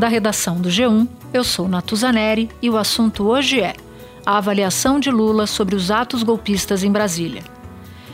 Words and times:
Da 0.00 0.08
redação 0.08 0.58
do 0.58 0.70
G1, 0.70 1.06
eu 1.30 1.44
sou 1.44 1.68
Natuzaneri 1.68 2.48
e 2.62 2.70
o 2.70 2.78
assunto 2.78 3.24
hoje 3.24 3.60
é 3.60 3.74
a 4.24 4.38
avaliação 4.38 4.98
de 4.98 5.10
Lula 5.10 5.46
sobre 5.46 5.76
os 5.76 5.90
atos 5.90 6.22
golpistas 6.22 6.82
em 6.82 6.90
Brasília. 6.90 7.44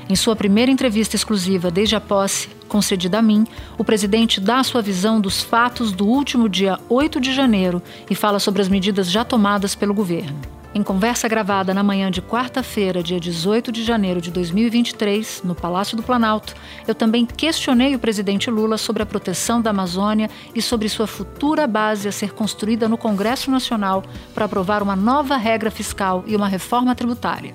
Em 0.09 0.17
sua 0.17 0.35
primeira 0.35 0.69
entrevista 0.69 1.15
exclusiva 1.15 1.71
desde 1.71 1.95
a 1.95 2.01
posse, 2.01 2.49
concedida 2.67 3.21
a 3.21 3.23
mim, 3.23 3.47
o 3.79 3.85
presidente 3.85 4.41
dá 4.41 4.65
sua 4.65 4.83
visão 4.83 5.21
dos 5.21 5.45
fatos 5.45 5.93
do 5.93 6.09
último 6.09 6.49
dia 6.49 6.77
8 6.89 7.21
de 7.21 7.33
janeiro 7.33 7.81
e 8.11 8.17
fala 8.17 8.41
sobre 8.41 8.63
as 8.63 8.69
medidas 8.69 9.09
já 9.09 9.25
tomadas 9.25 9.77
pelo 9.77 9.95
governo. 9.95 10.56
Em 10.77 10.83
conversa 10.83 11.27
gravada 11.27 11.73
na 11.73 11.83
manhã 11.83 12.11
de 12.11 12.21
quarta-feira, 12.21 13.03
dia 13.03 13.19
18 13.19 13.73
de 13.73 13.83
janeiro 13.83 14.21
de 14.21 14.31
2023, 14.31 15.41
no 15.43 15.55
Palácio 15.55 15.97
do 15.97 16.03
Planalto, 16.03 16.55
eu 16.87 16.95
também 16.95 17.25
questionei 17.25 17.95
o 17.95 17.99
presidente 17.99 18.51
Lula 18.51 18.77
sobre 18.77 19.03
a 19.03 19.07
proteção 19.07 19.63
da 19.63 19.71
Amazônia 19.71 20.29
e 20.55 20.61
sobre 20.61 20.91
sua 20.91 21.07
futura 21.07 21.67
base 21.67 22.07
a 22.07 22.13
ser 22.13 22.35
construída 22.35 22.91
no 22.91 22.99
Congresso 22.99 23.51
Nacional 23.51 24.05
para 24.35 24.45
aprovar 24.45 24.83
uma 24.83 24.95
nova 24.95 25.39
regra 25.39 25.71
fiscal 25.71 26.23
e 26.27 26.37
uma 26.37 26.47
reforma 26.47 26.95
tributária. 26.95 27.55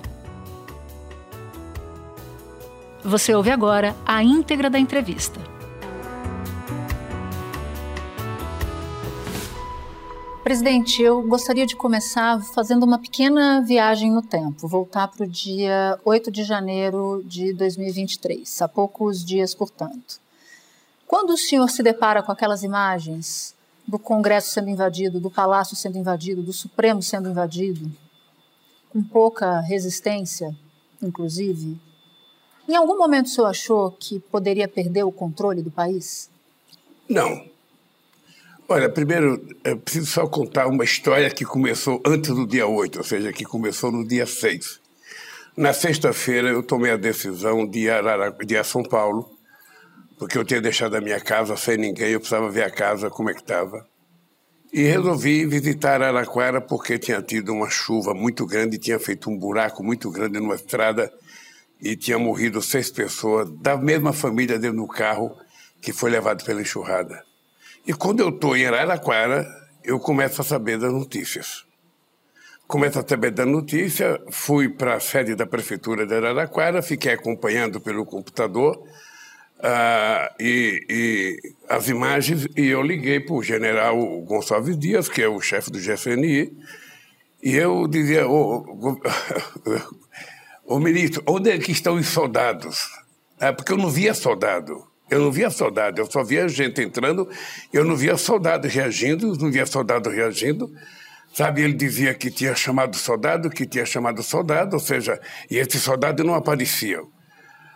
Você 3.04 3.32
ouve 3.32 3.52
agora 3.52 3.94
a 4.04 4.20
íntegra 4.24 4.68
da 4.68 4.80
entrevista. 4.80 5.51
Presidente, 10.42 11.00
eu 11.00 11.22
gostaria 11.22 11.64
de 11.64 11.76
começar 11.76 12.42
fazendo 12.42 12.82
uma 12.82 12.98
pequena 12.98 13.60
viagem 13.60 14.10
no 14.10 14.20
tempo, 14.20 14.66
voltar 14.66 15.06
para 15.06 15.24
o 15.24 15.28
dia 15.28 15.96
8 16.04 16.32
de 16.32 16.42
janeiro 16.42 17.22
de 17.24 17.52
2023, 17.52 18.60
há 18.60 18.66
poucos 18.66 19.24
dias, 19.24 19.54
portanto. 19.54 20.20
Quando 21.06 21.30
o 21.30 21.38
senhor 21.38 21.70
se 21.70 21.80
depara 21.80 22.24
com 22.24 22.32
aquelas 22.32 22.64
imagens 22.64 23.54
do 23.86 24.00
Congresso 24.00 24.50
sendo 24.50 24.68
invadido, 24.68 25.20
do 25.20 25.30
Palácio 25.30 25.76
sendo 25.76 25.96
invadido, 25.96 26.42
do 26.42 26.52
Supremo 26.52 27.00
sendo 27.00 27.30
invadido, 27.30 27.88
com 28.92 29.00
pouca 29.00 29.60
resistência, 29.60 30.52
inclusive, 31.00 31.80
em 32.68 32.74
algum 32.74 32.98
momento 32.98 33.26
o 33.26 33.28
senhor 33.28 33.46
achou 33.46 33.92
que 33.92 34.18
poderia 34.18 34.66
perder 34.66 35.04
o 35.04 35.12
controle 35.12 35.62
do 35.62 35.70
país? 35.70 36.28
Não. 37.08 37.51
Olha, 38.74 38.88
primeiro, 38.88 39.38
é 39.64 39.74
preciso 39.74 40.06
só 40.06 40.26
contar 40.26 40.66
uma 40.66 40.82
história 40.82 41.28
que 41.28 41.44
começou 41.44 42.00
antes 42.06 42.30
do 42.30 42.46
dia 42.46 42.66
8, 42.66 42.96
ou 43.00 43.04
seja, 43.04 43.30
que 43.30 43.44
começou 43.44 43.92
no 43.92 44.02
dia 44.02 44.24
6. 44.24 44.80
Na 45.54 45.74
sexta-feira, 45.74 46.48
eu 46.48 46.62
tomei 46.62 46.90
a 46.90 46.96
decisão 46.96 47.66
de 47.66 47.80
ir, 47.80 47.90
a, 47.90 48.30
de 48.30 48.54
ir 48.54 48.56
a 48.56 48.64
São 48.64 48.82
Paulo, 48.82 49.30
porque 50.18 50.38
eu 50.38 50.44
tinha 50.44 50.58
deixado 50.58 50.94
a 50.94 51.02
minha 51.02 51.20
casa 51.20 51.54
sem 51.54 51.76
ninguém, 51.76 52.12
eu 52.12 52.18
precisava 52.18 52.48
ver 52.48 52.62
a 52.62 52.70
casa 52.70 53.10
como 53.10 53.28
é 53.28 53.34
que 53.34 53.42
estava. 53.42 53.86
E 54.72 54.84
resolvi 54.84 55.44
visitar 55.44 56.00
Araraquara 56.00 56.58
porque 56.58 56.98
tinha 56.98 57.20
tido 57.20 57.52
uma 57.52 57.68
chuva 57.68 58.14
muito 58.14 58.46
grande, 58.46 58.78
tinha 58.78 58.98
feito 58.98 59.28
um 59.28 59.38
buraco 59.38 59.84
muito 59.84 60.10
grande 60.10 60.40
numa 60.40 60.54
estrada 60.54 61.12
e 61.78 61.94
tinha 61.94 62.18
morrido 62.18 62.62
seis 62.62 62.90
pessoas 62.90 63.50
da 63.50 63.76
mesma 63.76 64.14
família 64.14 64.58
dentro 64.58 64.78
do 64.78 64.88
carro 64.88 65.30
que 65.78 65.92
foi 65.92 66.10
levado 66.10 66.42
pela 66.42 66.62
enxurrada. 66.62 67.22
E 67.84 67.92
quando 67.92 68.20
eu 68.20 68.28
estou 68.28 68.56
em 68.56 68.64
Araraquara, 68.64 69.44
eu 69.82 69.98
começo 69.98 70.40
a 70.40 70.44
saber 70.44 70.78
das 70.78 70.92
notícias. 70.92 71.64
Começo 72.68 73.00
a 73.00 73.06
saber 73.06 73.32
da 73.32 73.44
notícia, 73.44 74.20
fui 74.30 74.68
para 74.68 74.94
a 74.94 75.00
sede 75.00 75.34
da 75.34 75.44
prefeitura 75.44 76.06
de 76.06 76.14
Araraquara, 76.14 76.80
fiquei 76.80 77.12
acompanhando 77.12 77.80
pelo 77.80 78.06
computador 78.06 78.76
uh, 79.58 80.34
e, 80.40 80.86
e, 80.88 81.54
as 81.68 81.88
imagens 81.88 82.46
e 82.56 82.68
eu 82.68 82.82
liguei 82.82 83.18
para 83.18 83.34
o 83.34 83.42
general 83.42 83.98
Gonçalves 84.22 84.78
Dias, 84.78 85.08
que 85.08 85.20
é 85.20 85.28
o 85.28 85.40
chefe 85.40 85.70
do 85.72 85.80
GFNI, 85.80 86.56
e 87.42 87.56
eu 87.56 87.88
dizia, 87.88 88.28
ô, 88.28 88.78
ô 90.64 90.78
ministro, 90.78 91.20
onde 91.26 91.50
é 91.50 91.58
que 91.58 91.72
estão 91.72 91.96
os 91.96 92.06
soldados? 92.06 92.88
É 93.40 93.50
porque 93.50 93.72
eu 93.72 93.76
não 93.76 93.90
via 93.90 94.14
soldado. 94.14 94.91
Eu 95.12 95.20
não 95.20 95.30
via 95.30 95.50
soldado, 95.50 96.00
eu 96.00 96.10
só 96.10 96.24
via 96.24 96.48
gente 96.48 96.80
entrando, 96.80 97.28
eu 97.70 97.84
não 97.84 97.94
via 97.94 98.16
soldado 98.16 98.66
reagindo, 98.66 99.36
não 99.36 99.50
via 99.50 99.66
soldado 99.66 100.08
reagindo. 100.08 100.70
Sabe, 101.34 101.60
ele 101.60 101.74
dizia 101.74 102.14
que 102.14 102.30
tinha 102.30 102.54
chamado 102.54 102.96
soldado, 102.96 103.50
que 103.50 103.66
tinha 103.66 103.84
chamado 103.84 104.22
soldado, 104.22 104.72
ou 104.72 104.80
seja, 104.80 105.20
e 105.50 105.58
esse 105.58 105.78
soldado 105.78 106.24
não 106.24 106.34
aparecia. 106.34 106.98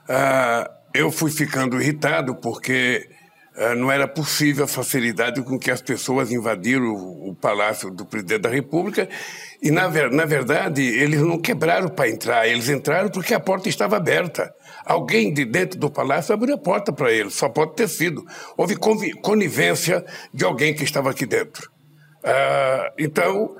Ah, 0.08 0.70
eu 0.94 1.12
fui 1.12 1.30
ficando 1.30 1.78
irritado 1.78 2.36
porque 2.36 3.06
ah, 3.54 3.74
não 3.74 3.92
era 3.92 4.08
possível 4.08 4.64
a 4.64 4.68
facilidade 4.68 5.42
com 5.42 5.58
que 5.58 5.70
as 5.70 5.82
pessoas 5.82 6.32
invadiram 6.32 6.86
o, 6.86 7.32
o 7.32 7.34
palácio 7.34 7.90
do 7.90 8.06
presidente 8.06 8.42
da 8.42 8.48
República 8.48 9.06
e, 9.62 9.70
na, 9.70 9.90
na 10.08 10.24
verdade, 10.24 10.80
eles 10.82 11.20
não 11.20 11.38
quebraram 11.38 11.90
para 11.90 12.08
entrar, 12.08 12.48
eles 12.48 12.70
entraram 12.70 13.10
porque 13.10 13.34
a 13.34 13.40
porta 13.40 13.68
estava 13.68 13.98
aberta. 13.98 14.50
Alguém 14.86 15.34
de 15.34 15.44
dentro 15.44 15.80
do 15.80 15.90
palácio 15.90 16.32
abriu 16.32 16.54
a 16.54 16.58
porta 16.58 16.92
para 16.92 17.10
eles, 17.10 17.34
só 17.34 17.48
pode 17.48 17.74
ter 17.74 17.88
sido. 17.88 18.24
Houve 18.56 18.76
conivência 19.20 20.06
de 20.32 20.44
alguém 20.44 20.72
que 20.72 20.84
estava 20.84 21.10
aqui 21.10 21.26
dentro. 21.26 21.68
Ah, 22.22 22.92
então, 22.96 23.56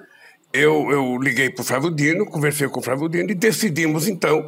eu, 0.53 0.89
eu 0.89 1.19
liguei 1.19 1.51
para 1.51 1.63
o 1.63 1.65
Flávio 1.65 1.91
Dino, 1.91 2.27
conversei 2.27 2.69
com 2.69 2.79
o 2.79 2.83
Flávio 2.83 3.09
Dino 3.09 3.29
e 3.33 3.35
decidimos, 3.35 4.07
então, 4.07 4.41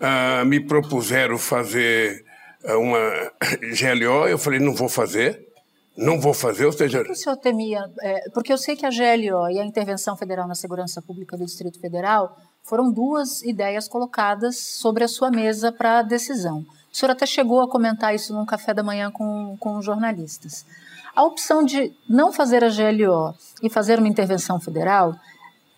ah, 0.00 0.42
me 0.46 0.60
propuseram 0.60 1.36
fazer 1.36 2.24
ah, 2.64 2.78
uma 2.78 2.98
GLO, 3.78 4.26
eu 4.26 4.38
falei, 4.38 4.60
não 4.60 4.74
vou 4.74 4.88
fazer, 4.88 5.46
não 5.94 6.18
vou 6.18 6.32
fazer, 6.32 6.64
ou 6.64 6.72
seja... 6.72 7.00
Por 7.00 7.06
que 7.08 7.12
o 7.12 7.16
senhor 7.16 7.36
temia? 7.36 7.84
É, 8.00 8.30
porque 8.30 8.50
eu 8.50 8.56
sei 8.56 8.76
que 8.76 8.86
a 8.86 8.90
GLO 8.90 9.50
e 9.50 9.60
a 9.60 9.64
Intervenção 9.64 10.16
Federal 10.16 10.48
na 10.48 10.54
Segurança 10.54 11.02
Pública 11.02 11.36
do 11.36 11.44
Distrito 11.44 11.78
Federal 11.78 12.34
foram 12.64 12.90
duas 12.90 13.42
ideias 13.42 13.86
colocadas 13.86 14.58
sobre 14.58 15.04
a 15.04 15.08
sua 15.08 15.30
mesa 15.30 15.70
para 15.70 16.00
decisão. 16.00 16.64
O 16.90 16.96
senhor 16.96 17.12
até 17.12 17.26
chegou 17.26 17.60
a 17.60 17.68
comentar 17.68 18.14
isso 18.14 18.32
num 18.32 18.46
café 18.46 18.72
da 18.72 18.82
manhã 18.82 19.10
com, 19.10 19.56
com 19.60 19.82
jornalistas. 19.82 20.64
A 21.14 21.22
opção 21.22 21.62
de 21.62 21.92
não 22.08 22.32
fazer 22.32 22.64
a 22.64 22.68
GLO 22.68 23.34
e 23.62 23.68
fazer 23.68 23.98
uma 23.98 24.08
intervenção 24.08 24.58
federal 24.58 25.14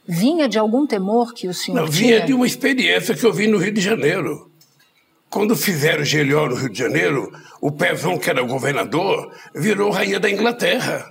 vinha 0.06 0.48
de 0.48 0.58
algum 0.58 0.86
temor 0.86 1.34
que 1.34 1.48
o 1.48 1.54
senhor 1.54 1.80
não, 1.80 1.88
tinha? 1.88 2.18
Vinha 2.18 2.26
de 2.26 2.32
uma 2.32 2.46
experiência 2.46 3.14
que 3.14 3.26
eu 3.26 3.32
vi 3.32 3.48
no 3.48 3.58
Rio 3.58 3.72
de 3.72 3.80
Janeiro. 3.80 4.50
Quando 5.28 5.56
fizeram 5.56 6.04
GLO 6.04 6.50
no 6.50 6.54
Rio 6.54 6.70
de 6.70 6.78
Janeiro, 6.78 7.32
o 7.60 7.72
Pezão, 7.72 8.16
que 8.16 8.30
era 8.30 8.42
governador, 8.42 9.34
virou 9.52 9.90
rainha 9.90 10.20
da 10.20 10.30
Inglaterra. 10.30 11.04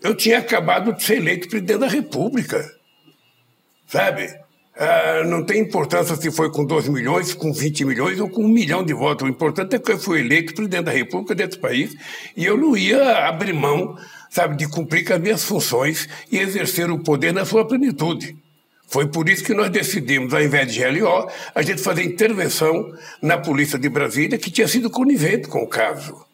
Eu 0.00 0.14
tinha 0.14 0.38
acabado 0.38 0.92
de 0.92 1.02
ser 1.02 1.16
eleito 1.16 1.48
presidente 1.48 1.80
da 1.80 1.88
República. 1.88 2.64
Sabe? 3.88 4.32
Ah, 4.76 5.24
não 5.26 5.44
tem 5.44 5.60
importância 5.60 6.16
se 6.16 6.30
foi 6.30 6.50
com 6.50 6.64
2 6.64 6.88
milhões, 6.88 7.34
com 7.34 7.52
20 7.52 7.84
milhões 7.84 8.20
ou 8.20 8.30
com 8.30 8.44
um 8.44 8.48
milhão 8.48 8.84
de 8.84 8.94
votos. 8.94 9.26
O 9.26 9.30
importante 9.30 9.76
é 9.76 9.78
que 9.78 9.92
eu 9.92 9.98
fui 9.98 10.20
eleito 10.20 10.54
presidente 10.54 10.84
da 10.84 10.92
República 10.92 11.34
desse 11.34 11.58
país 11.58 11.94
e 12.36 12.44
eu 12.44 12.56
não 12.56 12.76
ia 12.76 13.26
abrir 13.26 13.52
mão, 13.52 13.96
sabe, 14.30 14.56
de 14.56 14.68
cumprir 14.68 15.04
com 15.04 15.12
as 15.12 15.20
minhas 15.20 15.44
funções 15.44 16.08
e 16.30 16.38
exercer 16.38 16.90
o 16.90 16.98
poder 16.98 17.32
na 17.32 17.44
sua 17.44 17.66
plenitude. 17.66 18.36
Foi 18.86 19.06
por 19.06 19.28
isso 19.28 19.44
que 19.44 19.54
nós 19.54 19.70
decidimos, 19.70 20.34
ao 20.34 20.42
invés 20.42 20.72
de 20.72 20.80
GLO, 20.80 21.30
a 21.54 21.62
gente 21.62 21.80
fazer 21.80 22.02
intervenção 22.02 22.92
na 23.22 23.38
Polícia 23.38 23.78
de 23.78 23.88
Brasília, 23.88 24.38
que 24.38 24.50
tinha 24.50 24.66
sido 24.66 24.90
conivente 24.90 25.46
com 25.46 25.62
o 25.62 25.68
caso. 25.68 26.24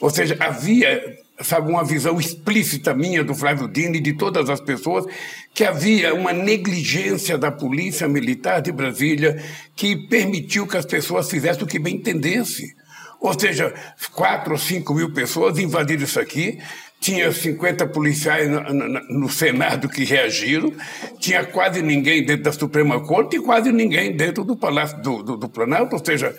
Ou 0.00 0.10
seja, 0.10 0.36
havia 0.38 1.23
sabe, 1.40 1.70
uma 1.70 1.84
visão 1.84 2.18
explícita 2.20 2.94
minha 2.94 3.24
do 3.24 3.34
Flávio 3.34 3.68
Dino 3.68 3.96
e 3.96 4.00
de 4.00 4.12
todas 4.12 4.48
as 4.48 4.60
pessoas, 4.60 5.04
que 5.52 5.64
havia 5.64 6.14
uma 6.14 6.32
negligência 6.32 7.36
da 7.36 7.50
Polícia 7.50 8.08
Militar 8.08 8.60
de 8.60 8.70
Brasília 8.70 9.42
que 9.74 9.96
permitiu 10.08 10.66
que 10.66 10.76
as 10.76 10.86
pessoas 10.86 11.30
fizessem 11.30 11.64
o 11.64 11.66
que 11.66 11.78
bem 11.78 11.96
entendesse. 11.96 12.74
Ou 13.20 13.38
seja, 13.38 13.72
quatro 14.12 14.52
ou 14.52 14.58
cinco 14.58 14.94
mil 14.94 15.12
pessoas 15.12 15.58
invadiram 15.58 16.04
isso 16.04 16.20
aqui, 16.20 16.58
tinha 17.00 17.30
50 17.30 17.86
policiais 17.88 18.48
no, 18.48 18.60
no, 18.60 18.88
no, 18.88 19.28
Senado 19.28 19.88
que 19.88 20.04
reagiram, 20.04 20.72
tinha 21.18 21.44
quase 21.44 21.82
ninguém 21.82 22.24
dentro 22.24 22.44
da 22.44 22.52
Suprema 22.52 23.00
Corte 23.00 23.36
e 23.36 23.40
quase 23.40 23.72
ninguém 23.72 24.16
dentro 24.16 24.44
do 24.44 24.56
Palácio 24.56 25.02
do, 25.02 25.22
do, 25.22 25.36
do 25.36 25.48
Planalto, 25.48 25.96
ou 25.96 26.04
seja, 26.04 26.34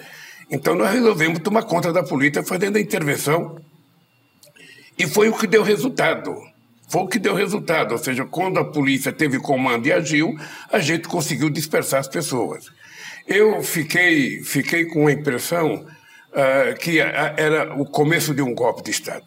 então 0.50 0.76
nós 0.76 0.92
resolvemos 0.92 1.40
tomar 1.40 1.64
conta 1.64 1.92
da 1.92 2.04
polícia 2.04 2.44
fazendo 2.44 2.78
a 2.78 2.82
intervenção 2.82 3.58
e 4.98 5.08
foi 5.08 5.30
o 5.30 5.38
que 5.38 5.48
deu 5.48 5.64
resultado. 5.64 6.36
Foi 6.88 7.02
o 7.02 7.08
que 7.08 7.20
deu 7.20 7.34
resultado. 7.34 7.94
Ou 7.94 7.98
seja, 7.98 8.26
quando 8.26 8.60
a 8.60 8.66
polícia 8.66 9.12
teve 9.12 9.40
comando 9.40 9.88
e 9.88 9.92
agiu, 9.92 10.38
a 10.72 10.80
gente 10.80 11.08
conseguiu 11.08 11.50
dispersar 11.50 12.00
as 12.00 12.08
pessoas. 12.08 12.66
Eu 13.28 13.62
fiquei, 13.64 14.44
fiquei 14.44 14.86
com 14.86 15.08
a 15.08 15.12
impressão 15.12 15.76
uh, 15.76 16.80
que 16.80 17.00
era 17.00 17.74
o 17.76 17.86
começo 17.86 18.34
de 18.34 18.42
um 18.42 18.54
golpe 18.54 18.84
de 18.84 18.92
Estado. 18.92 19.26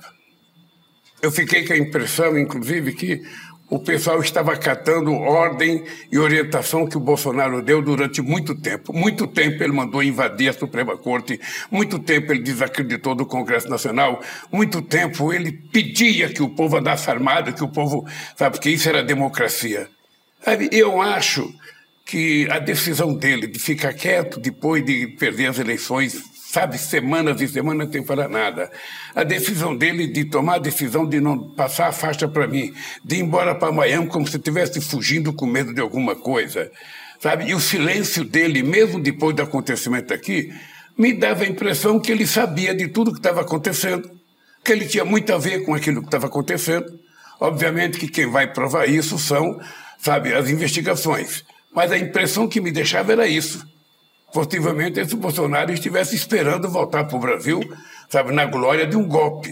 Eu 1.20 1.32
fiquei 1.32 1.66
com 1.66 1.72
a 1.72 1.76
impressão, 1.76 2.38
inclusive, 2.38 2.92
que 2.92 3.22
o 3.70 3.78
pessoal 3.78 4.20
estava 4.20 4.52
acatando 4.52 5.12
ordem 5.12 5.84
e 6.10 6.18
orientação 6.18 6.86
que 6.86 6.96
o 6.96 7.00
Bolsonaro 7.00 7.62
deu 7.62 7.82
durante 7.82 8.22
muito 8.22 8.54
tempo. 8.54 8.92
Muito 8.92 9.26
tempo 9.26 9.62
ele 9.62 9.72
mandou 9.72 10.02
invadir 10.02 10.48
a 10.48 10.52
Suprema 10.52 10.96
Corte, 10.96 11.38
muito 11.70 11.98
tempo 11.98 12.32
ele 12.32 12.42
desacreditou 12.42 13.14
do 13.14 13.26
Congresso 13.26 13.68
Nacional, 13.68 14.22
muito 14.50 14.80
tempo 14.80 15.32
ele 15.32 15.52
pedia 15.52 16.28
que 16.28 16.42
o 16.42 16.48
povo 16.48 16.78
andasse 16.78 17.10
armado, 17.10 17.52
que 17.52 17.62
o 17.62 17.68
povo, 17.68 18.06
sabe, 18.36 18.58
que 18.58 18.70
isso 18.70 18.88
era 18.88 19.02
democracia. 19.02 19.88
Sabe, 20.42 20.68
eu 20.72 21.02
acho 21.02 21.52
que 22.06 22.48
a 22.50 22.58
decisão 22.58 23.14
dele 23.14 23.46
de 23.46 23.58
ficar 23.58 23.92
quieto 23.92 24.40
depois 24.40 24.82
de 24.82 25.08
perder 25.08 25.48
as 25.48 25.58
eleições 25.58 26.37
sabe, 26.58 26.76
semanas 26.76 27.40
e 27.40 27.46
semanas 27.46 27.88
sem 27.92 28.04
falar 28.04 28.28
nada. 28.28 28.68
A 29.14 29.22
decisão 29.22 29.76
dele 29.76 30.08
de 30.08 30.24
tomar 30.24 30.56
a 30.56 30.58
decisão 30.58 31.08
de 31.08 31.20
não 31.20 31.50
passar 31.50 31.86
a 31.86 31.92
faixa 31.92 32.26
para 32.26 32.48
mim, 32.48 32.74
de 33.04 33.16
ir 33.16 33.20
embora 33.20 33.54
para 33.54 33.70
Miami 33.70 34.08
como 34.08 34.26
se 34.26 34.36
estivesse 34.36 34.80
fugindo 34.80 35.32
com 35.32 35.46
medo 35.46 35.72
de 35.72 35.80
alguma 35.80 36.16
coisa, 36.16 36.70
sabe? 37.20 37.48
E 37.48 37.54
o 37.54 37.60
silêncio 37.60 38.24
dele, 38.24 38.64
mesmo 38.64 38.98
depois 38.98 39.36
do 39.36 39.42
acontecimento 39.42 40.12
aqui, 40.12 40.52
me 40.96 41.12
dava 41.12 41.44
a 41.44 41.46
impressão 41.46 42.00
que 42.00 42.10
ele 42.10 42.26
sabia 42.26 42.74
de 42.74 42.88
tudo 42.88 43.12
que 43.12 43.20
estava 43.20 43.42
acontecendo, 43.42 44.10
que 44.64 44.72
ele 44.72 44.86
tinha 44.86 45.04
muito 45.04 45.32
a 45.32 45.38
ver 45.38 45.64
com 45.64 45.74
aquilo 45.74 46.00
que 46.00 46.08
estava 46.08 46.26
acontecendo. 46.26 46.86
Obviamente 47.38 47.98
que 47.98 48.08
quem 48.08 48.28
vai 48.28 48.52
provar 48.52 48.88
isso 48.88 49.16
são, 49.16 49.60
sabe, 49.96 50.34
as 50.34 50.50
investigações. 50.50 51.44
Mas 51.72 51.92
a 51.92 51.98
impressão 51.98 52.48
que 52.48 52.60
me 52.60 52.72
deixava 52.72 53.12
era 53.12 53.28
isso 53.28 53.64
possivelmente 54.32 55.00
esse 55.00 55.16
Bolsonaro 55.16 55.72
estivesse 55.72 56.14
esperando 56.14 56.68
voltar 56.68 57.04
para 57.04 57.16
o 57.16 57.20
Brasil, 57.20 57.60
sabe, 58.08 58.32
na 58.32 58.46
glória 58.46 58.86
de 58.86 58.96
um 58.96 59.06
golpe. 59.06 59.50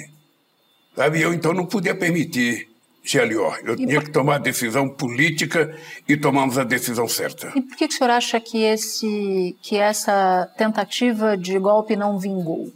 Sabe, 0.94 1.20
eu 1.20 1.34
então 1.34 1.52
não 1.52 1.67
podia 1.67 1.94
permitir, 1.94 2.69
Gelior. 3.02 3.61
Eu 3.64 3.75
e 3.75 3.76
tinha 3.76 4.00
por... 4.00 4.05
que 4.05 4.11
tomar 4.11 4.37
a 4.37 4.38
decisão 4.38 4.88
política 4.88 5.76
e 6.08 6.17
tomamos 6.17 6.58
a 6.58 6.64
decisão 6.64 7.06
certa. 7.06 7.52
E 7.55 7.61
por 7.61 7.76
que, 7.76 7.87
que 7.87 7.94
o 7.94 7.96
senhor 7.96 8.11
acha 8.11 8.40
que, 8.40 8.62
esse, 8.62 9.56
que 9.62 9.76
essa 9.76 10.50
tentativa 10.56 11.37
de 11.37 11.58
golpe 11.58 11.94
não 11.94 12.19
vingou? 12.19 12.73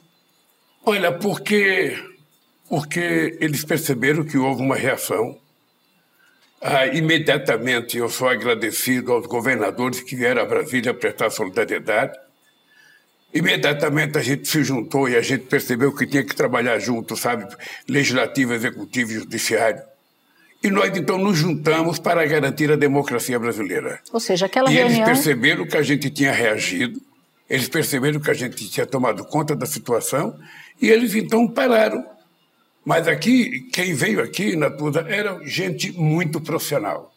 Olha, 0.85 1.13
porque, 1.13 1.99
porque 2.69 3.37
eles 3.41 3.65
perceberam 3.65 4.25
que 4.25 4.39
houve 4.39 4.63
uma 4.63 4.77
reação 4.77 5.37
ah, 6.61 6.87
imediatamente 6.87 7.97
eu 7.97 8.09
sou 8.09 8.29
agradecido 8.29 9.13
aos 9.13 9.27
governadores 9.27 10.01
que 10.01 10.15
vieram 10.15 10.43
a 10.43 10.45
Brasília 10.45 10.93
prestar 10.93 11.31
solidariedade. 11.31 12.19
Imediatamente 13.33 14.19
a 14.19 14.23
gente 14.23 14.47
se 14.47 14.63
juntou 14.63 15.09
e 15.09 15.17
a 15.17 15.23
gente 15.23 15.45
percebeu 15.45 15.95
que 15.95 16.07
tinha 16.07 16.25
que 16.25 16.35
trabalhar 16.35 16.79
junto, 16.79 17.17
sabe? 17.17 17.47
Legislativo, 17.89 18.53
executivo 18.53 19.13
e 19.13 19.15
judiciário. 19.15 19.83
E 20.63 20.69
nós 20.69 20.95
então 20.95 21.17
nos 21.17 21.39
juntamos 21.39 21.99
para 21.99 22.27
garantir 22.27 22.71
a 22.71 22.77
democracia 22.77 23.39
brasileira. 23.39 24.01
Ou 24.13 24.21
seja, 24.21 24.45
aquela 24.45 24.71
e 24.71 24.75
reunião... 24.75 24.97
eles 24.97 25.09
perceberam 25.09 25.67
que 25.67 25.77
a 25.77 25.83
gente 25.83 26.11
tinha 26.11 26.33
reagido, 26.33 27.01
eles 27.49 27.69
perceberam 27.69 28.21
que 28.21 28.31
a 28.31 28.35
gente 28.35 28.69
tinha 28.69 28.85
tomado 28.85 29.25
conta 29.25 29.57
da 29.57 29.65
situação 29.65 30.39
e 30.81 30.91
eles 30.91 31.15
então 31.15 31.49
pararam 31.49 32.05
mas 32.85 33.07
aqui, 33.07 33.69
quem 33.73 33.95
veio 33.95 34.23
aqui 34.23 34.57
na 34.57 34.71
Tuda 34.71 35.07
era 35.09 35.39
gente 35.45 35.93
muito 35.93 36.41
profissional. 36.41 37.13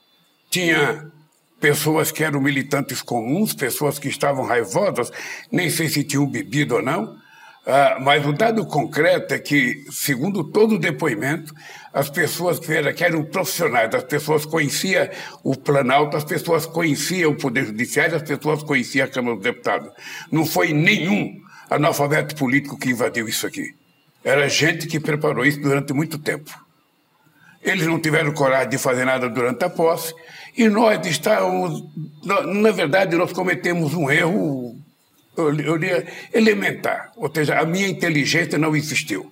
Tinha 0.49 1.11
pessoas 1.59 2.11
que 2.11 2.23
eram 2.23 2.41
militantes 2.41 3.01
comuns, 3.01 3.53
pessoas 3.53 3.97
que 3.97 4.09
estavam 4.09 4.45
raivosas, 4.45 5.11
nem 5.51 5.69
sei 5.69 5.87
se 5.87 6.03
tinham 6.03 6.27
bebido 6.27 6.75
ou 6.75 6.81
não, 6.81 7.17
ah, 7.65 7.97
mas 8.01 8.25
o 8.25 8.33
dado 8.33 8.65
concreto 8.65 9.33
é 9.33 9.39
que, 9.39 9.85
segundo 9.89 10.43
todo 10.43 10.75
o 10.75 10.79
depoimento, 10.79 11.53
as 11.93 12.09
pessoas 12.09 12.59
que 12.59 12.73
eram, 12.73 12.93
que 12.93 13.03
eram 13.03 13.23
profissionais, 13.23 13.95
as 13.95 14.03
pessoas 14.03 14.45
conheciam 14.45 15.07
o 15.41 15.55
Planalto, 15.55 16.17
as 16.17 16.25
pessoas 16.25 16.65
conheciam 16.65 17.31
o 17.31 17.37
Poder 17.37 17.65
Judiciário, 17.67 18.17
as 18.17 18.23
pessoas 18.23 18.61
conheciam 18.63 19.05
a 19.05 19.09
Câmara 19.09 19.35
dos 19.35 19.43
Deputados. 19.43 19.89
Não 20.29 20.45
foi 20.45 20.73
nenhum 20.73 21.41
analfabeto 21.69 22.35
político 22.35 22.77
que 22.77 22.89
invadiu 22.89 23.29
isso 23.29 23.47
aqui. 23.47 23.73
Era 24.23 24.47
gente 24.47 24.87
que 24.87 24.99
preparou 24.99 25.45
isso 25.45 25.59
durante 25.59 25.93
muito 25.93 26.17
tempo. 26.17 26.51
Eles 27.61 27.87
não 27.87 27.99
tiveram 27.99 28.33
coragem 28.33 28.69
de 28.69 28.77
fazer 28.77 29.05
nada 29.05 29.29
durante 29.29 29.63
a 29.63 29.69
posse 29.69 30.13
e 30.55 30.67
nós 30.67 31.05
estávamos. 31.07 31.83
Na 32.23 32.71
verdade, 32.71 33.15
nós 33.15 33.31
cometemos 33.33 33.93
um 33.93 34.09
erro, 34.09 34.77
eu 35.37 35.77
diria, 35.77 36.05
elementar. 36.33 37.11
Ou 37.15 37.31
seja, 37.33 37.59
a 37.59 37.65
minha 37.65 37.87
inteligência 37.87 38.57
não 38.57 38.75
existiu. 38.75 39.29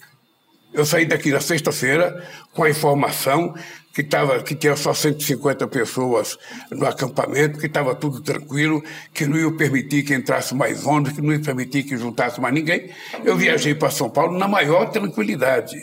Eu 0.74 0.86
saí 0.86 1.06
daqui 1.06 1.32
na 1.32 1.42
sexta-feira 1.42 2.26
com 2.54 2.64
a 2.64 2.70
informação 2.70 3.54
que, 3.94 4.04
tava, 4.04 4.42
que 4.42 4.56
tinha 4.56 4.76
só 4.76 4.94
150 4.94 5.68
pessoas 5.68 6.38
no 6.72 6.86
acampamento, 6.86 7.60
que 7.60 7.66
estava 7.66 7.94
tudo 7.96 8.22
tranquilo, 8.22 8.84
que 9.14 9.26
não 9.26 9.38
ia 9.38 9.52
permitir 9.52 10.04
que 10.04 10.14
entrasse 10.14 10.56
mais 10.56 10.86
ônibus, 10.86 11.14
que 11.14 11.22
não 11.22 11.34
ia 11.34 11.40
permitir 11.40 11.84
que 11.84 11.98
juntasse 11.98 12.40
mais 12.40 12.54
ninguém. 12.54 12.90
Eu 13.24 13.36
viajei 13.36 13.76
para 13.76 13.90
São 13.90 14.10
Paulo 14.10 14.38
na 14.38 14.48
maior 14.48 14.90
tranquilidade. 14.90 15.78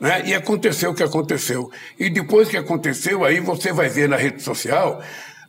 Né? 0.00 0.28
E 0.28 0.34
aconteceu 0.34 0.90
o 0.90 0.94
que 0.94 1.02
aconteceu. 1.02 1.70
E 1.98 2.08
depois 2.08 2.48
que 2.48 2.56
aconteceu, 2.56 3.24
aí 3.24 3.38
você 3.38 3.72
vai 3.72 3.88
ver 3.88 4.08
na 4.08 4.16
rede 4.16 4.42
social 4.42 5.02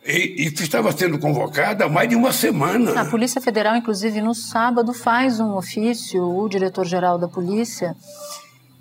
e, 0.06 0.48
isso 0.48 0.64
estava 0.64 0.92
sendo 0.92 1.20
convocada 1.20 1.86
há 1.86 1.90
mais 1.90 2.10
de 2.10 2.16
uma 2.16 2.34
semana. 2.34 3.00
A 3.00 3.06
Polícia 3.06 3.40
Federal, 3.40 3.76
inclusive, 3.76 4.20
no 4.20 4.34
sábado, 4.34 4.94
faz 4.94 5.40
um 5.40 5.56
ofício, 5.56 6.24
o 6.24 6.50
diretor-geral 6.50 7.20
da 7.20 7.28
Polícia, 7.28 7.96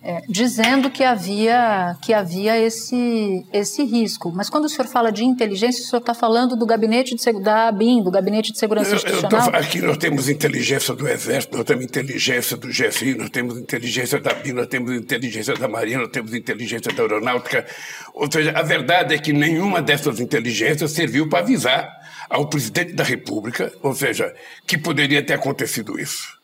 é, 0.03 0.23
dizendo 0.29 0.91
que 0.91 1.05
havia, 1.05 1.95
que 2.03 2.15
havia 2.15 2.59
esse, 2.59 3.47
esse 3.53 3.85
risco. 3.85 4.33
Mas 4.35 4.49
quando 4.49 4.65
o 4.65 4.69
senhor 4.69 4.89
fala 4.89 5.13
de 5.13 5.25
inteligência, 5.25 5.85
o 5.85 5.87
senhor 5.87 6.01
está 6.01 6.15
falando 6.15 6.57
do 6.57 6.65
gabinete 6.65 7.15
de, 7.15 7.33
da 7.41 7.69
ABIN, 7.69 8.03
do 8.03 8.11
Gabinete 8.11 8.51
de 8.51 8.59
Segurança 8.59 8.95
Institucional? 8.95 9.47
Eu, 9.47 9.53
tô, 9.53 9.59
aqui 9.59 9.83
nós 9.83 9.99
temos 9.99 10.29
inteligência 10.29 10.95
do 10.95 11.07
Exército, 11.07 11.57
nós 11.57 11.67
temos 11.67 11.85
inteligência 11.85 12.57
do 12.57 12.69
GSI, 12.69 13.15
nós 13.15 13.29
temos 13.29 13.59
inteligência 13.59 14.19
da 14.19 14.31
ABIN, 14.31 14.53
nós 14.53 14.67
temos 14.69 14.93
inteligência 14.93 15.55
da 15.55 15.69
Marinha, 15.69 15.99
nós 15.99 16.11
temos 16.11 16.33
inteligência 16.33 16.91
da 16.93 17.03
Aeronáutica. 17.03 17.67
Ou 18.15 18.31
seja, 18.31 18.53
a 18.53 18.63
verdade 18.63 19.15
é 19.15 19.19
que 19.19 19.35
nenhuma 19.35 19.83
dessas 19.83 20.19
inteligências 20.19 20.93
serviu 20.93 21.29
para 21.29 21.41
avisar 21.41 21.91
ao 22.31 22.49
presidente 22.49 22.95
da 22.95 23.05
República, 23.05 23.71
ou 23.83 23.95
seja, 23.95 24.35
que 24.67 24.79
poderia 24.79 25.23
ter 25.23 25.35
acontecido 25.35 26.01
isso. 26.01 26.39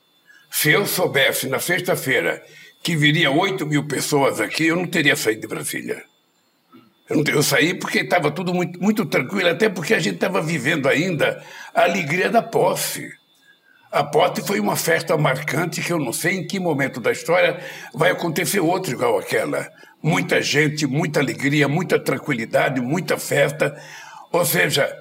Se 0.50 0.70
eu 0.70 0.84
soubesse 0.84 1.48
na 1.48 1.58
sexta-feira 1.58 2.42
que 2.86 2.94
viria 2.94 3.32
8 3.32 3.66
mil 3.66 3.84
pessoas 3.88 4.40
aqui, 4.40 4.66
eu 4.66 4.76
não 4.76 4.86
teria 4.86 5.16
saído 5.16 5.40
de 5.40 5.48
Brasília. 5.48 6.04
Eu, 7.10 7.16
não, 7.16 7.24
eu 7.26 7.42
saí 7.42 7.74
porque 7.74 7.98
estava 7.98 8.30
tudo 8.30 8.54
muito, 8.54 8.80
muito 8.80 9.04
tranquilo, 9.04 9.48
até 9.48 9.68
porque 9.68 9.92
a 9.92 9.98
gente 9.98 10.14
estava 10.14 10.40
vivendo 10.40 10.88
ainda 10.88 11.42
a 11.74 11.82
alegria 11.82 12.30
da 12.30 12.40
posse. 12.40 13.10
A 13.90 14.04
posse 14.04 14.40
foi 14.46 14.60
uma 14.60 14.76
festa 14.76 15.16
marcante 15.16 15.80
que 15.80 15.92
eu 15.92 15.98
não 15.98 16.12
sei 16.12 16.36
em 16.36 16.46
que 16.46 16.60
momento 16.60 17.00
da 17.00 17.10
história 17.10 17.58
vai 17.92 18.12
acontecer 18.12 18.60
outra 18.60 18.92
igual 18.92 19.18
aquela. 19.18 19.68
Muita 20.00 20.40
gente, 20.40 20.86
muita 20.86 21.18
alegria, 21.18 21.66
muita 21.66 21.98
tranquilidade, 21.98 22.80
muita 22.80 23.18
festa. 23.18 23.76
Ou 24.30 24.44
seja, 24.44 24.96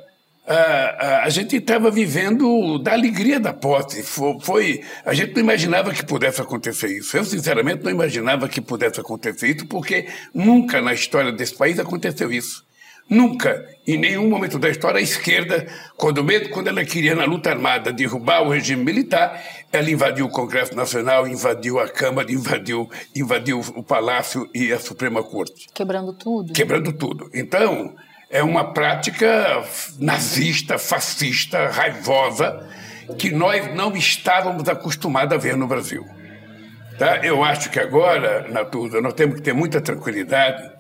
a, 0.48 1.24
a, 1.24 1.30
gente 1.30 1.56
estava 1.56 1.90
vivendo 1.90 2.78
da 2.78 2.94
alegria 2.94 3.40
da 3.40 3.54
posse. 3.54 4.04
Foi, 4.04 4.38
foi, 4.42 4.84
a 5.04 5.14
gente 5.14 5.34
não 5.34 5.42
imaginava 5.42 5.92
que 5.92 6.06
pudesse 6.06 6.42
acontecer 6.42 6.88
isso. 6.88 7.18
Eu, 7.18 7.24
sinceramente, 7.24 7.84
não 7.84 7.92
imaginava 7.92 8.48
que 8.48 8.62
pudesse 8.62 9.00
acontecer 9.00 9.56
isso, 9.56 9.66
porque 9.66 10.08
nunca 10.34 10.82
na 10.82 10.94
história 10.94 11.32
desse 11.32 11.56
país 11.56 11.80
aconteceu 11.80 12.32
isso. 12.32 12.64
Nunca, 13.08 13.64
em 13.86 13.98
nenhum 13.98 14.28
momento 14.28 14.58
da 14.58 14.68
história, 14.68 14.98
a 14.98 15.02
esquerda, 15.02 15.68
quando 15.96 16.24
mesmo 16.24 16.50
quando 16.50 16.70
ela 16.70 16.84
queria 16.84 17.14
na 17.14 17.26
luta 17.26 17.52
armada 17.52 17.94
derrubar 17.94 18.42
o 18.42 18.50
regime 18.50 18.84
militar, 18.84 19.44
ela 19.72 19.92
invadiu 19.92 20.26
o 20.26 20.30
Congresso 20.30 20.76
Nacional, 20.76 21.28
invadiu 21.28 21.80
a 21.80 21.88
Câmara, 21.88 22.32
invadiu, 22.32 22.90
invadiu 23.16 23.60
o 23.60 23.84
Palácio 23.84 24.50
e 24.56 24.74
a 24.74 24.80
Suprema 24.80 25.22
Corte. 25.22 25.68
Quebrando 25.72 26.14
tudo. 26.14 26.52
Quebrando 26.54 26.92
tudo. 26.94 27.30
Então, 27.32 27.96
é 28.30 28.44
uma 28.44 28.74
prática 28.74 29.64
nazista, 30.00 30.78
fascista, 30.78 31.70
raivosa, 31.70 32.68
que 33.18 33.32
nós 33.32 33.74
não 33.76 33.96
estávamos 33.96 34.68
acostumados 34.68 35.34
a 35.34 35.38
ver 35.38 35.56
no 35.56 35.68
Brasil. 35.68 36.06
Tá? 36.98 37.18
Eu 37.18 37.44
acho 37.44 37.70
que 37.70 37.80
agora, 37.80 38.48
Natuza, 38.50 39.02
nós 39.02 39.14
temos 39.14 39.36
que 39.36 39.42
ter 39.42 39.54
muita 39.54 39.82
tranquilidade 39.82 40.72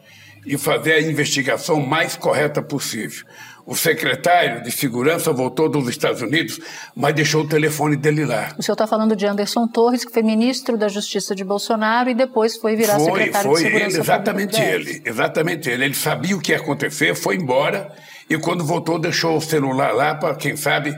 e 0.45 0.57
fazer 0.57 0.93
a 0.93 1.01
investigação 1.01 1.79
mais 1.79 2.15
correta 2.15 2.61
possível. 2.61 3.25
O 3.65 3.75
secretário 3.75 4.61
de 4.61 4.71
Segurança 4.71 5.33
voltou 5.33 5.67
dos 5.67 5.89
Estados 5.89 6.21
Unidos, 6.21 6.59
mas 6.95 7.15
deixou 7.15 7.43
o 7.43 7.47
telefone 7.47 7.95
dele 7.95 8.23
lá. 8.23 8.53
O 8.59 8.61
senhor 8.61 8.73
está 8.73 8.85
falando 8.85 9.15
de 9.15 9.25
Anderson 9.25 9.67
Torres, 9.67 10.05
que 10.05 10.13
foi 10.13 10.21
ministro 10.21 10.77
da 10.77 10.87
Justiça 10.87 11.33
de 11.33 11.43
Bolsonaro 11.43 12.09
e 12.09 12.13
depois 12.13 12.55
foi 12.57 12.75
virar 12.75 12.99
foi, 12.99 13.05
secretário 13.05 13.49
foi 13.49 13.63
de 13.63 13.67
Segurança 13.67 13.95
ele, 13.95 14.03
exatamente 14.03 14.61
ele, 14.61 15.01
exatamente 15.03 15.69
ele. 15.69 15.83
Ele 15.85 15.93
sabia 15.95 16.37
o 16.37 16.39
que 16.39 16.51
ia 16.51 16.57
acontecer, 16.57 17.15
foi 17.15 17.37
embora 17.37 17.91
e 18.29 18.37
quando 18.37 18.63
voltou 18.63 18.99
deixou 18.99 19.35
o 19.35 19.41
celular 19.41 19.93
lá 19.93 20.13
para, 20.13 20.35
quem 20.35 20.55
sabe, 20.55 20.95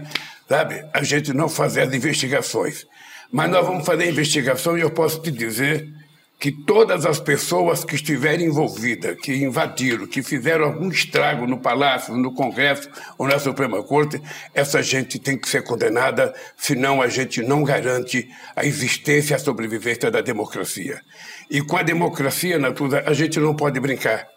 sabe, 0.47 0.83
a 0.93 1.03
gente 1.03 1.33
não 1.33 1.47
fazer 1.47 1.83
as 1.83 1.93
investigações. 1.93 2.86
Mas 3.31 3.50
nós 3.50 3.65
vamos 3.65 3.86
fazer 3.86 4.03
a 4.03 4.07
investigação 4.07 4.77
e 4.77 4.81
eu 4.81 4.91
posso 4.91 5.21
te 5.21 5.31
dizer 5.31 5.88
que 6.39 6.51
todas 6.51 7.06
as 7.06 7.20
pessoas 7.20 7.84
que 7.84 7.96
estiverem 7.96 8.48
envolvidas, 8.48 9.17
que 9.20 9.34
invadiram, 9.36 10.06
que 10.06 10.22
fizeram 10.22 10.65
algum 10.65 10.89
estrago 10.89 11.48
no 11.48 11.60
Palácio, 11.60 12.15
no 12.15 12.32
Congresso 12.32 12.89
ou 13.17 13.27
na 13.27 13.39
Suprema 13.39 13.82
Corte, 13.82 14.22
essa 14.53 14.84
gente 14.84 15.17
tem 15.17 15.38
que 15.38 15.50
ser 15.50 15.63
condenada, 15.63 16.34
senão 16.56 17.01
a 17.01 17.08
gente 17.08 17.41
não 17.41 17.63
garante 17.63 18.29
a 18.56 18.65
existência 18.65 19.34
e 19.34 19.36
a 19.36 19.39
sobrevivência 19.39 20.12
da 20.12 20.22
democracia. 20.22 21.01
E 21.50 21.62
com 21.62 21.75
a 21.75 21.84
democracia, 21.84 22.60
Natuza, 22.60 23.03
a 23.06 23.13
gente 23.13 23.39
não 23.39 23.56
pode 23.56 23.79
brincar. 23.79 24.27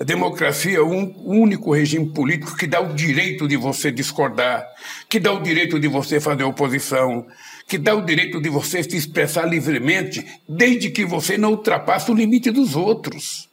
A 0.00 0.04
democracia 0.04 0.78
é 0.78 0.82
um 0.82 1.12
único 1.26 1.74
regime 1.74 2.10
político 2.14 2.56
que 2.56 2.66
dá 2.66 2.80
o 2.80 2.94
direito 2.94 3.46
de 3.46 3.54
você 3.54 3.92
discordar, 3.92 4.66
que 5.10 5.20
dá 5.20 5.30
o 5.30 5.42
direito 5.42 5.78
de 5.78 5.88
você 5.88 6.18
fazer 6.18 6.42
oposição, 6.42 7.26
que 7.70 7.78
dá 7.78 7.94
o 7.94 8.04
direito 8.04 8.40
de 8.40 8.48
você 8.48 8.82
se 8.82 8.96
expressar 8.96 9.46
livremente, 9.46 10.26
desde 10.48 10.90
que 10.90 11.04
você 11.04 11.38
não 11.38 11.52
ultrapasse 11.52 12.10
o 12.10 12.14
limite 12.14 12.50
dos 12.50 12.74
outros. 12.74 13.48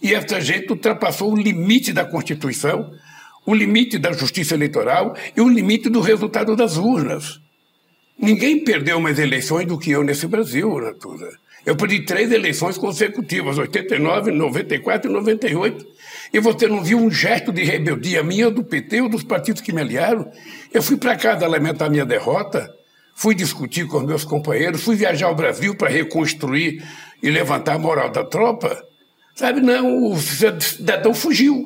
E 0.00 0.14
essa 0.14 0.40
gente 0.40 0.70
ultrapassou 0.70 1.32
o 1.32 1.36
limite 1.36 1.92
da 1.92 2.04
Constituição, 2.04 2.88
o 3.44 3.52
limite 3.52 3.98
da 3.98 4.12
justiça 4.12 4.54
eleitoral 4.54 5.16
e 5.36 5.40
o 5.40 5.48
limite 5.48 5.88
do 5.88 6.00
resultado 6.00 6.54
das 6.54 6.76
urnas. 6.76 7.40
Ninguém 8.16 8.62
perdeu 8.62 9.00
mais 9.00 9.18
eleições 9.18 9.66
do 9.66 9.76
que 9.76 9.90
eu 9.90 10.04
nesse 10.04 10.28
Brasil, 10.28 10.80
Natura. 10.80 11.28
Eu 11.66 11.74
perdi 11.74 12.04
três 12.04 12.30
eleições 12.30 12.78
consecutivas, 12.78 13.58
89, 13.58 14.30
94 14.30 15.10
e 15.10 15.12
98. 15.12 15.86
E 16.32 16.38
você 16.38 16.68
não 16.68 16.80
viu 16.80 16.96
um 16.98 17.10
gesto 17.10 17.50
de 17.50 17.64
rebeldia 17.64 18.22
minha, 18.22 18.50
do 18.50 18.62
PT 18.62 19.00
ou 19.00 19.08
dos 19.08 19.24
partidos 19.24 19.60
que 19.60 19.72
me 19.72 19.80
aliaram? 19.80 20.30
Eu 20.72 20.80
fui 20.80 20.96
para 20.96 21.16
casa 21.16 21.48
lamentar 21.48 21.90
minha 21.90 22.06
derrota 22.06 22.77
fui 23.18 23.34
discutir 23.34 23.84
com 23.88 23.98
meus 23.98 24.24
companheiros, 24.24 24.84
fui 24.84 24.94
viajar 24.94 25.26
ao 25.26 25.34
Brasil 25.34 25.74
para 25.74 25.90
reconstruir 25.90 26.86
e 27.20 27.28
levantar 27.28 27.74
a 27.74 27.78
moral 27.78 28.10
da 28.10 28.24
tropa. 28.24 28.80
Sabe, 29.34 29.60
não, 29.60 30.12
o 30.12 30.16
cidadão 30.16 31.12
fugiu. 31.12 31.64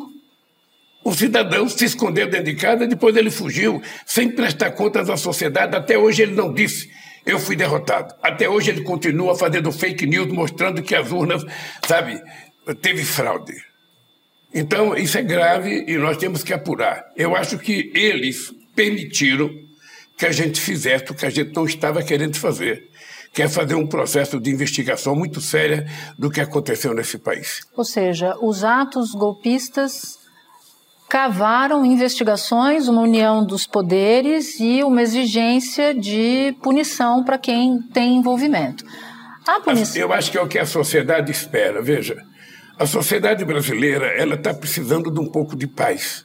O 1.05 1.13
cidadão 1.13 1.69
se 1.69 1.85
escondeu 1.85 2.27
dentro 2.27 2.47
de 2.47 2.55
casa, 2.55 2.87
depois 2.87 3.15
ele 3.17 3.31
fugiu, 3.31 3.83
sem 4.07 4.31
prestar 4.31 4.71
contas 4.71 5.11
à 5.11 5.17
sociedade. 5.19 5.77
Até 5.77 5.99
hoje 5.99 6.23
ele 6.23 6.33
não 6.33 6.55
disse, 6.55 6.89
eu 7.27 7.39
fui 7.39 7.55
derrotado. 7.55 8.15
Até 8.23 8.49
hoje 8.49 8.71
ele 8.71 8.81
continua 8.81 9.37
fazendo 9.37 9.71
fake 9.71 10.07
news, 10.07 10.33
mostrando 10.33 10.81
que 10.81 10.95
as 10.95 11.13
urnas, 11.13 11.45
sabe, 11.87 12.19
teve 12.81 13.05
fraude. 13.05 13.53
Então, 14.55 14.97
isso 14.97 15.19
é 15.19 15.23
grave 15.23 15.85
e 15.87 15.99
nós 15.99 16.17
temos 16.17 16.43
que 16.43 16.55
apurar. 16.55 17.05
Eu 17.15 17.37
acho 17.37 17.59
que 17.59 17.93
eles 17.95 18.51
permitiram 18.75 19.51
que 20.17 20.27
a 20.27 20.33
gente 20.33 20.61
fizesse 20.61 21.11
o 21.11 21.15
que 21.15 21.27
a 21.27 21.31
gente 21.31 21.55
não 21.55 21.65
estava 21.65 22.03
querendo 22.03 22.39
fazer, 22.39 22.89
que 23.33 23.43
é 23.43 23.49
fazer 23.49 23.75
um 23.75 23.87
processo 23.87 24.39
de 24.39 24.51
investigação 24.51 25.17
muito 25.17 25.41
séria 25.41 25.87
do 26.19 26.31
que 26.31 26.41
aconteceu 26.41 26.95
nesse 26.95 27.19
país. 27.19 27.61
Ou 27.77 27.85
seja, 27.85 28.37
os 28.41 28.63
atos 28.63 29.13
golpistas 29.13 30.21
cavaram 31.09 31.85
investigações, 31.85 32.89
uma 32.89 33.03
união 33.03 33.45
dos 33.45 33.67
poderes 33.67 34.59
e 34.59 34.83
uma 34.83 35.03
exigência 35.03 35.93
de 35.93 36.57
punição 36.63 37.23
para 37.23 37.37
quem 37.37 37.83
tem 37.93 38.17
envolvimento. 38.17 38.83
A 39.47 39.61
punição... 39.61 40.01
Eu 40.01 40.13
acho 40.13 40.31
que 40.31 40.39
é 40.39 40.41
o 40.43 40.49
que 40.49 40.59
a 40.59 40.65
sociedade 40.65 41.31
espera. 41.31 41.83
Veja, 41.83 42.17
a 42.79 42.87
sociedade 42.87 43.45
brasileira 43.45 44.07
ela 44.07 44.37
está 44.37 44.55
precisando 44.55 45.11
de 45.11 45.21
um 45.21 45.31
pouco 45.31 45.55
de 45.55 45.67
paz. 45.67 46.25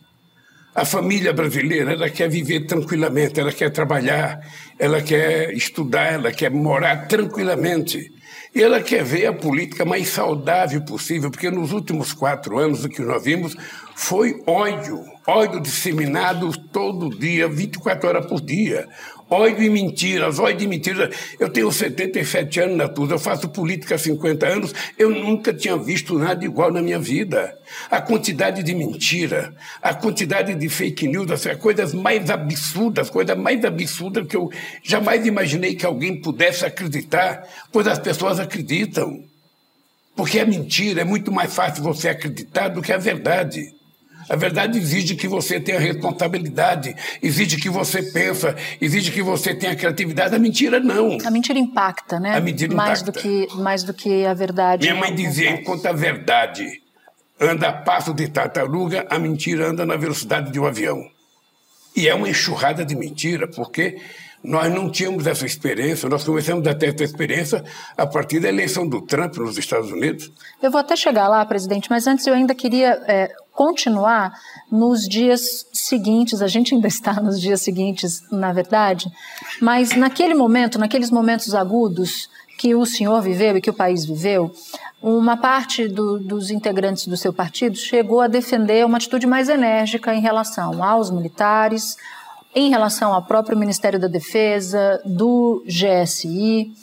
A 0.77 0.85
família 0.85 1.33
brasileira, 1.33 1.93
ela 1.93 2.07
quer 2.07 2.29
viver 2.29 2.67
tranquilamente, 2.67 3.39
ela 3.39 3.51
quer 3.51 3.71
trabalhar, 3.71 4.39
ela 4.77 5.01
quer 5.01 5.51
estudar, 5.51 6.13
ela 6.13 6.31
quer 6.31 6.51
morar 6.51 7.07
tranquilamente. 7.07 8.11
E 8.53 8.61
ela 8.61 8.79
quer 8.79 9.03
ver 9.03 9.25
a 9.25 9.33
política 9.33 9.83
mais 9.83 10.07
saudável 10.09 10.79
possível, 10.85 11.31
porque 11.31 11.49
nos 11.49 11.71
últimos 11.71 12.13
quatro 12.13 12.59
anos 12.59 12.85
o 12.85 12.89
que 12.89 13.01
nós 13.01 13.23
vimos 13.23 13.55
foi 13.95 14.39
ódio, 14.45 15.03
ódio 15.25 15.59
disseminado 15.59 16.55
todo 16.71 17.09
dia, 17.09 17.47
24 17.47 18.09
horas 18.09 18.27
por 18.27 18.39
dia. 18.39 18.87
Ódio 19.29 19.61
e 19.61 19.69
mentiras, 19.69 20.39
ódio 20.39 20.63
e 20.63 20.67
mentiras. 20.67 21.13
Eu 21.37 21.49
tenho 21.49 21.69
77 21.69 22.61
anos 22.61 22.77
na 22.77 22.87
TUS, 22.87 23.11
eu 23.11 23.19
faço 23.19 23.49
política 23.49 23.95
há 23.95 23.97
50 23.97 24.47
anos, 24.47 24.73
eu 24.97 25.09
nunca 25.09 25.53
tinha 25.53 25.75
visto 25.75 26.17
nada 26.17 26.45
igual 26.45 26.71
na 26.71 26.81
minha 26.81 26.97
vida. 26.97 27.53
A 27.91 27.99
quantidade 27.99 28.63
de 28.63 28.73
mentira, 28.73 29.53
a 29.81 29.93
quantidade 29.93 30.55
de 30.55 30.69
fake 30.69 31.07
news, 31.09 31.29
as 31.29 31.57
coisas 31.57 31.93
mais 31.93 32.29
absurdas, 32.29 33.09
coisas 33.09 33.37
mais 33.37 33.65
absurdas 33.65 34.25
que 34.25 34.37
eu 34.37 34.49
jamais 34.81 35.25
imaginei 35.25 35.75
que 35.75 35.85
alguém 35.85 36.21
pudesse 36.21 36.65
acreditar, 36.65 37.43
pois 37.69 37.85
as 37.85 37.99
pessoas 37.99 38.39
acreditam. 38.39 39.23
Porque 40.15 40.39
a 40.39 40.45
mentira 40.45 41.01
é 41.01 41.03
muito 41.03 41.33
mais 41.33 41.53
fácil 41.53 41.83
você 41.83 42.07
acreditar 42.07 42.69
do 42.69 42.81
que 42.81 42.93
a 42.93 42.97
verdade. 42.97 43.76
A 44.29 44.35
verdade 44.35 44.77
exige 44.77 45.15
que 45.15 45.27
você 45.27 45.59
tenha 45.59 45.79
responsabilidade, 45.79 46.95
exige 47.21 47.57
que 47.57 47.69
você 47.69 48.03
pensa, 48.03 48.55
exige 48.81 49.11
que 49.11 49.21
você 49.21 49.55
tenha 49.55 49.75
criatividade. 49.75 50.35
A 50.35 50.39
mentira 50.39 50.79
não. 50.79 51.17
A 51.25 51.31
mentira 51.31 51.57
impacta, 51.57 52.19
né? 52.19 52.35
A 52.35 52.41
mentira 52.41 52.75
mais 52.75 53.01
impacta. 53.01 53.11
Do 53.11 53.47
que, 53.47 53.55
mais 53.57 53.83
do 53.83 53.93
que 53.93 54.25
a 54.25 54.33
verdade. 54.33 54.81
Minha 54.85 54.99
mãe 54.99 55.15
dizia, 55.15 55.51
enquanto 55.51 55.85
a 55.85 55.93
verdade 55.93 56.65
anda 57.39 57.69
a 57.69 57.73
passo 57.73 58.13
de 58.13 58.27
tartaruga, 58.27 59.05
a 59.09 59.17
mentira 59.17 59.69
anda 59.69 59.85
na 59.85 59.95
velocidade 59.95 60.51
de 60.51 60.59
um 60.59 60.65
avião. 60.65 61.01
E 61.95 62.07
é 62.07 62.13
uma 62.13 62.29
enxurrada 62.29 62.85
de 62.85 62.95
mentira, 62.95 63.47
porque 63.47 63.97
nós 64.43 64.71
não 64.71 64.89
tínhamos 64.89 65.25
essa 65.25 65.45
experiência, 65.45 66.07
nós 66.07 66.23
começamos 66.23 66.65
a 66.67 66.73
ter 66.73 66.93
essa 66.93 67.03
experiência 67.03 67.63
a 67.97 68.05
partir 68.05 68.39
da 68.39 68.47
eleição 68.47 68.87
do 68.87 69.01
Trump 69.01 69.35
nos 69.37 69.57
Estados 69.57 69.91
Unidos. 69.91 70.31
Eu 70.61 70.69
vou 70.69 70.79
até 70.79 70.95
chegar 70.95 71.27
lá, 71.27 71.43
presidente, 71.45 71.89
mas 71.89 72.05
antes 72.07 72.25
eu 72.27 72.33
ainda 72.33 72.53
queria 72.53 73.01
é, 73.07 73.31
continuar 73.57 74.39
nos 74.71 75.07
dias 75.07 75.65
seguintes, 75.73 76.43
a 76.43 76.47
gente 76.47 76.75
ainda 76.75 76.87
está 76.87 77.13
nos 77.19 77.41
dias 77.41 77.59
seguintes, 77.61 78.21
na 78.31 78.53
verdade, 78.53 79.11
mas 79.59 79.95
naquele 79.95 80.35
momento, 80.35 80.77
naqueles 80.77 81.09
momentos 81.09 81.55
agudos 81.55 82.29
que 82.59 82.75
o 82.75 82.85
senhor 82.85 83.19
viveu 83.21 83.57
e 83.57 83.61
que 83.61 83.69
o 83.69 83.73
país 83.73 84.05
viveu, 84.05 84.51
uma 85.01 85.37
parte 85.37 85.87
do, 85.87 86.19
dos 86.19 86.51
integrantes 86.51 87.07
do 87.07 87.17
seu 87.17 87.33
partido 87.33 87.75
chegou 87.75 88.21
a 88.21 88.27
defender 88.27 88.85
uma 88.85 88.97
atitude 88.97 89.25
mais 89.25 89.49
enérgica 89.49 90.13
em 90.13 90.21
relação 90.21 90.83
aos 90.83 91.09
militares, 91.09 91.97
em 92.53 92.69
relação 92.69 93.13
ao 93.13 93.23
próprio 93.23 93.57
Ministério 93.57 93.99
da 93.99 94.07
Defesa, 94.07 95.01
do 95.05 95.63
GSI. 95.65 96.73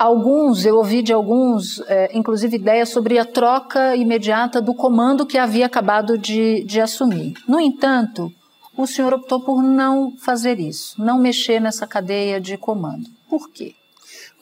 Alguns, 0.00 0.64
eu 0.64 0.78
ouvi 0.78 1.02
de 1.02 1.12
alguns, 1.12 1.78
é, 1.86 2.16
inclusive, 2.16 2.56
ideias 2.56 2.88
sobre 2.88 3.18
a 3.18 3.24
troca 3.26 3.94
imediata 3.94 4.58
do 4.58 4.72
comando 4.72 5.26
que 5.26 5.36
havia 5.36 5.66
acabado 5.66 6.16
de, 6.16 6.64
de 6.64 6.80
assumir. 6.80 7.34
No 7.46 7.60
entanto, 7.60 8.32
o 8.74 8.86
senhor 8.86 9.12
optou 9.12 9.42
por 9.42 9.62
não 9.62 10.16
fazer 10.16 10.58
isso, 10.58 10.94
não 10.98 11.20
mexer 11.20 11.60
nessa 11.60 11.86
cadeia 11.86 12.40
de 12.40 12.56
comando. 12.56 13.10
Por 13.28 13.50
quê? 13.50 13.74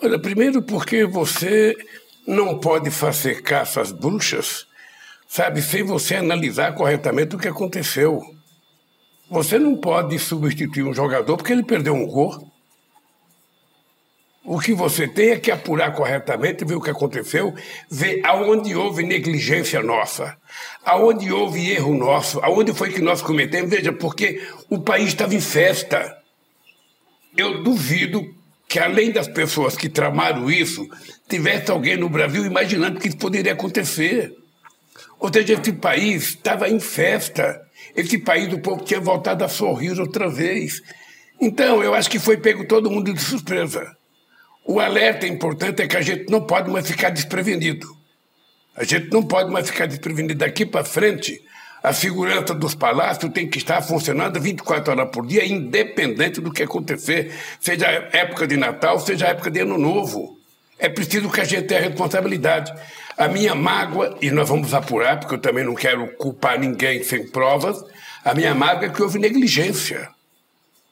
Olha, 0.00 0.16
primeiro 0.16 0.62
porque 0.62 1.04
você 1.04 1.76
não 2.24 2.60
pode 2.60 2.88
fazer 2.92 3.42
caça 3.42 3.80
às 3.80 3.90
bruxas, 3.90 4.64
sabe, 5.26 5.60
sem 5.60 5.82
você 5.82 6.14
analisar 6.14 6.72
corretamente 6.76 7.34
o 7.34 7.38
que 7.38 7.48
aconteceu. 7.48 8.22
Você 9.28 9.58
não 9.58 9.74
pode 9.74 10.20
substituir 10.20 10.84
um 10.84 10.94
jogador 10.94 11.36
porque 11.36 11.52
ele 11.52 11.64
perdeu 11.64 11.94
um 11.94 12.06
gol. 12.06 12.48
O 14.50 14.58
que 14.58 14.72
você 14.72 15.06
tem 15.06 15.32
é 15.32 15.38
que 15.38 15.50
apurar 15.50 15.92
corretamente, 15.92 16.64
ver 16.64 16.74
o 16.74 16.80
que 16.80 16.88
aconteceu, 16.88 17.54
ver 17.90 18.22
aonde 18.24 18.74
houve 18.74 19.02
negligência 19.02 19.82
nossa, 19.82 20.38
aonde 20.82 21.30
houve 21.30 21.70
erro 21.70 21.94
nosso, 21.94 22.40
aonde 22.40 22.72
foi 22.72 22.90
que 22.90 23.02
nós 23.02 23.20
cometemos. 23.20 23.68
Veja, 23.68 23.92
porque 23.92 24.42
o 24.70 24.80
país 24.80 25.08
estava 25.08 25.34
em 25.34 25.40
festa. 25.40 26.16
Eu 27.36 27.62
duvido 27.62 28.24
que, 28.66 28.78
além 28.78 29.12
das 29.12 29.28
pessoas 29.28 29.76
que 29.76 29.86
tramaram 29.86 30.50
isso, 30.50 30.88
tivesse 31.28 31.70
alguém 31.70 31.98
no 31.98 32.08
Brasil 32.08 32.46
imaginando 32.46 32.98
que 32.98 33.08
isso 33.08 33.18
poderia 33.18 33.52
acontecer. 33.52 34.32
Ou 35.20 35.30
seja, 35.30 35.60
esse 35.60 35.74
país 35.74 36.30
estava 36.30 36.70
em 36.70 36.80
festa. 36.80 37.60
Esse 37.94 38.16
país 38.16 38.48
do 38.48 38.58
povo 38.60 38.82
tinha 38.82 38.98
voltado 38.98 39.44
a 39.44 39.48
sorrir 39.48 40.00
outra 40.00 40.26
vez. 40.26 40.80
Então, 41.38 41.82
eu 41.82 41.92
acho 41.92 42.08
que 42.08 42.18
foi 42.18 42.38
pego 42.38 42.66
todo 42.66 42.90
mundo 42.90 43.12
de 43.12 43.20
surpresa. 43.20 43.97
O 44.70 44.80
alerta 44.80 45.26
importante 45.26 45.80
é 45.80 45.86
que 45.86 45.96
a 45.96 46.02
gente 46.02 46.30
não 46.30 46.42
pode 46.42 46.70
mais 46.70 46.86
ficar 46.86 47.08
desprevenido. 47.08 47.88
A 48.76 48.84
gente 48.84 49.10
não 49.10 49.22
pode 49.22 49.50
mais 49.50 49.70
ficar 49.70 49.86
desprevenido. 49.86 50.34
Daqui 50.34 50.66
para 50.66 50.84
frente, 50.84 51.42
a 51.82 51.94
segurança 51.94 52.52
dos 52.52 52.74
palácios 52.74 53.32
tem 53.32 53.48
que 53.48 53.56
estar 53.56 53.80
funcionando 53.80 54.38
24 54.38 54.92
horas 54.92 55.10
por 55.10 55.26
dia, 55.26 55.42
independente 55.46 56.42
do 56.42 56.52
que 56.52 56.62
acontecer, 56.62 57.34
seja 57.58 57.86
época 58.12 58.46
de 58.46 58.58
Natal, 58.58 59.00
seja 59.00 59.28
época 59.28 59.50
de 59.50 59.60
Ano 59.60 59.78
Novo. 59.78 60.38
É 60.78 60.90
preciso 60.90 61.30
que 61.30 61.40
a 61.40 61.44
gente 61.44 61.66
tenha 61.66 61.80
responsabilidade. 61.80 62.70
A 63.16 63.26
minha 63.26 63.54
mágoa, 63.54 64.18
e 64.20 64.30
nós 64.30 64.50
vamos 64.50 64.74
apurar, 64.74 65.18
porque 65.18 65.36
eu 65.36 65.40
também 65.40 65.64
não 65.64 65.74
quero 65.74 66.08
culpar 66.18 66.60
ninguém 66.60 67.02
sem 67.02 67.26
provas, 67.26 67.82
a 68.22 68.34
minha 68.34 68.54
mágoa 68.54 68.84
é 68.84 68.90
que 68.90 69.02
houve 69.02 69.18
negligência. 69.18 70.10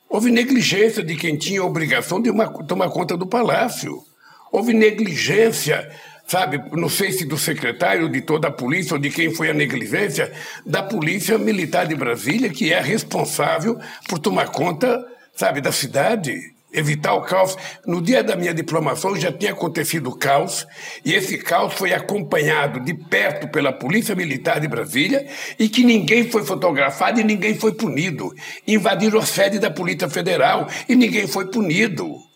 Houve 0.08 0.30
negligência 0.30 1.02
de 1.02 1.16
quem 1.16 1.36
tinha 1.36 1.60
a 1.60 1.64
obrigação 1.64 2.20
de 2.20 2.30
uma, 2.30 2.46
tomar 2.64 2.88
conta 2.90 3.16
do 3.16 3.26
palácio. 3.26 4.02
Houve 4.50 4.72
negligência, 4.72 5.90
sabe, 6.26 6.62
não 6.72 6.88
sei 6.88 7.12
se 7.12 7.24
do 7.24 7.36
secretário 7.36 8.08
de 8.08 8.20
toda 8.20 8.48
a 8.48 8.52
polícia 8.52 8.94
ou 8.94 9.00
de 9.00 9.10
quem 9.10 9.34
foi 9.34 9.50
a 9.50 9.54
negligência, 9.54 10.32
da 10.64 10.82
Polícia 10.82 11.36
Militar 11.36 11.86
de 11.86 11.94
Brasília, 11.94 12.48
que 12.48 12.72
é 12.72 12.80
responsável 12.80 13.78
por 14.08 14.18
tomar 14.18 14.48
conta, 14.48 15.04
sabe, 15.34 15.60
da 15.60 15.72
cidade 15.72 16.55
evitar 16.76 17.14
o 17.14 17.22
caos. 17.22 17.56
No 17.86 18.00
dia 18.02 18.22
da 18.22 18.36
minha 18.36 18.54
diplomação 18.54 19.16
já 19.16 19.32
tinha 19.32 19.52
acontecido 19.52 20.10
o 20.10 20.16
caos, 20.16 20.66
e 21.04 21.14
esse 21.14 21.38
caos 21.38 21.74
foi 21.74 21.92
acompanhado 21.92 22.80
de 22.80 22.94
perto 22.94 23.48
pela 23.48 23.72
Polícia 23.72 24.14
Militar 24.14 24.60
de 24.60 24.68
Brasília 24.68 25.26
e 25.58 25.68
que 25.68 25.82
ninguém 25.82 26.30
foi 26.30 26.44
fotografado 26.44 27.20
e 27.20 27.24
ninguém 27.24 27.54
foi 27.54 27.72
punido. 27.72 28.32
Invadiram 28.66 29.18
a 29.18 29.26
sede 29.26 29.58
da 29.58 29.70
Polícia 29.70 30.08
Federal 30.08 30.68
e 30.88 30.94
ninguém 30.94 31.26
foi 31.26 31.46
punido. 31.46 32.26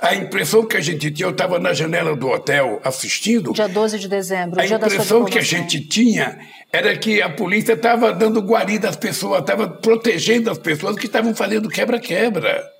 A 0.00 0.14
impressão 0.14 0.66
que 0.66 0.76
a 0.76 0.80
gente 0.80 1.10
tinha, 1.10 1.26
eu 1.26 1.30
estava 1.30 1.58
na 1.58 1.72
janela 1.72 2.14
do 2.14 2.28
hotel 2.28 2.80
assistindo. 2.84 3.52
Dia 3.52 3.68
12 3.68 3.98
de 3.98 4.08
dezembro, 4.08 4.60
a 4.60 4.66
dia 4.66 4.76
impressão 4.76 5.24
que 5.24 5.38
a 5.38 5.42
gente 5.42 5.80
tinha 5.80 6.38
era 6.70 6.96
que 6.98 7.22
a 7.22 7.30
polícia 7.30 7.72
estava 7.72 8.12
dando 8.12 8.40
guarida 8.40 8.88
às 8.88 8.96
pessoas, 8.96 9.40
estava 9.40 9.68
protegendo 9.68 10.50
as 10.50 10.58
pessoas 10.58 10.96
que 10.96 11.06
estavam 11.06 11.34
fazendo 11.34 11.68
quebra-quebra. 11.68 12.73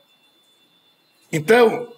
Então, 1.34 1.88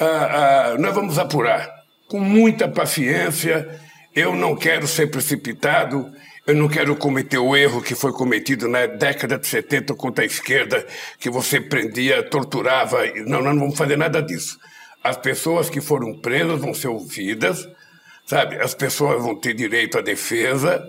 ah, 0.00 0.72
ah, 0.74 0.76
nós 0.76 0.92
vamos 0.92 1.16
apurar 1.16 1.70
com 2.08 2.18
muita 2.18 2.66
paciência. 2.68 3.80
Eu 4.12 4.34
não 4.34 4.56
quero 4.56 4.88
ser 4.88 5.06
precipitado, 5.06 6.12
eu 6.44 6.56
não 6.56 6.68
quero 6.68 6.96
cometer 6.96 7.38
o 7.38 7.56
erro 7.56 7.80
que 7.80 7.94
foi 7.94 8.10
cometido 8.10 8.66
na 8.66 8.86
década 8.86 9.38
de 9.38 9.46
70 9.46 9.94
contra 9.94 10.24
a 10.24 10.26
esquerda, 10.26 10.84
que 11.20 11.30
você 11.30 11.60
prendia, 11.60 12.20
torturava. 12.28 13.06
Não, 13.26 13.40
nós 13.40 13.54
não 13.54 13.60
vamos 13.60 13.78
fazer 13.78 13.96
nada 13.96 14.20
disso. 14.20 14.58
As 15.04 15.16
pessoas 15.16 15.70
que 15.70 15.80
foram 15.80 16.18
presas 16.18 16.60
vão 16.60 16.74
ser 16.74 16.88
ouvidas, 16.88 17.68
sabe? 18.26 18.56
As 18.56 18.74
pessoas 18.74 19.22
vão 19.22 19.36
ter 19.36 19.54
direito 19.54 19.98
à 19.98 20.00
defesa 20.00 20.84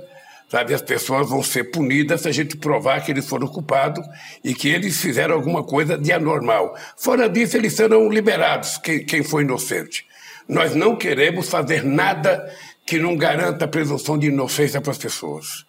Sabe, 0.52 0.74
as 0.74 0.82
pessoas 0.82 1.30
vão 1.30 1.42
ser 1.42 1.72
punidas 1.72 2.20
se 2.20 2.28
a 2.28 2.32
gente 2.34 2.58
provar 2.58 3.00
que 3.00 3.10
eles 3.10 3.26
foram 3.26 3.48
culpados 3.48 4.06
e 4.44 4.54
que 4.54 4.68
eles 4.68 5.00
fizeram 5.00 5.34
alguma 5.34 5.64
coisa 5.64 5.98
de 5.98 6.12
anormal. 6.12 6.78
Fora 6.98 7.30
disso, 7.30 7.56
eles 7.56 7.72
serão 7.72 8.10
liberados, 8.10 8.78
quem, 8.78 9.06
quem 9.06 9.24
foi 9.24 9.44
inocente. 9.44 10.06
Nós 10.50 10.76
não 10.76 10.98
queremos 10.98 11.48
fazer 11.48 11.86
nada 11.86 12.54
que 12.86 13.00
não 13.00 13.16
garanta 13.16 13.64
a 13.64 13.68
presunção 13.68 14.18
de 14.18 14.28
inocência 14.28 14.82
para 14.82 14.92
as 14.92 14.98
pessoas. 14.98 15.66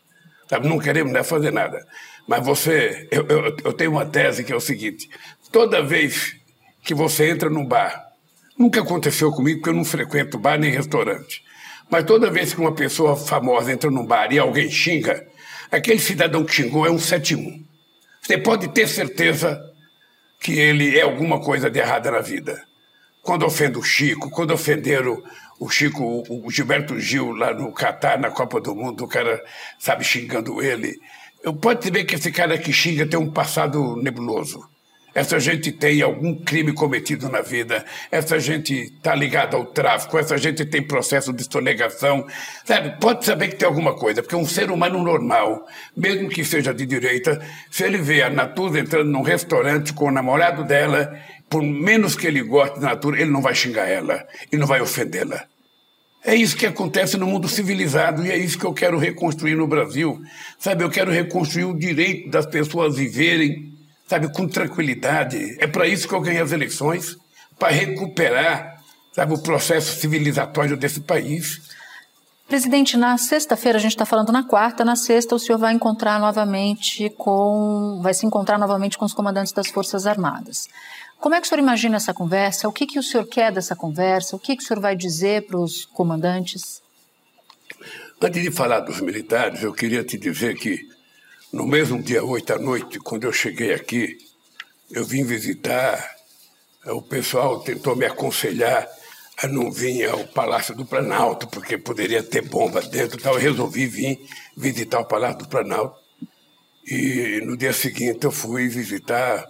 Sabe, 0.50 0.68
não 0.68 0.80
queremos 0.80 1.12
né, 1.12 1.22
fazer 1.22 1.52
nada. 1.52 1.86
Mas 2.26 2.44
você, 2.44 3.06
eu, 3.12 3.24
eu, 3.28 3.56
eu 3.64 3.72
tenho 3.72 3.92
uma 3.92 4.04
tese 4.04 4.42
que 4.42 4.52
é 4.52 4.56
o 4.56 4.60
seguinte: 4.60 5.08
toda 5.52 5.80
vez 5.80 6.34
que 6.82 6.92
você 6.92 7.30
entra 7.30 7.48
num 7.48 7.64
bar, 7.64 8.04
nunca 8.58 8.80
aconteceu 8.80 9.30
comigo 9.30 9.60
porque 9.60 9.70
eu 9.70 9.74
não 9.74 9.84
frequento 9.84 10.40
bar 10.40 10.58
nem 10.58 10.72
restaurante. 10.72 11.40
Mas 11.92 12.04
toda 12.04 12.30
vez 12.30 12.54
que 12.54 12.60
uma 12.62 12.74
pessoa 12.74 13.14
famosa 13.14 13.70
entra 13.70 13.90
num 13.90 14.06
bar 14.06 14.32
e 14.32 14.38
alguém 14.38 14.70
xinga, 14.70 15.26
aquele 15.70 15.98
cidadão 15.98 16.42
que 16.42 16.54
xingou 16.54 16.86
é 16.86 16.90
um 16.90 16.98
71. 16.98 17.62
Você 18.18 18.38
pode 18.38 18.68
ter 18.68 18.88
certeza 18.88 19.60
que 20.40 20.58
ele 20.58 20.98
é 20.98 21.02
alguma 21.02 21.38
coisa 21.38 21.70
de 21.70 21.78
errada 21.78 22.10
na 22.10 22.20
vida. 22.20 22.58
Quando 23.20 23.44
ofende 23.44 23.76
o 23.76 23.82
Chico, 23.82 24.30
quando 24.30 24.54
ofenderam 24.54 25.22
o 25.60 25.68
Chico, 25.68 26.24
o 26.30 26.50
Gilberto 26.50 26.98
Gil 26.98 27.30
lá 27.32 27.52
no 27.52 27.70
Catar, 27.74 28.18
na 28.18 28.30
Copa 28.30 28.58
do 28.58 28.74
Mundo, 28.74 29.04
o 29.04 29.06
cara, 29.06 29.38
sabe, 29.78 30.02
xingando 30.02 30.62
ele. 30.62 30.98
Eu 31.44 31.52
pode 31.52 31.90
ver 31.90 32.04
que 32.04 32.14
esse 32.14 32.32
cara 32.32 32.56
que 32.56 32.72
xinga 32.72 33.06
tem 33.06 33.20
um 33.20 33.30
passado 33.30 33.96
nebuloso. 33.96 34.66
Essa 35.14 35.38
gente 35.38 35.70
tem 35.70 36.00
algum 36.00 36.34
crime 36.34 36.72
cometido 36.72 37.28
na 37.28 37.42
vida, 37.42 37.84
essa 38.10 38.38
gente 38.40 38.74
está 38.74 39.14
ligada 39.14 39.56
ao 39.56 39.66
tráfico, 39.66 40.18
essa 40.18 40.38
gente 40.38 40.64
tem 40.64 40.82
processo 40.82 41.32
de 41.32 41.44
sonegação. 41.44 42.26
Sabe, 42.64 42.98
pode 42.98 43.24
saber 43.24 43.48
que 43.48 43.56
tem 43.56 43.68
alguma 43.68 43.94
coisa, 43.94 44.22
porque 44.22 44.36
um 44.36 44.46
ser 44.46 44.70
humano 44.70 45.02
normal, 45.02 45.66
mesmo 45.94 46.28
que 46.28 46.44
seja 46.44 46.72
de 46.72 46.86
direita, 46.86 47.40
se 47.70 47.84
ele 47.84 47.98
vê 47.98 48.22
a 48.22 48.30
Natuza 48.30 48.78
entrando 48.78 49.10
num 49.10 49.22
restaurante 49.22 49.92
com 49.92 50.06
o 50.06 50.10
namorado 50.10 50.64
dela, 50.64 51.14
por 51.48 51.62
menos 51.62 52.16
que 52.16 52.26
ele 52.26 52.42
goste 52.42 52.80
da 52.80 52.88
Natura, 52.88 53.20
ele 53.20 53.30
não 53.30 53.42
vai 53.42 53.54
xingar 53.54 53.86
ela, 53.86 54.26
e 54.50 54.56
não 54.56 54.66
vai 54.66 54.80
ofendê-la. 54.80 55.44
É 56.24 56.36
isso 56.36 56.56
que 56.56 56.64
acontece 56.64 57.16
no 57.16 57.26
mundo 57.26 57.48
civilizado 57.48 58.24
e 58.24 58.30
é 58.30 58.38
isso 58.38 58.56
que 58.56 58.64
eu 58.64 58.72
quero 58.72 58.96
reconstruir 58.96 59.56
no 59.56 59.66
Brasil. 59.66 60.22
Sabe, 60.56 60.84
eu 60.84 60.88
quero 60.88 61.10
reconstruir 61.10 61.64
o 61.64 61.76
direito 61.76 62.30
das 62.30 62.46
pessoas 62.46 62.96
viverem 62.96 63.71
sabe, 64.12 64.30
com 64.30 64.46
tranquilidade. 64.46 65.56
É 65.58 65.66
para 65.66 65.88
isso 65.88 66.06
que 66.06 66.14
eu 66.14 66.20
ganhei 66.20 66.42
as 66.42 66.52
eleições, 66.52 67.16
para 67.58 67.72
recuperar, 67.72 68.78
sabe, 69.10 69.32
o 69.32 69.38
processo 69.38 69.98
civilizatório 69.98 70.76
desse 70.76 71.00
país. 71.00 71.62
Presidente, 72.46 72.94
na 72.94 73.16
sexta-feira, 73.16 73.78
a 73.78 73.80
gente 73.80 73.92
está 73.92 74.04
falando 74.04 74.30
na 74.30 74.42
quarta, 74.42 74.84
na 74.84 74.96
sexta 74.96 75.34
o 75.34 75.38
senhor 75.38 75.58
vai 75.58 75.72
encontrar 75.72 76.20
novamente 76.20 77.08
com, 77.16 78.00
vai 78.02 78.12
se 78.12 78.26
encontrar 78.26 78.58
novamente 78.58 78.98
com 78.98 79.06
os 79.06 79.14
comandantes 79.14 79.52
das 79.54 79.68
Forças 79.68 80.06
Armadas. 80.06 80.68
Como 81.18 81.34
é 81.34 81.40
que 81.40 81.46
o 81.46 81.48
senhor 81.48 81.62
imagina 81.62 81.96
essa 81.96 82.12
conversa? 82.12 82.68
O 82.68 82.72
que, 82.72 82.86
que 82.86 82.98
o 82.98 83.02
senhor 83.02 83.24
quer 83.24 83.50
dessa 83.50 83.74
conversa? 83.74 84.36
O 84.36 84.38
que, 84.38 84.54
que 84.54 84.62
o 84.62 84.66
senhor 84.66 84.80
vai 84.80 84.94
dizer 84.94 85.46
para 85.46 85.58
os 85.58 85.86
comandantes? 85.86 86.82
Antes 88.20 88.42
de 88.42 88.50
falar 88.50 88.80
dos 88.80 89.00
militares, 89.00 89.62
eu 89.62 89.72
queria 89.72 90.04
te 90.04 90.18
dizer 90.18 90.54
que 90.56 90.80
no 91.52 91.66
mesmo 91.66 92.02
dia 92.02 92.24
8 92.24 92.54
à 92.54 92.58
noite, 92.58 92.98
quando 92.98 93.24
eu 93.24 93.32
cheguei 93.32 93.74
aqui, 93.74 94.16
eu 94.90 95.04
vim 95.04 95.24
visitar, 95.24 96.16
o 96.86 97.02
pessoal 97.02 97.60
tentou 97.60 97.94
me 97.94 98.06
aconselhar 98.06 98.88
a 99.38 99.46
não 99.48 99.70
vir 99.70 100.08
ao 100.08 100.24
Palácio 100.28 100.74
do 100.74 100.86
Planalto, 100.86 101.46
porque 101.48 101.76
poderia 101.76 102.22
ter 102.22 102.42
bomba 102.42 102.80
dentro 102.80 103.20
tal. 103.20 103.34
Eu 103.34 103.40
resolvi 103.40 103.86
vir 103.86 104.20
visitar 104.56 105.00
o 105.00 105.04
Palácio 105.04 105.40
do 105.40 105.48
Planalto. 105.48 105.96
E 106.86 107.40
no 107.44 107.56
dia 107.56 107.72
seguinte 107.72 108.24
eu 108.24 108.32
fui 108.32 108.68
visitar 108.68 109.46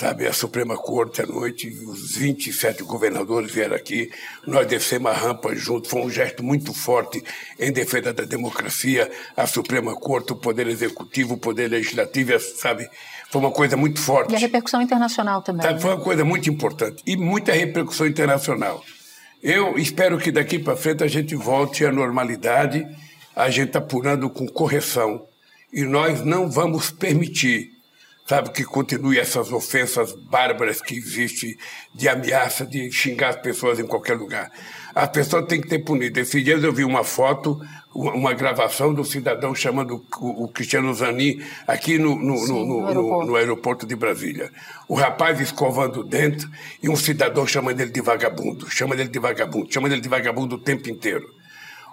sabe, 0.00 0.26
a 0.26 0.32
Suprema 0.32 0.78
Corte 0.78 1.20
à 1.20 1.26
noite, 1.26 1.68
os 1.86 2.16
27 2.16 2.82
governadores 2.84 3.52
vieram 3.52 3.76
aqui, 3.76 4.10
nós 4.46 4.66
descemos 4.66 5.12
a 5.12 5.14
rampa 5.14 5.54
juntos, 5.54 5.90
foi 5.90 6.00
um 6.00 6.08
gesto 6.08 6.42
muito 6.42 6.72
forte 6.72 7.22
em 7.58 7.70
defesa 7.70 8.10
da 8.10 8.24
democracia, 8.24 9.10
a 9.36 9.46
Suprema 9.46 9.94
Corte, 9.94 10.32
o 10.32 10.36
Poder 10.36 10.66
Executivo, 10.68 11.34
o 11.34 11.36
Poder 11.36 11.68
Legislativo, 11.68 12.40
sabe, 12.40 12.88
foi 13.30 13.42
uma 13.42 13.50
coisa 13.50 13.76
muito 13.76 14.00
forte. 14.00 14.32
E 14.32 14.36
a 14.36 14.38
repercussão 14.38 14.80
internacional 14.80 15.42
também. 15.42 15.60
Sabe, 15.60 15.74
né? 15.74 15.80
Foi 15.80 15.90
uma 15.90 16.02
coisa 16.02 16.24
muito 16.24 16.48
importante, 16.48 17.02
e 17.06 17.14
muita 17.14 17.52
repercussão 17.52 18.06
internacional. 18.06 18.82
Eu 19.42 19.76
espero 19.76 20.16
que 20.16 20.32
daqui 20.32 20.58
para 20.58 20.76
frente 20.76 21.04
a 21.04 21.08
gente 21.08 21.34
volte 21.34 21.84
à 21.84 21.92
normalidade, 21.92 22.86
a 23.36 23.50
gente 23.50 23.76
apurando 23.76 24.30
com 24.30 24.48
correção, 24.48 25.26
e 25.70 25.82
nós 25.82 26.24
não 26.24 26.50
vamos 26.50 26.90
permitir 26.90 27.79
sabe, 28.30 28.50
que 28.50 28.62
continue 28.62 29.18
essas 29.18 29.50
ofensas 29.50 30.12
bárbaras 30.12 30.80
que 30.80 30.94
existem 30.94 31.56
de 31.92 32.08
ameaça 32.08 32.64
de 32.64 32.88
xingar 32.92 33.30
as 33.30 33.36
pessoas 33.36 33.80
em 33.80 33.86
qualquer 33.86 34.16
lugar. 34.16 34.52
As 34.94 35.08
pessoas 35.08 35.46
têm 35.46 35.60
que 35.60 35.66
ter 35.66 35.80
punido. 35.80 36.20
Esses 36.20 36.44
dias 36.44 36.62
eu 36.62 36.72
vi 36.72 36.84
uma 36.84 37.02
foto, 37.02 37.60
uma 37.92 38.32
gravação 38.32 38.94
do 38.94 39.04
cidadão 39.04 39.52
chamando 39.52 40.04
o 40.20 40.46
Cristiano 40.46 40.94
Zanin 40.94 41.42
aqui 41.66 41.98
no, 41.98 42.14
no, 42.14 42.36
Sim, 42.36 42.52
no, 42.52 42.66
no, 42.66 42.86
aeroporto. 42.86 43.26
no, 43.26 43.36
aeroporto. 43.36 43.86
de 43.86 43.96
Brasília. 43.96 44.48
O 44.88 44.94
rapaz 44.94 45.40
escovando 45.40 46.00
o 46.00 46.04
dente 46.04 46.46
e 46.80 46.88
um 46.88 46.94
cidadão 46.94 47.44
chamando 47.44 47.80
ele 47.80 47.90
de 47.90 48.00
vagabundo, 48.00 48.70
chama 48.70 48.94
ele 48.94 49.08
de 49.08 49.18
vagabundo, 49.18 49.72
chama 49.72 49.88
ele 49.88 50.00
de 50.00 50.08
vagabundo 50.08 50.54
o 50.54 50.60
tempo 50.60 50.88
inteiro. 50.88 51.26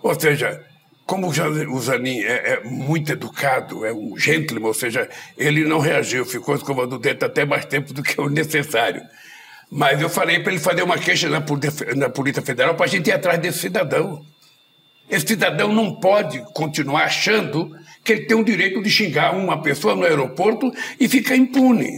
Ou 0.03 0.13
seja, 0.19 0.63
como 1.07 1.27
o 1.27 1.79
Zanin 1.79 2.19
é, 2.19 2.33
é, 2.53 2.63
muito 2.65 3.13
educado, 3.13 3.85
é 3.85 3.93
um 3.93 4.17
gentleman, 4.17 4.67
ou 4.67 4.73
seja, 4.73 5.09
ele 5.37 5.63
não 5.63 5.79
reagiu, 5.79 6.25
ficou 6.25 6.53
escovando 6.53 6.97
o 6.97 6.99
dedo 6.99 7.25
até 7.25 7.45
mais 7.45 7.63
tempo 7.63 7.93
do 7.93 8.03
que 8.03 8.19
o 8.19 8.29
necessário. 8.29 9.01
Mas 9.71 10.01
eu 10.01 10.09
falei 10.09 10.41
para 10.41 10.51
ele 10.51 10.61
fazer 10.61 10.83
uma 10.83 10.97
queixa 10.97 11.29
na, 11.29 11.41
na 11.95 12.09
Polícia 12.09 12.41
Federal 12.41 12.75
para 12.75 12.85
a 12.85 12.89
gente 12.89 13.07
ir 13.07 13.13
atrás 13.13 13.39
desse 13.39 13.59
cidadão. 13.59 14.21
Esse 15.09 15.27
cidadão 15.29 15.73
não 15.73 15.95
pode 15.95 16.43
continuar 16.53 17.05
achando 17.05 17.73
que 18.03 18.11
ele 18.11 18.25
tem 18.25 18.35
o 18.35 18.43
direito 18.43 18.83
de 18.83 18.89
xingar 18.89 19.33
uma 19.33 19.61
pessoa 19.61 19.95
no 19.95 20.03
aeroporto 20.03 20.69
e 20.99 21.07
ficar 21.07 21.37
impune. 21.37 21.89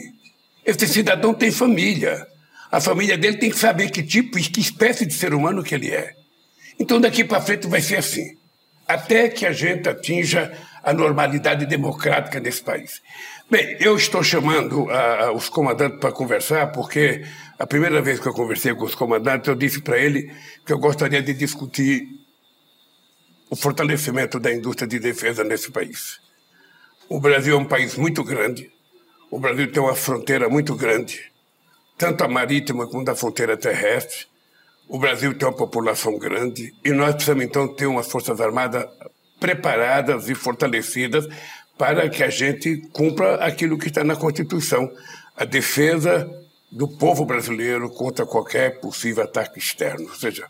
Esse 0.64 0.88
cidadão 0.88 1.34
tem 1.34 1.50
família. 1.50 2.28
A 2.72 2.80
família 2.80 3.18
dele 3.18 3.38
tem 3.38 3.50
que 3.50 3.58
saber 3.58 3.90
que 3.90 4.04
tipo 4.04 4.38
e 4.38 4.44
que 4.44 4.62
espécie 4.62 5.04
de 5.04 5.16
ser 5.16 5.34
humano 5.34 5.64
que 5.64 5.74
ele 5.74 5.90
é. 5.90 6.12
Então 6.80 7.02
daqui 7.02 7.24
para 7.24 7.42
frente 7.42 7.66
vai 7.66 7.82
ser 7.82 7.98
assim 7.98 8.39
até 8.90 9.30
que 9.30 9.46
a 9.46 9.52
gente 9.52 9.88
atinja 9.88 10.52
a 10.84 10.92
normalidade 10.92 11.68
democrática 11.68 12.40
nesse 12.40 12.64
país. 12.64 13.04
Bem, 13.48 13.78
eu 13.80 13.96
estou 13.96 14.24
chamando 14.24 14.86
uh, 14.86 15.32
os 15.36 15.48
comandantes 15.48 16.00
para 16.00 16.12
conversar, 16.12 16.72
porque 16.72 17.24
a 17.60 17.68
primeira 17.68 18.02
vez 18.02 18.20
que 18.20 18.28
eu 18.28 18.34
conversei 18.34 18.74
com 18.74 18.86
os 18.86 18.96
comandantes, 18.96 19.48
eu 19.48 19.54
disse 19.54 19.80
para 19.80 20.00
ele 20.00 20.34
que 20.66 20.74
eu 20.74 20.80
gostaria 20.80 21.22
de 21.22 21.36
discutir 21.36 22.08
o 23.48 23.56
fortalecimento 23.56 24.40
da 24.40 24.52
indústria 24.52 24.88
de 24.88 24.98
defesa 24.98 25.44
nesse 25.44 25.72
país. 25.72 26.20
O 27.08 27.20
Brasil 27.20 27.56
é 27.56 27.60
um 27.60 27.66
país 27.66 27.96
muito 27.96 28.24
grande, 28.24 28.72
o 29.30 29.40
Brasil 29.40 29.72
tem 29.72 29.84
uma 29.84 29.96
fronteira 29.96 30.50
muito 30.50 30.76
grande, 30.76 31.32
tanto 31.96 32.24
a 32.24 32.28
marítima 32.28 32.88
quanto 32.88 33.10
a 33.10 33.16
fronteira 33.16 33.56
terrestre. 33.56 34.26
O 34.90 34.98
Brasil 34.98 35.38
tem 35.38 35.48
uma 35.48 35.56
população 35.56 36.18
grande 36.18 36.74
e 36.84 36.92
nós 36.92 37.14
precisamos 37.14 37.44
então 37.44 37.68
ter 37.68 37.86
umas 37.86 38.08
forças 38.08 38.42
armadas 38.42 38.88
preparadas 39.40 40.28
e 40.28 40.34
fortalecidas 40.34 41.28
para 41.78 42.10
que 42.10 42.24
a 42.24 42.30
gente 42.30 42.82
cumpra 42.92 43.36
aquilo 43.36 43.78
que 43.78 43.88
está 43.88 44.04
na 44.04 44.16
Constituição, 44.16 44.92
a 45.38 45.46
defesa 45.46 46.28
do 46.72 46.88
povo 46.88 47.24
brasileiro 47.24 47.92
contra 47.92 48.26
qualquer 48.26 48.80
possível 48.80 49.24
ataque 49.24 49.60
externo. 49.60 50.10
Ou 50.10 50.16
seja, 50.16 50.50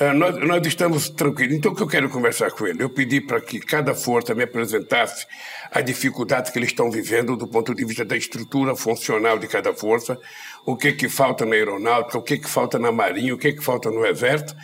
é, 0.00 0.12
nós, 0.12 0.36
nós, 0.36 0.64
estamos 0.64 1.08
tranquilos. 1.10 1.56
Então, 1.56 1.72
o 1.72 1.74
que 1.74 1.82
eu 1.82 1.88
quero 1.88 2.08
conversar 2.08 2.52
com 2.52 2.64
ele? 2.66 2.82
Eu 2.82 2.88
pedi 2.88 3.20
para 3.20 3.40
que 3.40 3.58
cada 3.58 3.96
força 3.96 4.32
me 4.32 4.44
apresentasse 4.44 5.26
a 5.72 5.80
dificuldade 5.80 6.52
que 6.52 6.58
eles 6.58 6.68
estão 6.68 6.88
vivendo 6.88 7.36
do 7.36 7.48
ponto 7.48 7.74
de 7.74 7.84
vista 7.84 8.04
da 8.04 8.16
estrutura 8.16 8.76
funcional 8.76 9.40
de 9.40 9.48
cada 9.48 9.74
força, 9.74 10.16
o 10.64 10.76
que 10.76 10.92
que 10.92 11.08
falta 11.08 11.44
na 11.44 11.54
aeronáutica, 11.54 12.18
o 12.18 12.22
que 12.22 12.38
que 12.38 12.48
falta 12.48 12.78
na 12.78 12.92
marinha, 12.92 13.34
o 13.34 13.38
que 13.38 13.52
que 13.52 13.64
falta 13.64 13.90
no 13.90 14.04
exército, 14.04 14.54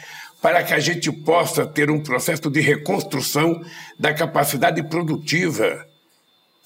para 0.40 0.62
que 0.62 0.74
a 0.74 0.78
gente 0.78 1.10
possa 1.10 1.66
ter 1.66 1.90
um 1.90 2.00
processo 2.00 2.50
de 2.50 2.60
reconstrução 2.60 3.64
da 3.98 4.12
capacidade 4.12 4.82
produtiva, 4.82 5.86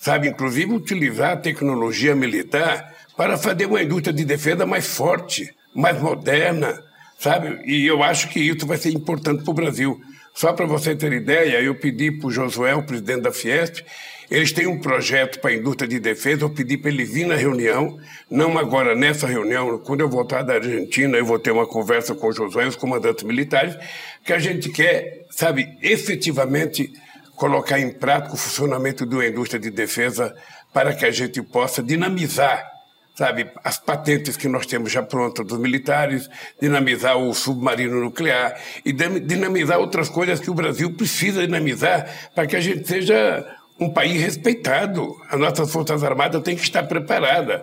sabe? 0.01 0.29
Inclusive 0.29 0.73
utilizar 0.73 1.33
a 1.33 1.37
tecnologia 1.37 2.15
militar 2.15 2.93
para 3.17 3.39
fazer 3.39 3.67
uma 3.67 3.83
indústria 3.83 4.13
de 4.13 4.25
defesa 4.25 4.67
mais 4.67 4.87
forte, 4.87 5.55
mais 5.75 6.01
moderna, 6.01 6.83
sabe? 7.19 7.63
E 7.67 7.87
eu 7.87 8.03
acho 8.03 8.29
que 8.29 8.41
isso 8.41 8.67
vai 8.67 8.77
ser 8.77 8.91
importante 8.91 9.45
para 9.45 9.51
o 9.51 9.55
Brasil. 9.55 10.01
Só 10.35 10.53
para 10.53 10.67
você 10.67 10.95
ter 10.95 11.13
ideia, 11.13 11.61
eu 11.61 11.75
pedi 11.75 12.11
para 12.11 12.29
o 12.29 12.31
Josué, 12.31 12.75
o 12.75 12.83
presidente 12.83 13.23
da 13.23 13.33
Fiesp, 13.33 13.85
eles 14.31 14.53
têm 14.53 14.67
um 14.67 14.79
projeto 14.79 15.41
para 15.41 15.51
a 15.51 15.55
indústria 15.55 15.89
de 15.89 15.99
defesa, 15.99 16.43
eu 16.43 16.51
pedi 16.51 16.77
para 16.77 16.91
ele 16.91 17.05
vir 17.05 17.27
na 17.27 17.35
reunião, 17.35 17.99
não 18.31 18.59
agora 18.59 18.95
nessa 18.95 19.27
reunião, 19.27 19.79
quando 19.79 20.01
eu 20.01 20.09
voltar 20.09 20.43
da 20.43 20.55
Argentina, 20.55 21.17
eu 21.17 21.25
vou 21.25 21.39
ter 21.39 21.51
uma 21.51 21.67
conversa 21.67 22.15
com 22.15 22.29
o 22.29 22.33
Josué 22.33 22.65
e 22.65 22.69
os 22.69 22.77
comandantes 22.77 23.25
militares, 23.25 23.77
que 24.25 24.33
a 24.33 24.39
gente 24.39 24.69
quer, 24.69 25.27
sabe, 25.31 25.79
efetivamente 25.83 26.93
colocar 27.37 27.79
em 27.79 27.91
prática 27.91 28.35
o 28.35 28.37
funcionamento 28.37 29.07
de 29.07 29.15
uma 29.15 29.27
indústria 29.27 29.61
de 29.61 29.71
defesa 29.71 30.35
para 30.73 30.93
que 30.93 31.07
a 31.07 31.11
gente 31.11 31.41
possa 31.41 31.83
dinamizar 31.83 32.79
sabe, 33.19 33.51
as 33.65 33.77
patentes 33.81 34.37
que 34.37 34.47
nós 34.47 34.65
temos 34.65 34.93
já 34.93 35.03
prontas 35.03 35.45
dos 35.45 35.59
militares, 35.59 36.31
dinamizar 36.63 37.17
o 37.17 37.35
submarino 37.35 38.01
nuclear 38.01 38.57
e 38.85 38.93
dinamizar 38.93 39.81
outras 39.81 40.09
coisas 40.09 40.39
que 40.39 40.49
o 40.49 40.55
Brasil 40.55 40.95
precisa 40.95 41.45
dinamizar 41.45 42.31
para 42.33 42.47
que 42.47 42.55
a 42.55 42.61
gente 42.61 42.87
seja 42.87 43.45
um 43.79 43.91
país 43.91 44.21
respeitado. 44.21 45.17
As 45.31 45.39
nossas 45.39 45.71
Forças 45.71 46.03
Armadas 46.03 46.43
têm 46.43 46.57
que 46.57 46.63
estar 46.63 46.85
preparadas. 46.85 47.63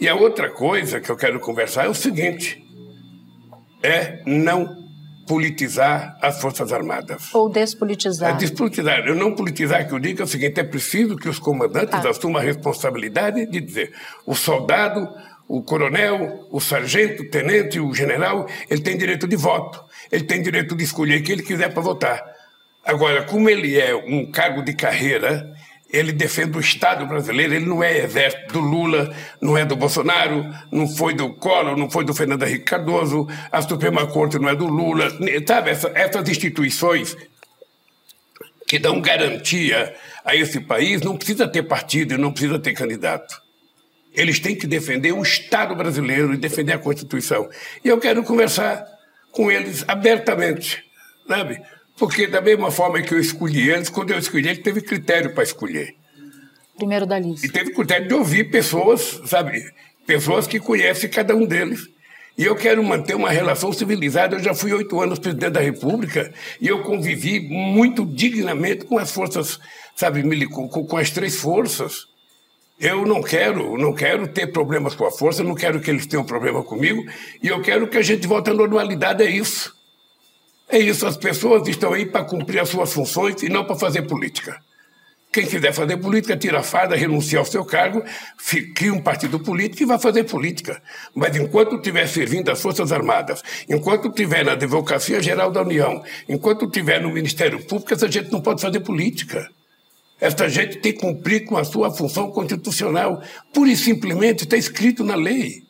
E 0.00 0.08
a 0.08 0.14
outra 0.14 0.50
coisa 0.50 1.00
que 1.00 1.10
eu 1.10 1.16
quero 1.16 1.40
conversar 1.40 1.86
é 1.86 1.88
o 1.88 1.94
seguinte: 1.94 2.62
é 3.82 4.22
não 4.26 4.84
politizar 5.26 6.18
as 6.20 6.40
Forças 6.40 6.72
Armadas. 6.72 7.34
Ou 7.34 7.48
despolitizar. 7.48 8.34
É 8.34 8.36
despolitizar. 8.36 9.06
Eu 9.06 9.14
não 9.14 9.34
politizar, 9.34 9.86
que 9.86 9.94
eu 9.94 9.98
digo 9.98 10.20
é 10.20 10.24
o 10.24 10.28
seguinte, 10.28 10.60
é 10.60 10.64
preciso 10.64 11.16
que 11.16 11.28
os 11.28 11.38
comandantes 11.38 12.04
ah. 12.04 12.10
assumam 12.10 12.40
a 12.40 12.44
responsabilidade 12.44 13.46
de 13.46 13.60
dizer 13.60 13.92
o 14.26 14.34
soldado, 14.34 15.08
o 15.48 15.62
coronel, 15.62 16.46
o 16.50 16.60
sargento, 16.60 17.22
o 17.22 17.30
tenente, 17.30 17.78
o 17.80 17.94
general, 17.94 18.46
ele 18.68 18.80
tem 18.80 18.96
direito 18.96 19.26
de 19.26 19.36
voto. 19.36 19.82
Ele 20.10 20.24
tem 20.24 20.42
direito 20.42 20.76
de 20.76 20.84
escolher 20.84 21.22
quem 21.22 21.34
ele 21.34 21.42
quiser 21.42 21.72
para 21.72 21.82
votar. 21.82 22.33
Agora, 22.84 23.22
como 23.24 23.48
ele 23.48 23.78
é 23.78 23.94
um 23.94 24.30
cargo 24.30 24.62
de 24.62 24.74
carreira, 24.74 25.54
ele 25.94 26.12
defende 26.12 26.58
o 26.58 26.60
Estado 26.60 27.06
brasileiro, 27.06 27.54
ele 27.54 27.66
não 27.66 27.82
é 27.82 27.98
exército 27.98 28.54
do 28.54 28.60
Lula, 28.60 29.14
não 29.40 29.56
é 29.56 29.64
do 29.64 29.76
Bolsonaro, 29.76 30.44
não 30.70 30.88
foi 30.88 31.14
do 31.14 31.32
Collor, 31.34 31.76
não 31.76 31.88
foi 31.88 32.04
do 32.04 32.12
Fernando 32.12 32.42
Henrique 32.42 32.64
Cardoso, 32.64 33.28
a 33.50 33.62
Suprema 33.62 34.06
Corte 34.06 34.38
não 34.38 34.48
é 34.48 34.56
do 34.56 34.66
Lula, 34.66 35.08
sabe, 35.46 35.70
essa, 35.70 35.90
essas 35.94 36.28
instituições 36.28 37.16
que 38.66 38.78
dão 38.78 39.00
garantia 39.00 39.94
a 40.24 40.34
esse 40.34 40.58
país 40.60 41.00
não 41.00 41.16
precisa 41.16 41.46
ter 41.46 41.62
partido 41.62 42.14
e 42.14 42.18
não 42.18 42.32
precisa 42.32 42.58
ter 42.58 42.72
candidato. 42.72 43.40
Eles 44.12 44.40
têm 44.40 44.56
que 44.56 44.66
defender 44.66 45.12
o 45.12 45.22
Estado 45.22 45.74
brasileiro 45.74 46.34
e 46.34 46.36
defender 46.36 46.72
a 46.72 46.78
Constituição. 46.78 47.48
E 47.84 47.88
eu 47.88 47.98
quero 47.98 48.22
conversar 48.24 48.84
com 49.30 49.50
eles 49.50 49.84
abertamente, 49.86 50.84
sabe? 51.28 51.60
Porque 51.96 52.26
da 52.26 52.40
mesma 52.40 52.70
forma 52.70 53.00
que 53.02 53.14
eu 53.14 53.20
escolhi 53.20 53.70
eles, 53.70 53.88
quando 53.88 54.10
eu 54.10 54.18
escolhi 54.18 54.48
eles, 54.48 54.62
teve 54.62 54.80
critério 54.80 55.32
para 55.32 55.44
escolher. 55.44 55.94
Primeiro 56.76 57.06
da 57.06 57.18
lista. 57.18 57.46
E 57.46 57.50
teve 57.50 57.72
critério 57.72 58.08
de 58.08 58.14
ouvir 58.14 58.50
pessoas, 58.50 59.20
sabe? 59.26 59.62
Pessoas 60.06 60.46
que 60.46 60.58
conhecem 60.58 61.08
cada 61.08 61.34
um 61.34 61.46
deles. 61.46 61.88
E 62.36 62.44
eu 62.44 62.56
quero 62.56 62.82
manter 62.82 63.14
uma 63.14 63.30
relação 63.30 63.72
civilizada. 63.72 64.36
Eu 64.36 64.42
já 64.42 64.54
fui 64.54 64.72
oito 64.72 65.00
anos 65.00 65.20
presidente 65.20 65.52
da 65.52 65.60
República 65.60 66.32
e 66.60 66.66
eu 66.66 66.82
convivi 66.82 67.40
muito 67.40 68.04
dignamente 68.04 68.84
com 68.84 68.98
as 68.98 69.12
forças, 69.12 69.60
sabe, 69.94 70.22
com, 70.48 70.68
com 70.68 70.96
as 70.96 71.10
três 71.10 71.36
forças. 71.36 72.06
Eu 72.78 73.06
não 73.06 73.22
quero, 73.22 73.78
não 73.78 73.94
quero 73.94 74.26
ter 74.26 74.48
problemas 74.48 74.96
com 74.96 75.06
a 75.06 75.12
força, 75.12 75.44
não 75.44 75.54
quero 75.54 75.80
que 75.80 75.88
eles 75.88 76.06
tenham 76.06 76.24
problema 76.24 76.60
comigo, 76.64 77.04
e 77.40 77.46
eu 77.46 77.62
quero 77.62 77.86
que 77.86 77.96
a 77.96 78.02
gente 78.02 78.26
volte 78.26 78.50
à 78.50 78.52
normalidade, 78.52 79.22
é 79.22 79.30
isso. 79.30 79.72
É 80.68 80.78
isso, 80.78 81.06
as 81.06 81.16
pessoas 81.16 81.66
estão 81.68 81.92
aí 81.92 82.06
para 82.06 82.24
cumprir 82.24 82.60
as 82.60 82.68
suas 82.68 82.92
funções 82.92 83.42
e 83.42 83.48
não 83.48 83.64
para 83.64 83.76
fazer 83.76 84.02
política. 84.02 84.58
Quem 85.34 85.46
quiser 85.46 85.72
fazer 85.72 85.96
política, 85.96 86.36
tira 86.36 86.60
a 86.60 86.62
farda, 86.62 86.94
renuncia 86.94 87.40
ao 87.40 87.44
seu 87.44 87.64
cargo, 87.64 88.04
cria 88.72 88.94
um 88.94 89.02
partido 89.02 89.40
político 89.40 89.82
e 89.82 89.86
vai 89.86 89.98
fazer 89.98 90.22
política. 90.22 90.80
Mas 91.12 91.36
enquanto 91.36 91.74
estiver 91.74 92.06
servindo 92.06 92.52
as 92.52 92.62
Forças 92.62 92.92
Armadas, 92.92 93.42
enquanto 93.68 94.06
estiver 94.06 94.44
na 94.44 94.52
Advocacia 94.52 95.20
Geral 95.20 95.50
da 95.50 95.62
União, 95.62 96.04
enquanto 96.28 96.66
estiver 96.66 97.00
no 97.00 97.10
Ministério 97.10 97.58
Público, 97.64 97.92
essa 97.92 98.08
gente 98.08 98.30
não 98.30 98.40
pode 98.40 98.62
fazer 98.62 98.78
política. 98.78 99.50
Essa 100.20 100.48
gente 100.48 100.78
tem 100.78 100.92
que 100.92 101.00
cumprir 101.00 101.44
com 101.44 101.56
a 101.56 101.64
sua 101.64 101.90
função 101.90 102.30
constitucional. 102.30 103.20
Pura 103.52 103.70
e 103.70 103.76
simplesmente 103.76 104.44
está 104.44 104.56
escrito 104.56 105.02
na 105.02 105.16
lei. 105.16 105.64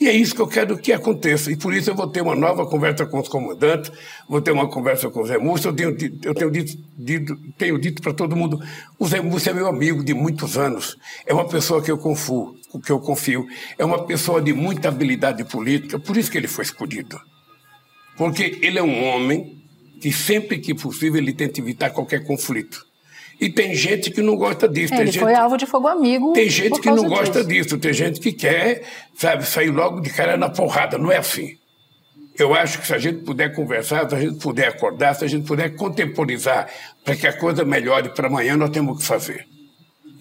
E 0.00 0.08
é 0.08 0.12
isso 0.12 0.34
que 0.34 0.40
eu 0.40 0.48
quero 0.48 0.78
que 0.78 0.94
aconteça. 0.94 1.52
E 1.52 1.56
por 1.56 1.74
isso 1.74 1.90
eu 1.90 1.94
vou 1.94 2.06
ter 2.08 2.22
uma 2.22 2.34
nova 2.34 2.64
conversa 2.66 3.04
com 3.04 3.20
os 3.20 3.28
comandantes, 3.28 3.92
vou 4.26 4.40
ter 4.40 4.50
uma 4.50 4.66
conversa 4.66 5.10
com 5.10 5.20
o 5.20 5.26
Zé 5.26 5.36
Múcio. 5.36 5.68
Eu 5.68 5.76
tenho, 5.76 5.90
eu 6.24 6.34
tenho 6.34 6.50
dito, 6.50 6.78
dito, 6.96 7.36
tenho 7.58 7.78
dito 7.78 8.00
para 8.00 8.14
todo 8.14 8.34
mundo: 8.34 8.58
o 8.98 9.06
Zé 9.06 9.20
Múcio 9.20 9.50
é 9.50 9.52
meu 9.52 9.66
amigo 9.66 10.02
de 10.02 10.14
muitos 10.14 10.56
anos. 10.56 10.96
É 11.26 11.34
uma 11.34 11.46
pessoa 11.46 11.82
que 11.82 11.90
eu 11.90 11.98
confio, 11.98 12.56
que 12.82 12.90
eu 12.90 12.98
confio. 12.98 13.46
É 13.76 13.84
uma 13.84 14.06
pessoa 14.06 14.40
de 14.40 14.54
muita 14.54 14.88
habilidade 14.88 15.44
política, 15.44 15.98
por 15.98 16.16
isso 16.16 16.30
que 16.30 16.38
ele 16.38 16.48
foi 16.48 16.64
escolhido. 16.64 17.20
Porque 18.16 18.58
ele 18.62 18.78
é 18.78 18.82
um 18.82 19.04
homem 19.04 19.62
que 20.00 20.10
sempre 20.10 20.58
que 20.58 20.74
possível 20.74 21.20
ele 21.20 21.34
tenta 21.34 21.60
evitar 21.60 21.90
qualquer 21.90 22.24
conflito. 22.24 22.89
E 23.40 23.48
tem 23.48 23.74
gente 23.74 24.10
que 24.10 24.20
não 24.20 24.36
gosta 24.36 24.68
disso. 24.68 24.92
Ele 24.92 25.06
gente, 25.06 25.18
foi 25.18 25.34
alvo 25.34 25.56
de 25.56 25.64
fogo 25.64 25.88
amigo. 25.88 26.34
Tem 26.34 26.48
gente 26.50 26.78
que 26.78 26.90
não 26.90 27.08
gosta 27.08 27.42
disso. 27.42 27.78
Tem 27.78 27.92
gente 27.92 28.20
que 28.20 28.32
quer, 28.32 28.82
sabe, 29.14 29.46
sair 29.46 29.70
logo 29.70 30.00
de 30.00 30.10
cara 30.10 30.36
na 30.36 30.50
porrada. 30.50 30.98
Não 30.98 31.10
é 31.10 31.16
assim. 31.16 31.56
Eu 32.38 32.54
acho 32.54 32.78
que 32.78 32.86
se 32.86 32.94
a 32.94 32.98
gente 32.98 33.22
puder 33.22 33.54
conversar, 33.54 34.08
se 34.08 34.14
a 34.14 34.20
gente 34.20 34.38
puder 34.38 34.68
acordar, 34.68 35.14
se 35.14 35.24
a 35.24 35.28
gente 35.28 35.46
puder 35.46 35.74
contemporizar 35.74 36.68
para 37.02 37.16
que 37.16 37.26
a 37.26 37.32
coisa 37.32 37.64
melhore 37.64 38.10
para 38.10 38.28
amanhã, 38.28 38.56
nós 38.56 38.70
temos 38.70 38.98
que 38.98 39.04
fazer. 39.04 39.46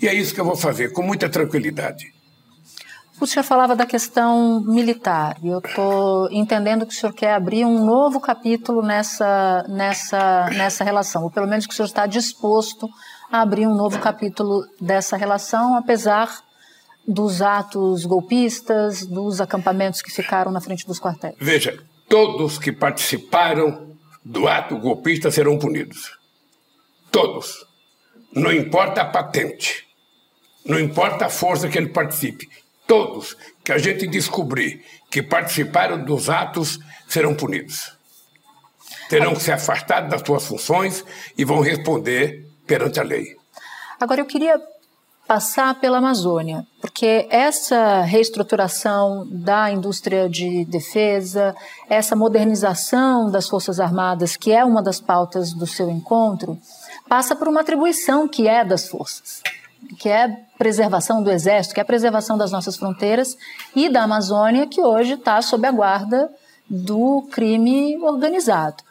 E 0.02 0.08
é 0.08 0.14
isso 0.14 0.34
que 0.34 0.40
eu 0.40 0.46
vou 0.46 0.56
fazer, 0.56 0.94
com 0.94 1.02
muita 1.02 1.28
tranquilidade. 1.28 2.06
O 3.20 3.28
senhor 3.28 3.44
falava 3.44 3.76
da 3.76 3.86
questão 3.86 4.62
militar, 4.62 5.38
e 5.44 5.50
eu 5.50 5.60
estou 5.60 6.32
entendendo 6.32 6.86
que 6.86 6.94
o 6.94 6.96
senhor 6.96 7.12
quer 7.12 7.34
abrir 7.34 7.66
um 7.66 7.86
novo 7.86 8.22
capítulo 8.22 8.82
nessa, 8.82 9.66
nessa, 9.68 10.50
nessa 10.52 10.86
relação, 10.86 11.24
ou 11.24 11.30
pelo 11.30 11.46
menos 11.46 11.68
que 11.68 11.74
o 11.74 11.76
senhor 11.76 11.88
está 11.88 12.06
disposto 12.06 12.90
a 13.30 13.42
abrir 13.42 13.68
um 13.68 13.76
novo 13.76 14.00
capítulo 14.00 14.66
dessa 14.80 15.18
relação, 15.18 15.76
apesar 15.76 16.30
dos 17.06 17.42
atos 17.42 18.06
golpistas, 18.06 19.06
dos 19.06 19.42
acampamentos 19.42 20.02
que 20.02 20.12
ficaram 20.12 20.50
na 20.50 20.62
frente 20.62 20.88
dos 20.88 21.00
quartéis. 21.00 21.36
Veja, 21.42 21.78
todos 22.08 22.58
que 22.58 22.72
participaram 22.72 23.90
do 24.24 24.48
ato 24.48 24.78
golpista 24.78 25.30
serão 25.30 25.60
punidos. 25.60 26.18
Todos. 27.12 27.66
Não 28.34 28.54
importa 28.54 29.02
a 29.02 29.06
patente, 29.06 29.86
não 30.66 30.80
importa 30.80 31.26
a 31.26 31.30
força 31.30 31.68
que 31.68 31.78
ele 31.78 31.90
participe 31.90 32.48
todos 32.90 33.38
que 33.64 33.72
a 33.72 33.78
gente 33.78 34.08
descobrir 34.08 34.84
que 35.12 35.22
participaram 35.22 36.04
dos 36.04 36.28
atos 36.28 36.80
serão 37.08 37.36
punidos. 37.36 37.96
Terão 39.08 39.36
que 39.36 39.44
ser 39.44 39.52
afastados 39.52 40.10
das 40.10 40.24
suas 40.26 40.44
funções 40.44 41.06
e 41.38 41.46
vão 41.46 41.62
responder 41.62 42.48
perante 42.66 43.00
a 43.00 43.04
lei. 43.04 43.38
Agora, 44.00 44.22
eu 44.22 44.26
queria 44.26 44.60
passar 45.28 45.80
pela 45.80 46.00
Amazônia, 46.00 46.66
porque 46.82 47.28
essa 47.30 48.02
reestruturação 48.02 49.28
da 49.30 49.70
indústria 49.70 50.28
de 50.28 50.66
defesa, 50.66 51.56
essa 51.88 52.16
modernização 52.16 53.30
das 53.30 53.48
Forças 53.48 53.80
Armadas, 53.80 54.36
que 54.36 54.52
é 54.52 54.66
uma 54.66 54.82
das 54.82 55.00
pautas 55.00 55.54
do 55.54 55.68
seu 55.68 55.92
encontro, 55.92 56.58
passa 57.08 57.36
por 57.36 57.48
uma 57.48 57.62
atribuição 57.62 58.28
que 58.28 58.48
é 58.48 58.66
das 58.66 58.88
forças 58.88 59.44
que 59.98 60.10
é 60.10 60.44
preservação 60.58 61.24
do 61.24 61.32
Exército, 61.32 61.74
que 61.74 61.82
é 61.82 61.84
preservação 61.84 62.38
das 62.38 62.52
nossas 62.52 62.76
fronteiras 62.76 63.38
e 63.76 63.90
da 63.90 64.04
Amazônia, 64.04 64.68
que 64.68 64.82
hoje 64.82 65.14
está 65.14 65.42
sob 65.42 65.66
a 65.68 65.72
guarda 65.72 66.30
do 66.70 67.28
crime 67.32 67.98
organizado. 67.98 68.84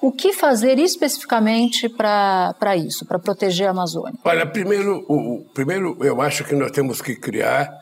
O 0.00 0.10
que 0.10 0.32
fazer 0.32 0.78
especificamente 0.78 1.88
para 1.88 2.76
isso, 2.76 3.06
para 3.06 3.18
proteger 3.18 3.68
a 3.68 3.70
Amazônia? 3.70 4.18
Olha, 4.24 4.44
primeiro, 4.44 5.04
o, 5.08 5.44
primeiro 5.54 5.96
eu 6.00 6.20
acho 6.20 6.44
que 6.44 6.54
nós 6.56 6.72
temos 6.72 7.00
que 7.00 7.14
criar, 7.14 7.72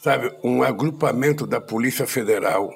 sabe, 0.00 0.32
um 0.42 0.62
agrupamento 0.62 1.46
da 1.46 1.60
Polícia 1.60 2.06
Federal 2.06 2.68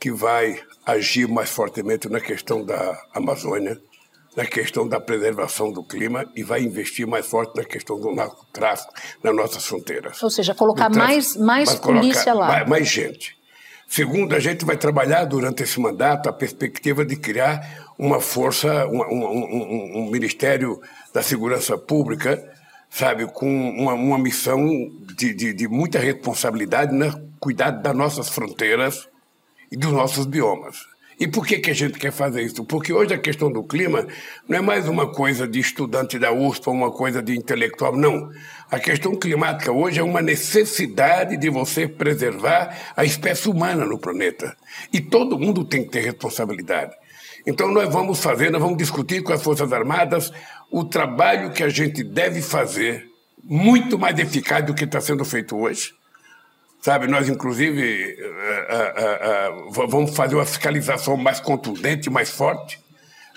que 0.00 0.10
vai 0.10 0.60
agir 0.84 1.28
mais 1.28 1.50
fortemente 1.50 2.08
na 2.08 2.20
questão 2.20 2.64
da 2.64 3.00
Amazônia, 3.14 3.80
na 4.36 4.44
questão 4.44 4.86
da 4.86 5.00
preservação 5.00 5.72
do 5.72 5.82
clima 5.82 6.24
e 6.36 6.42
vai 6.42 6.62
investir 6.62 7.06
mais 7.06 7.26
forte 7.26 7.56
na 7.56 7.64
questão 7.64 7.98
do 8.00 8.14
narcotráfico 8.14 8.92
nas 9.22 9.34
nossas 9.34 9.66
fronteiras. 9.66 10.22
Ou 10.22 10.30
seja, 10.30 10.54
colocar 10.54 10.88
mais, 10.88 11.36
mais 11.36 11.74
polícia 11.74 12.32
lá. 12.32 12.46
Mais, 12.46 12.68
mais 12.68 12.88
gente. 12.88 13.36
Segundo, 13.88 14.36
a 14.36 14.38
gente 14.38 14.64
vai 14.64 14.76
trabalhar 14.76 15.24
durante 15.24 15.64
esse 15.64 15.80
mandato 15.80 16.28
a 16.28 16.32
perspectiva 16.32 17.04
de 17.04 17.16
criar 17.16 17.90
uma 17.98 18.20
força, 18.20 18.86
um, 18.86 19.02
um, 19.02 19.24
um, 19.24 19.98
um 19.98 20.10
Ministério 20.10 20.80
da 21.12 21.22
Segurança 21.22 21.76
Pública, 21.76 22.40
sabe, 22.88 23.26
com 23.26 23.48
uma, 23.48 23.94
uma 23.94 24.18
missão 24.18 24.64
de, 25.16 25.34
de, 25.34 25.52
de, 25.52 25.68
muita 25.68 25.98
responsabilidade 25.98 26.92
no 26.92 27.06
né? 27.06 27.12
cuidado 27.40 27.82
das 27.82 27.96
nossas 27.96 28.28
fronteiras 28.28 29.08
e 29.72 29.76
dos 29.76 29.92
nossos 29.92 30.24
biomas. 30.24 30.89
E 31.20 31.28
por 31.28 31.46
que, 31.46 31.58
que 31.58 31.70
a 31.70 31.74
gente 31.74 31.98
quer 31.98 32.12
fazer 32.12 32.40
isso? 32.40 32.64
Porque 32.64 32.94
hoje 32.94 33.12
a 33.12 33.18
questão 33.18 33.52
do 33.52 33.62
clima 33.62 34.06
não 34.48 34.56
é 34.56 34.60
mais 34.62 34.88
uma 34.88 35.12
coisa 35.12 35.46
de 35.46 35.60
estudante 35.60 36.18
da 36.18 36.32
USP, 36.32 36.70
uma 36.70 36.90
coisa 36.90 37.22
de 37.22 37.36
intelectual, 37.36 37.94
não. 37.94 38.30
A 38.70 38.78
questão 38.80 39.14
climática 39.14 39.70
hoje 39.70 40.00
é 40.00 40.02
uma 40.02 40.22
necessidade 40.22 41.36
de 41.36 41.50
você 41.50 41.86
preservar 41.86 42.74
a 42.96 43.04
espécie 43.04 43.50
humana 43.50 43.84
no 43.84 43.98
planeta. 43.98 44.56
E 44.90 44.98
todo 44.98 45.38
mundo 45.38 45.62
tem 45.62 45.84
que 45.84 45.90
ter 45.90 46.00
responsabilidade. 46.00 46.94
Então 47.46 47.70
nós 47.70 47.92
vamos 47.92 48.18
fazer, 48.18 48.50
nós 48.50 48.62
vamos 48.62 48.78
discutir 48.78 49.22
com 49.22 49.34
as 49.34 49.42
Forças 49.42 49.70
Armadas 49.74 50.32
o 50.70 50.84
trabalho 50.84 51.52
que 51.52 51.62
a 51.62 51.68
gente 51.68 52.02
deve 52.02 52.40
fazer 52.40 53.04
muito 53.44 53.98
mais 53.98 54.18
eficaz 54.18 54.64
do 54.64 54.72
que 54.72 54.84
está 54.84 55.02
sendo 55.02 55.26
feito 55.26 55.54
hoje 55.54 55.99
Sabe, 56.80 57.06
nós 57.06 57.28
inclusive 57.28 58.16
uh, 58.18 59.58
uh, 59.58 59.68
uh, 59.68 59.88
vamos 59.88 60.16
fazer 60.16 60.34
uma 60.34 60.46
fiscalização 60.46 61.16
mais 61.16 61.38
contundente, 61.38 62.08
mais 62.08 62.30
forte, 62.30 62.80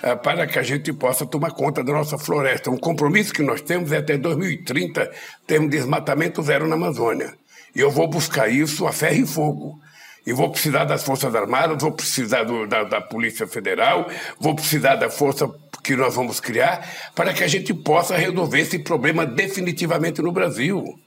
eh, 0.03 0.15
para 0.15 0.45
que 0.45 0.59
a 0.59 0.63
gente 0.63 0.91
possa 0.91 1.25
tomar 1.25 1.51
conta 1.51 1.81
da 1.81 1.93
nossa 1.93 2.17
floresta. 2.17 2.69
Um 2.69 2.77
compromisso 2.77 3.33
que 3.33 3.41
nós 3.41 3.61
temos 3.61 3.89
é 3.93 3.97
até 3.97 4.17
2030 4.17 5.09
termos 5.47 5.69
desmatamento 5.69 6.43
zero 6.43 6.67
na 6.67 6.75
Amazônia. 6.75 7.33
E 7.73 7.79
eu 7.79 7.89
vou 7.89 8.05
buscar 8.07 8.49
isso 8.49 8.85
a 8.85 8.91
ferro 8.91 9.15
e 9.15 9.25
fogo. 9.25 9.79
E 10.27 10.33
vou 10.33 10.49
precisar 10.49 10.83
das 10.83 11.03
Forças 11.03 11.33
Armadas, 11.33 11.81
vou 11.81 11.93
precisar 11.93 12.43
do, 12.43 12.67
da, 12.67 12.83
da 12.83 12.99
Polícia 12.99 13.47
Federal, 13.47 14.09
vou 14.39 14.53
precisar 14.53 14.95
da 14.95 15.09
força 15.09 15.49
que 15.81 15.95
nós 15.95 16.15
vamos 16.15 16.41
criar 16.41 16.85
para 17.15 17.33
que 17.33 17.43
a 17.43 17.47
gente 17.47 17.73
possa 17.73 18.17
resolver 18.17 18.59
esse 18.59 18.79
problema 18.79 19.25
definitivamente 19.25 20.21
no 20.21 20.33
Brasil. 20.33 20.99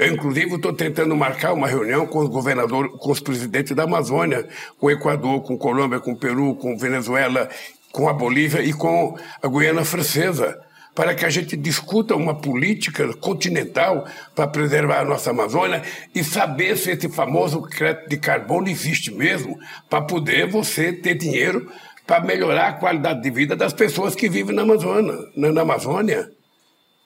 Eu, 0.00 0.14
inclusive, 0.14 0.54
estou 0.54 0.72
tentando 0.72 1.14
marcar 1.14 1.52
uma 1.52 1.68
reunião 1.68 2.06
com 2.06 2.20
os 2.20 2.28
governadores, 2.30 2.90
com 2.98 3.10
os 3.10 3.20
presidentes 3.20 3.76
da 3.76 3.82
Amazônia, 3.82 4.48
com 4.78 4.86
o 4.86 4.90
Equador, 4.90 5.42
com 5.42 5.58
Colômbia, 5.58 6.00
com 6.00 6.16
Peru, 6.16 6.54
com 6.54 6.74
Venezuela, 6.74 7.50
com 7.92 8.08
a 8.08 8.12
Bolívia 8.14 8.62
e 8.62 8.72
com 8.72 9.14
a 9.42 9.46
Guiana 9.46 9.84
Francesa, 9.84 10.58
para 10.94 11.14
que 11.14 11.26
a 11.26 11.28
gente 11.28 11.54
discuta 11.54 12.16
uma 12.16 12.34
política 12.34 13.12
continental 13.18 14.06
para 14.34 14.48
preservar 14.48 15.00
a 15.00 15.04
nossa 15.04 15.32
Amazônia 15.32 15.82
e 16.14 16.24
saber 16.24 16.78
se 16.78 16.92
esse 16.92 17.10
famoso 17.10 17.60
crédito 17.60 18.08
de 18.08 18.16
carbono 18.16 18.70
existe 18.70 19.12
mesmo, 19.12 19.58
para 19.90 20.00
poder 20.00 20.46
você 20.46 20.94
ter 20.94 21.14
dinheiro 21.14 21.70
para 22.06 22.24
melhorar 22.24 22.68
a 22.68 22.72
qualidade 22.72 23.20
de 23.20 23.30
vida 23.30 23.54
das 23.54 23.74
pessoas 23.74 24.14
que 24.14 24.30
vivem 24.30 24.56
na 24.56 24.62
Amazônia. 24.62 25.14
Na 25.36 25.60
Amazônia. 25.60 26.39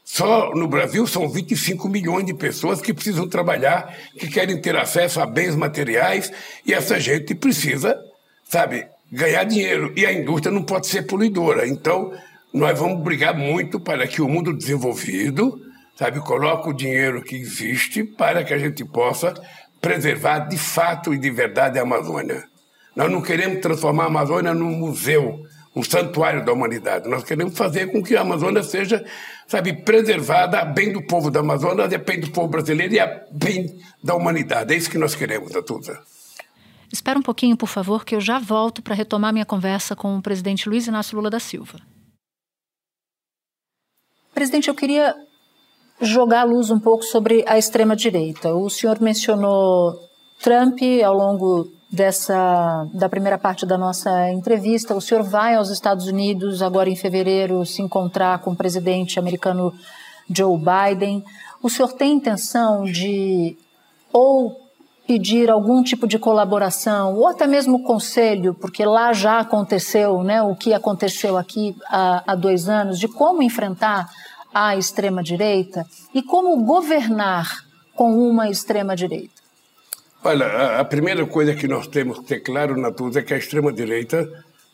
Só 0.04 0.54
no 0.54 0.68
Brasil 0.68 1.06
são 1.06 1.28
25 1.28 1.88
milhões 1.88 2.26
de 2.26 2.34
pessoas 2.34 2.80
que 2.80 2.92
precisam 2.92 3.26
trabalhar, 3.26 3.96
que 4.18 4.28
querem 4.28 4.60
ter 4.60 4.76
acesso 4.76 5.18
a 5.18 5.26
bens 5.26 5.56
materiais, 5.56 6.30
e 6.66 6.74
essa 6.74 7.00
gente 7.00 7.34
precisa, 7.34 7.98
sabe, 8.44 8.86
ganhar 9.10 9.44
dinheiro. 9.44 9.92
E 9.96 10.04
a 10.04 10.12
indústria 10.12 10.52
não 10.52 10.62
pode 10.62 10.88
ser 10.88 11.02
poluidora. 11.06 11.66
Então, 11.66 12.12
nós 12.52 12.78
vamos 12.78 13.02
brigar 13.02 13.34
muito 13.34 13.80
para 13.80 14.06
que 14.06 14.20
o 14.20 14.28
mundo 14.28 14.52
desenvolvido, 14.52 15.58
sabe, 15.96 16.20
coloque 16.20 16.68
o 16.68 16.74
dinheiro 16.74 17.22
que 17.22 17.34
existe 17.34 18.04
para 18.04 18.44
que 18.44 18.52
a 18.52 18.58
gente 18.58 18.84
possa 18.84 19.32
preservar 19.80 20.40
de 20.40 20.58
fato 20.58 21.14
e 21.14 21.18
de 21.18 21.30
verdade 21.30 21.78
a 21.78 21.82
Amazônia. 21.82 22.44
Nós 22.94 23.10
não 23.10 23.22
queremos 23.22 23.60
transformar 23.60 24.04
a 24.04 24.06
Amazônia 24.06 24.54
num 24.54 24.70
museu 24.70 25.44
um 25.74 25.82
santuário 25.82 26.44
da 26.44 26.52
humanidade. 26.52 27.08
Nós 27.08 27.24
queremos 27.24 27.56
fazer 27.56 27.90
com 27.90 28.02
que 28.02 28.16
a 28.16 28.20
Amazônia 28.20 28.62
seja, 28.62 29.04
sabe, 29.46 29.72
preservada 29.82 30.60
a 30.60 30.64
bem 30.64 30.92
do 30.92 31.06
povo 31.06 31.30
da 31.30 31.40
Amazônia, 31.40 31.84
a 31.84 31.98
bem 31.98 32.20
do 32.20 32.30
povo 32.30 32.48
brasileiro 32.48 32.94
e 32.94 33.00
a 33.00 33.24
bem 33.32 33.78
da 34.02 34.14
humanidade. 34.14 34.72
É 34.72 34.76
isso 34.76 34.90
que 34.90 34.98
nós 34.98 35.14
queremos, 35.14 35.52
Natuza. 35.52 35.98
Espera 36.92 37.18
um 37.18 37.22
pouquinho, 37.22 37.56
por 37.56 37.68
favor, 37.68 38.04
que 38.04 38.14
eu 38.14 38.20
já 38.20 38.38
volto 38.38 38.82
para 38.82 38.94
retomar 38.94 39.32
minha 39.32 39.44
conversa 39.44 39.96
com 39.96 40.16
o 40.16 40.22
presidente 40.22 40.68
Luiz 40.68 40.86
Inácio 40.86 41.16
Lula 41.16 41.28
da 41.28 41.40
Silva. 41.40 41.80
Presidente, 44.32 44.68
eu 44.68 44.74
queria 44.74 45.14
jogar 46.00 46.42
a 46.42 46.44
luz 46.44 46.70
um 46.70 46.78
pouco 46.78 47.02
sobre 47.02 47.44
a 47.46 47.58
extrema-direita. 47.58 48.54
O 48.54 48.68
senhor 48.68 49.00
mencionou 49.00 49.94
Trump 50.40 50.78
ao 51.04 51.14
longo 51.14 51.68
dessa 51.94 52.86
da 52.92 53.08
primeira 53.08 53.38
parte 53.38 53.64
da 53.64 53.78
nossa 53.78 54.30
entrevista. 54.30 54.94
O 54.94 55.00
senhor 55.00 55.22
vai 55.22 55.54
aos 55.54 55.70
Estados 55.70 56.06
Unidos 56.06 56.60
agora 56.60 56.90
em 56.90 56.96
fevereiro 56.96 57.64
se 57.64 57.80
encontrar 57.80 58.40
com 58.40 58.50
o 58.50 58.56
presidente 58.56 59.18
americano 59.18 59.72
Joe 60.28 60.58
Biden. 60.58 61.24
O 61.62 61.70
senhor 61.70 61.92
tem 61.92 62.14
intenção 62.14 62.84
de 62.84 63.56
ou 64.12 64.60
pedir 65.06 65.50
algum 65.50 65.82
tipo 65.82 66.06
de 66.06 66.18
colaboração 66.18 67.14
ou 67.14 67.28
até 67.28 67.46
mesmo 67.46 67.82
conselho, 67.82 68.54
porque 68.54 68.84
lá 68.84 69.12
já 69.12 69.38
aconteceu, 69.38 70.22
né, 70.22 70.42
o 70.42 70.56
que 70.56 70.72
aconteceu 70.72 71.36
aqui 71.36 71.76
há, 71.86 72.22
há 72.26 72.34
dois 72.34 72.68
anos, 72.68 72.98
de 72.98 73.06
como 73.06 73.42
enfrentar 73.42 74.08
a 74.52 74.76
extrema 74.76 75.22
direita 75.22 75.86
e 76.14 76.22
como 76.22 76.64
governar 76.64 77.64
com 77.94 78.12
uma 78.16 78.48
extrema 78.48 78.96
direita. 78.96 79.43
Olha, 80.26 80.80
a 80.80 80.84
primeira 80.86 81.26
coisa 81.26 81.54
que 81.54 81.68
nós 81.68 81.86
temos 81.86 82.20
que 82.20 82.24
ter 82.24 82.40
claro, 82.40 82.80
Natuza, 82.80 83.18
é 83.18 83.22
que 83.22 83.34
a 83.34 83.36
extrema-direita 83.36 84.26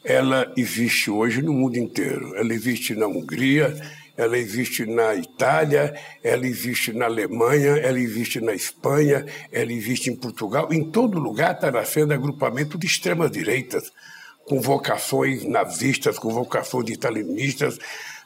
ela 0.05 0.51
existe 0.57 1.11
hoje 1.11 1.43
no 1.43 1.53
mundo 1.53 1.77
inteiro. 1.77 2.37
Ela 2.37 2.55
existe 2.55 2.95
na 2.95 3.09
Hungria, 3.09 3.75
ela 4.17 4.39
existe 4.39 4.87
na 4.87 5.17
Itália, 5.17 5.93
ela 6.23 6.47
existe 6.47 6.93
na 6.93 7.07
Alemanha, 7.07 7.71
ela 7.79 7.99
existe 7.99 8.41
na 8.41 8.55
Espanha, 8.55 9.27
ela 9.51 9.73
existe 9.73 10.09
em 10.09 10.15
Portugal. 10.15 10.73
Em 10.73 10.85
todo 10.85 11.19
lugar 11.19 11.55
está 11.55 11.69
nascendo 11.69 12.15
agrupamento 12.15 12.79
de 12.79 12.87
extremas-direitas, 12.87 13.91
com 14.47 14.61
vocações 14.61 15.43
nazistas, 15.43 16.17
com 16.17 16.31
vocações 16.31 16.91
italianistas, 16.91 17.77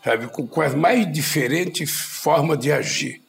sabe, 0.04 0.26
com, 0.26 0.46
com 0.46 0.60
as 0.60 0.74
mais 0.74 1.10
diferentes 1.10 1.90
formas 1.90 2.58
de 2.58 2.70
agir. 2.70 3.22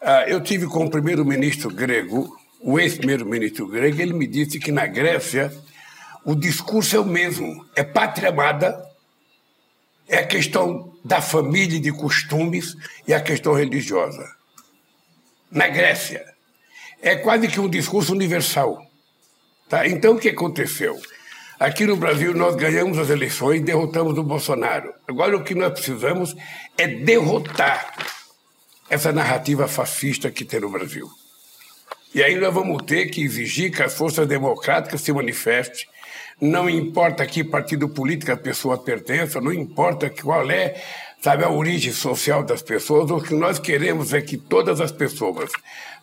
Ah, 0.00 0.24
eu 0.26 0.40
tive 0.40 0.64
com 0.64 0.86
o 0.86 0.90
primeiro-ministro 0.90 1.68
grego, 1.68 2.37
o 2.60 2.78
ex-primeiro-ministro 2.78 3.66
grego, 3.66 4.00
ele 4.00 4.12
me 4.12 4.26
disse 4.26 4.58
que 4.58 4.72
na 4.72 4.86
Grécia 4.86 5.52
o 6.24 6.34
discurso 6.34 6.96
é 6.96 7.00
o 7.00 7.04
mesmo, 7.04 7.66
é 7.74 7.82
pátria 7.82 8.30
amada, 8.30 8.84
é 10.08 10.18
a 10.18 10.26
questão 10.26 10.96
da 11.04 11.20
família 11.20 11.76
e 11.76 11.80
de 11.80 11.92
costumes 11.92 12.76
e 13.06 13.14
a 13.14 13.20
questão 13.20 13.52
religiosa. 13.54 14.26
Na 15.50 15.68
Grécia, 15.68 16.24
é 17.00 17.16
quase 17.16 17.48
que 17.48 17.60
um 17.60 17.68
discurso 17.68 18.12
universal. 18.12 18.84
Tá? 19.68 19.86
Então, 19.86 20.14
o 20.14 20.18
que 20.18 20.30
aconteceu? 20.30 21.00
Aqui 21.58 21.84
no 21.86 21.96
Brasil, 21.96 22.34
nós 22.34 22.54
ganhamos 22.56 22.98
as 22.98 23.10
eleições, 23.10 23.62
derrotamos 23.62 24.16
o 24.16 24.22
Bolsonaro. 24.22 24.92
Agora, 25.06 25.36
o 25.36 25.42
que 25.42 25.54
nós 25.54 25.72
precisamos 25.72 26.34
é 26.76 26.86
derrotar 26.86 27.94
essa 28.88 29.12
narrativa 29.12 29.66
fascista 29.66 30.30
que 30.30 30.44
tem 30.44 30.60
no 30.60 30.70
Brasil. 30.70 31.08
E 32.14 32.22
aí 32.22 32.36
nós 32.36 32.52
vamos 32.52 32.82
ter 32.84 33.06
que 33.06 33.22
exigir 33.22 33.70
que 33.70 33.82
as 33.82 33.94
forças 33.94 34.26
democráticas 34.26 35.00
se 35.00 35.12
manifestem. 35.12 35.86
Não 36.40 36.70
importa 36.70 37.26
que 37.26 37.42
partido 37.42 37.88
político 37.88 38.32
a 38.32 38.36
pessoa 38.36 38.78
pertença, 38.78 39.40
não 39.40 39.52
importa 39.52 40.08
qual 40.08 40.50
é 40.50 40.80
sabe, 41.20 41.44
a 41.44 41.50
origem 41.50 41.92
social 41.92 42.42
das 42.42 42.62
pessoas. 42.62 43.10
O 43.10 43.20
que 43.20 43.34
nós 43.34 43.58
queremos 43.58 44.12
é 44.12 44.20
que 44.20 44.36
todas 44.36 44.80
as 44.80 44.92
pessoas, 44.92 45.50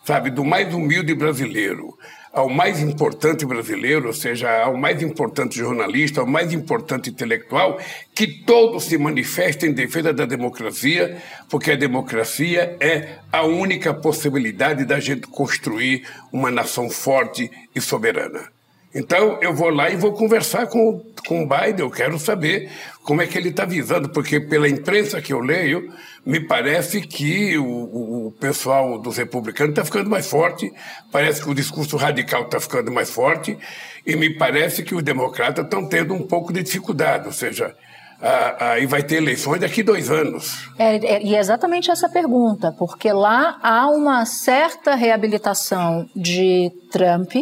sabe, 0.04 0.30
do 0.30 0.44
mais 0.44 0.72
humilde 0.72 1.14
brasileiro 1.14 1.96
ao 2.36 2.50
mais 2.50 2.80
importante 2.80 3.46
brasileiro, 3.46 4.08
ou 4.08 4.12
seja, 4.12 4.62
ao 4.62 4.76
mais 4.76 5.00
importante 5.00 5.56
jornalista, 5.56 6.20
ao 6.20 6.26
mais 6.26 6.52
importante 6.52 7.08
intelectual, 7.08 7.80
que 8.14 8.26
todos 8.26 8.84
se 8.84 8.98
manifestem 8.98 9.70
em 9.70 9.72
defesa 9.72 10.12
da 10.12 10.26
democracia, 10.26 11.16
porque 11.48 11.70
a 11.70 11.76
democracia 11.76 12.76
é 12.78 13.20
a 13.32 13.42
única 13.42 13.94
possibilidade 13.94 14.84
da 14.84 15.00
gente 15.00 15.26
construir 15.28 16.06
uma 16.30 16.50
nação 16.50 16.90
forte 16.90 17.50
e 17.74 17.80
soberana. 17.80 18.55
Então, 18.96 19.38
eu 19.42 19.52
vou 19.52 19.68
lá 19.68 19.90
e 19.90 19.96
vou 19.96 20.14
conversar 20.14 20.66
com, 20.68 21.02
com 21.28 21.42
o 21.42 21.46
Biden, 21.46 21.80
eu 21.80 21.90
quero 21.90 22.18
saber 22.18 22.70
como 23.04 23.20
é 23.20 23.26
que 23.26 23.36
ele 23.36 23.50
está 23.50 23.66
visando, 23.66 24.08
porque 24.08 24.40
pela 24.40 24.66
imprensa 24.66 25.20
que 25.20 25.34
eu 25.34 25.38
leio, 25.38 25.92
me 26.24 26.40
parece 26.40 27.02
que 27.02 27.58
o, 27.58 28.28
o 28.28 28.32
pessoal 28.40 28.98
dos 28.98 29.18
republicanos 29.18 29.72
está 29.72 29.84
ficando 29.84 30.08
mais 30.08 30.26
forte, 30.26 30.72
parece 31.12 31.42
que 31.42 31.50
o 31.50 31.54
discurso 31.54 31.98
radical 31.98 32.44
está 32.44 32.58
ficando 32.58 32.90
mais 32.90 33.10
forte, 33.10 33.58
e 34.06 34.16
me 34.16 34.30
parece 34.30 34.82
que 34.82 34.94
os 34.94 35.02
democratas 35.02 35.66
estão 35.66 35.86
tendo 35.86 36.14
um 36.14 36.26
pouco 36.26 36.50
de 36.50 36.62
dificuldade, 36.62 37.26
ou 37.26 37.32
seja, 37.32 37.74
aí 38.58 38.86
vai 38.86 39.02
ter 39.02 39.16
eleições 39.16 39.60
daqui 39.60 39.82
dois 39.82 40.10
anos. 40.10 40.70
É, 40.78 40.96
é, 40.96 41.22
e 41.22 41.34
é 41.34 41.38
exatamente 41.38 41.90
essa 41.90 42.08
pergunta, 42.08 42.72
porque 42.78 43.12
lá 43.12 43.58
há 43.62 43.90
uma 43.90 44.24
certa 44.24 44.94
reabilitação 44.94 46.08
de 46.16 46.72
Trump, 46.90 47.34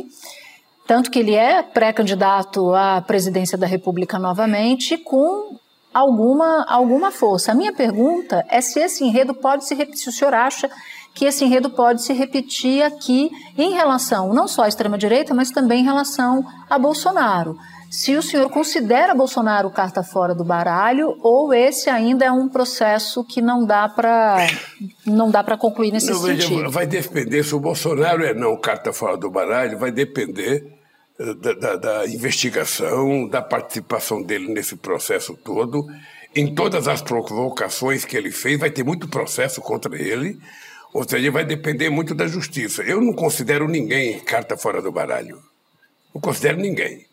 tanto 0.87 1.11
que 1.11 1.19
ele 1.19 1.35
é 1.35 1.63
pré-candidato 1.63 2.75
à 2.75 3.01
presidência 3.01 3.57
da 3.57 3.67
República 3.67 4.19
novamente, 4.19 4.99
com 4.99 5.57
alguma, 5.93 6.65
alguma 6.69 7.11
força. 7.11 7.53
A 7.53 7.55
minha 7.55 7.73
pergunta 7.73 8.45
é 8.49 8.61
se 8.61 8.81
esse 8.81 9.05
enredo 9.05 9.35
pode 9.35 9.65
se 9.65 9.75
repetir, 9.75 10.03
se 10.03 10.09
o 10.09 10.13
senhor 10.13 10.35
acha 10.35 10.71
que 11.15 11.25
esse 11.25 11.45
enredo 11.45 11.71
pode 11.71 12.03
se 12.03 12.13
repetir 12.13 12.83
aqui 12.83 13.31
em 13.57 13.73
relação 13.73 14.35
não 14.35 14.49
só 14.49 14.65
à 14.65 14.69
extrema-direita, 14.69 15.33
mas 15.33 15.51
também 15.51 15.81
em 15.81 15.85
relação 15.85 16.45
a 16.69 16.77
Bolsonaro. 16.77 17.57
Se 17.95 18.17
o 18.17 18.23
senhor 18.23 18.51
considera 18.51 19.15
Bolsonaro 19.15 19.71
carta 19.71 20.03
fora 20.03 20.35
do 20.35 20.43
baralho 20.43 21.17
ou 21.23 21.55
esse 21.55 21.89
ainda 21.89 22.25
é 22.25 22.33
um 22.33 22.49
processo 22.49 23.23
que 23.23 23.41
não 23.41 23.65
dá 23.65 23.89
para 23.89 24.49
não 25.07 25.31
dá 25.31 25.45
para 25.45 25.57
concluir 25.57 25.93
nesse 25.93 26.11
não, 26.11 26.21
sentido? 26.21 26.69
Vai 26.73 26.89
depender 26.89 27.45
se 27.45 27.55
o 27.55 27.61
Bolsonaro 27.61 28.25
é 28.25 28.35
não 28.35 28.57
carta 28.57 28.93
fora 28.93 29.17
do 29.17 29.31
baralho, 29.31 29.79
vai 29.79 29.93
depender 29.93 30.67
da, 31.41 31.53
da, 31.53 31.77
da, 31.77 32.07
investigação, 32.09 33.29
da 33.29 33.41
participação 33.41 34.21
dele 34.21 34.53
nesse 34.53 34.75
processo 34.75 35.39
todo, 35.45 35.87
em 36.35 36.53
todas 36.53 36.89
as 36.89 37.01
provocações 37.01 38.05
que 38.05 38.17
ele 38.17 38.33
fez, 38.33 38.59
vai 38.59 38.73
ter 38.73 38.83
muito 38.83 39.07
processo 39.07 39.61
contra 39.61 39.97
ele, 39.97 40.37
ou 40.93 41.09
seja, 41.09 41.31
vai 41.31 41.45
depender 41.45 41.91
muito 41.91 42.13
da 42.13 42.27
justiça. 42.27 42.83
Eu 42.83 43.01
não 43.01 43.13
considero 43.13 43.69
ninguém 43.69 44.19
carta 44.19 44.57
fora 44.57 44.83
do 44.83 44.91
baralho. 44.91 45.41
Não 46.13 46.21
considero 46.21 46.59
ninguém. 46.59 47.07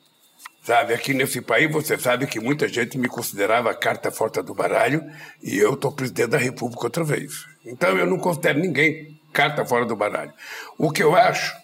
Sabe, 0.63 0.93
aqui 0.93 1.13
nesse 1.13 1.41
país 1.41 1.71
você 1.71 1.97
sabe 1.97 2.27
que 2.27 2.39
muita 2.39 2.67
gente 2.67 2.97
me 2.97 3.07
considerava 3.07 3.73
carta 3.73 4.11
fora 4.11 4.43
do 4.43 4.53
baralho 4.53 5.03
e 5.41 5.57
eu 5.57 5.73
estou 5.73 5.91
presidente 5.91 6.29
da 6.29 6.37
República 6.37 6.83
outra 6.83 7.03
vez. 7.03 7.45
Então 7.65 7.97
eu 7.97 8.05
não 8.05 8.19
considero 8.19 8.59
ninguém 8.59 9.19
carta 9.33 9.65
fora 9.65 9.85
do 9.85 9.95
baralho. 9.95 10.31
O 10.77 10.91
que 10.91 11.01
eu 11.01 11.15
acho 11.15 11.55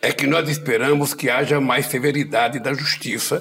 é 0.00 0.12
que 0.12 0.26
nós 0.26 0.48
esperamos 0.48 1.14
que 1.14 1.28
haja 1.28 1.60
mais 1.60 1.86
severidade 1.86 2.60
da 2.60 2.74
justiça 2.74 3.40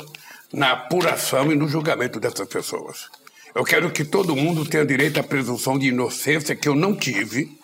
na 0.52 0.72
apuração 0.72 1.52
e 1.52 1.56
no 1.56 1.68
julgamento 1.68 2.20
dessas 2.20 2.48
pessoas. 2.48 3.08
Eu 3.54 3.64
quero 3.64 3.92
que 3.92 4.04
todo 4.04 4.36
mundo 4.36 4.66
tenha 4.66 4.86
direito 4.86 5.20
à 5.20 5.24
presunção 5.24 5.78
de 5.78 5.88
inocência, 5.88 6.56
que 6.56 6.70
eu 6.70 6.76
não 6.76 6.96
tive, 6.96 7.58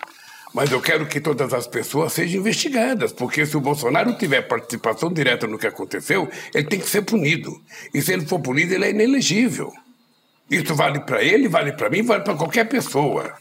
mas 0.53 0.71
eu 0.71 0.81
quero 0.81 1.05
que 1.05 1.19
todas 1.19 1.53
as 1.53 1.67
pessoas 1.67 2.13
sejam 2.13 2.41
investigadas, 2.41 3.11
porque 3.11 3.45
se 3.45 3.55
o 3.57 3.61
Bolsonaro 3.61 4.17
tiver 4.17 4.41
participação 4.41 5.11
direta 5.11 5.47
no 5.47 5.57
que 5.57 5.67
aconteceu, 5.67 6.29
ele 6.53 6.67
tem 6.67 6.79
que 6.79 6.89
ser 6.89 7.01
punido. 7.01 7.51
E 7.93 8.01
se 8.01 8.13
ele 8.13 8.25
for 8.25 8.39
punido, 8.39 8.73
ele 8.73 8.85
é 8.85 8.89
inelegível. 8.89 9.71
Isso 10.49 10.73
vale 10.73 11.01
para 11.01 11.21
ele, 11.21 11.47
vale 11.47 11.73
para 11.73 11.89
mim, 11.89 12.03
vale 12.03 12.23
para 12.23 12.35
qualquer 12.35 12.67
pessoa. 12.69 13.33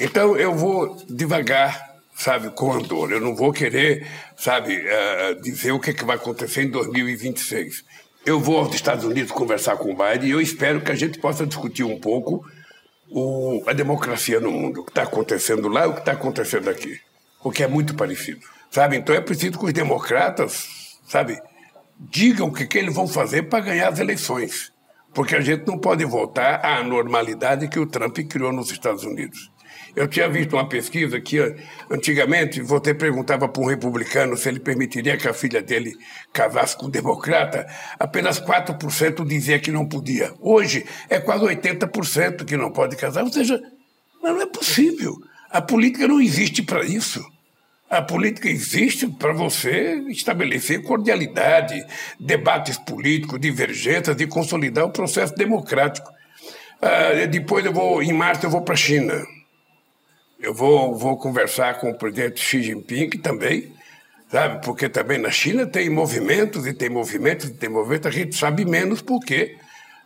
Então 0.00 0.36
eu 0.36 0.54
vou 0.54 0.96
devagar 1.08 1.88
sabe, 2.18 2.50
com 2.50 2.72
andor. 2.72 3.12
Eu 3.12 3.20
não 3.20 3.34
vou 3.34 3.52
querer, 3.52 4.04
sabe, 4.36 4.76
uh, 4.76 5.40
dizer 5.40 5.70
o 5.70 5.78
que, 5.78 5.90
é 5.90 5.94
que 5.94 6.04
vai 6.04 6.16
acontecer 6.16 6.64
em 6.64 6.70
2026. 6.70 7.84
Eu 8.26 8.40
vou 8.40 8.58
aos 8.58 8.74
Estados 8.74 9.04
Unidos 9.04 9.30
conversar 9.30 9.76
com 9.76 9.92
o 9.92 9.96
Biden 9.96 10.28
e 10.28 10.32
eu 10.32 10.40
espero 10.40 10.80
que 10.80 10.90
a 10.90 10.96
gente 10.96 11.18
possa 11.20 11.46
discutir 11.46 11.84
um 11.84 11.98
pouco 11.98 12.44
o, 13.10 13.62
a 13.66 13.72
democracia 13.72 14.40
no 14.40 14.50
mundo, 14.50 14.80
o 14.80 14.84
que 14.84 14.90
está 14.90 15.02
acontecendo 15.02 15.68
lá 15.68 15.86
e 15.86 15.88
o 15.88 15.94
que 15.94 16.00
está 16.00 16.12
acontecendo 16.12 16.68
aqui, 16.68 17.00
porque 17.42 17.62
é 17.62 17.68
muito 17.68 17.94
parecido, 17.94 18.40
sabe? 18.70 18.96
Então 18.96 19.14
é 19.14 19.20
preciso 19.20 19.58
que 19.58 19.64
os 19.64 19.72
democratas, 19.72 20.98
sabe, 21.06 21.40
digam 21.98 22.48
o 22.48 22.52
que, 22.52 22.66
que 22.66 22.78
eles 22.78 22.94
vão 22.94 23.08
fazer 23.08 23.44
para 23.44 23.64
ganhar 23.64 23.88
as 23.88 23.98
eleições, 23.98 24.72
porque 25.14 25.34
a 25.34 25.40
gente 25.40 25.66
não 25.66 25.78
pode 25.78 26.04
voltar 26.04 26.64
à 26.64 26.82
normalidade 26.82 27.68
que 27.68 27.78
o 27.78 27.86
Trump 27.86 28.18
criou 28.28 28.52
nos 28.52 28.70
Estados 28.70 29.04
Unidos. 29.04 29.50
Eu 29.98 30.06
tinha 30.06 30.28
visto 30.28 30.52
uma 30.52 30.68
pesquisa 30.68 31.20
que 31.20 31.38
antigamente 31.90 32.62
você 32.62 32.94
perguntava 32.94 33.48
para 33.48 33.60
um 33.60 33.66
republicano 33.66 34.36
se 34.36 34.48
ele 34.48 34.60
permitiria 34.60 35.16
que 35.16 35.26
a 35.26 35.34
filha 35.34 35.60
dele 35.60 35.92
casasse 36.32 36.76
com 36.76 36.86
um 36.86 36.88
democrata, 36.88 37.66
apenas 37.98 38.40
4% 38.40 39.26
dizia 39.26 39.58
que 39.58 39.72
não 39.72 39.88
podia. 39.88 40.32
Hoje 40.38 40.86
é 41.10 41.18
quase 41.18 41.44
80% 41.44 42.44
que 42.44 42.56
não 42.56 42.70
pode 42.70 42.94
casar. 42.94 43.24
Ou 43.24 43.32
seja, 43.32 43.60
não 44.22 44.40
é 44.40 44.46
possível. 44.46 45.16
A 45.50 45.60
política 45.60 46.06
não 46.06 46.20
existe 46.20 46.62
para 46.62 46.84
isso. 46.84 47.20
A 47.90 48.00
política 48.00 48.48
existe 48.48 49.08
para 49.08 49.32
você 49.32 49.94
estabelecer 50.10 50.80
cordialidade, 50.84 51.74
debates 52.20 52.78
políticos, 52.78 53.40
divergências 53.40 54.20
e 54.20 54.28
consolidar 54.28 54.84
o 54.84 54.92
processo 54.92 55.34
democrático. 55.34 56.08
Ah, 56.80 57.26
depois 57.28 57.66
eu 57.66 57.72
vou, 57.72 58.00
em 58.00 58.12
março, 58.12 58.46
eu 58.46 58.50
vou 58.50 58.62
para 58.62 58.74
a 58.74 58.76
China. 58.76 59.26
Eu 60.40 60.54
vou, 60.54 60.94
vou 60.94 61.16
conversar 61.16 61.80
com 61.80 61.90
o 61.90 61.94
presidente 61.94 62.40
Xi 62.40 62.62
Jinping 62.62 63.10
também, 63.10 63.72
sabe? 64.30 64.64
Porque 64.64 64.88
também 64.88 65.18
na 65.18 65.30
China 65.30 65.66
tem 65.66 65.90
movimentos 65.90 66.66
e 66.66 66.72
tem 66.72 66.88
movimentos 66.88 67.48
e 67.48 67.54
tem 67.54 67.68
movimentos, 67.68 68.06
a 68.06 68.10
gente 68.10 68.36
sabe 68.36 68.64
menos 68.64 69.02
porque 69.02 69.56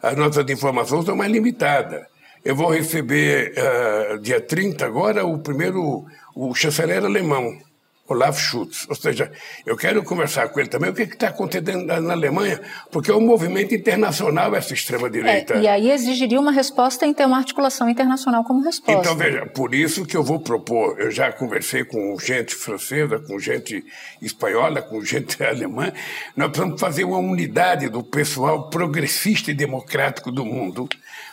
as 0.02 0.16
nossas 0.16 0.48
informações 0.48 1.04
são 1.04 1.14
mais 1.14 1.30
limitadas. 1.30 2.06
Eu 2.44 2.56
vou 2.56 2.70
receber, 2.70 3.52
uh, 3.56 4.18
dia 4.18 4.40
30 4.40 4.84
agora, 4.84 5.24
o 5.24 5.38
primeiro, 5.38 6.04
o 6.34 6.54
chanceler 6.54 7.04
alemão, 7.04 7.56
Olaf 8.08 8.38
Schultz. 8.38 8.86
Ou 8.88 8.94
seja, 8.94 9.30
eu 9.64 9.76
quero 9.76 10.02
conversar 10.02 10.48
com 10.48 10.60
ele 10.60 10.68
também 10.68 10.90
o 10.90 10.94
que 10.94 11.02
está 11.02 11.28
acontecendo 11.28 11.84
na 11.84 12.12
Alemanha, 12.12 12.60
porque 12.90 13.10
é 13.10 13.14
um 13.14 13.20
movimento 13.20 13.74
internacional 13.74 14.54
essa 14.54 14.74
extrema-direita. 14.74 15.54
É, 15.54 15.62
e 15.62 15.68
aí 15.68 15.90
exigiria 15.90 16.40
uma 16.40 16.52
resposta 16.52 17.06
e 17.06 17.14
ter 17.14 17.24
uma 17.24 17.38
articulação 17.38 17.88
internacional 17.88 18.44
como 18.44 18.62
resposta. 18.62 19.00
Então, 19.00 19.16
veja, 19.16 19.46
por 19.46 19.74
isso 19.74 20.04
que 20.04 20.16
eu 20.16 20.22
vou 20.22 20.40
propor, 20.40 20.98
eu 20.98 21.10
já 21.10 21.32
conversei 21.32 21.84
com 21.84 22.18
gente 22.18 22.54
francesa, 22.54 23.18
com 23.18 23.38
gente 23.38 23.84
espanhola, 24.20 24.82
com 24.82 25.02
gente 25.04 25.42
alemã, 25.44 25.92
nós 26.36 26.48
precisamos 26.48 26.80
fazer 26.80 27.04
uma 27.04 27.18
unidade 27.18 27.88
do 27.88 28.02
pessoal 28.02 28.68
progressista 28.68 29.50
e 29.50 29.54
democrático 29.54 30.30
do 30.30 30.44
mundo, 30.44 30.88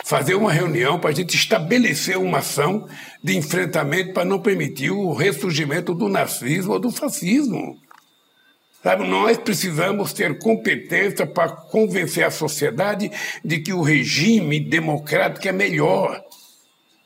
fazer 0.05 0.35
uma 0.35 0.51
reunião 0.51 0.99
para 0.99 1.09
a 1.09 1.13
gente 1.13 1.35
estabelecer 1.35 2.17
uma 2.17 2.39
ação 2.39 2.87
de 3.23 3.37
enfrentamento 3.37 4.13
para 4.13 4.25
não 4.25 4.41
permitir 4.41 4.91
o 4.91 5.13
ressurgimento 5.13 5.93
do 5.93 6.07
nazismo 6.07 6.73
ou 6.73 6.79
do 6.79 6.91
fascismo. 6.91 7.77
Sabe, 8.81 9.05
nós 9.05 9.37
precisamos 9.37 10.13
ter 10.13 10.39
competência 10.39 11.27
para 11.27 11.49
convencer 11.49 12.23
a 12.23 12.31
sociedade 12.31 13.11
de 13.43 13.59
que 13.59 13.73
o 13.73 13.81
regime 13.81 14.59
democrático 14.59 15.47
é 15.47 15.51
melhor. 15.51 16.23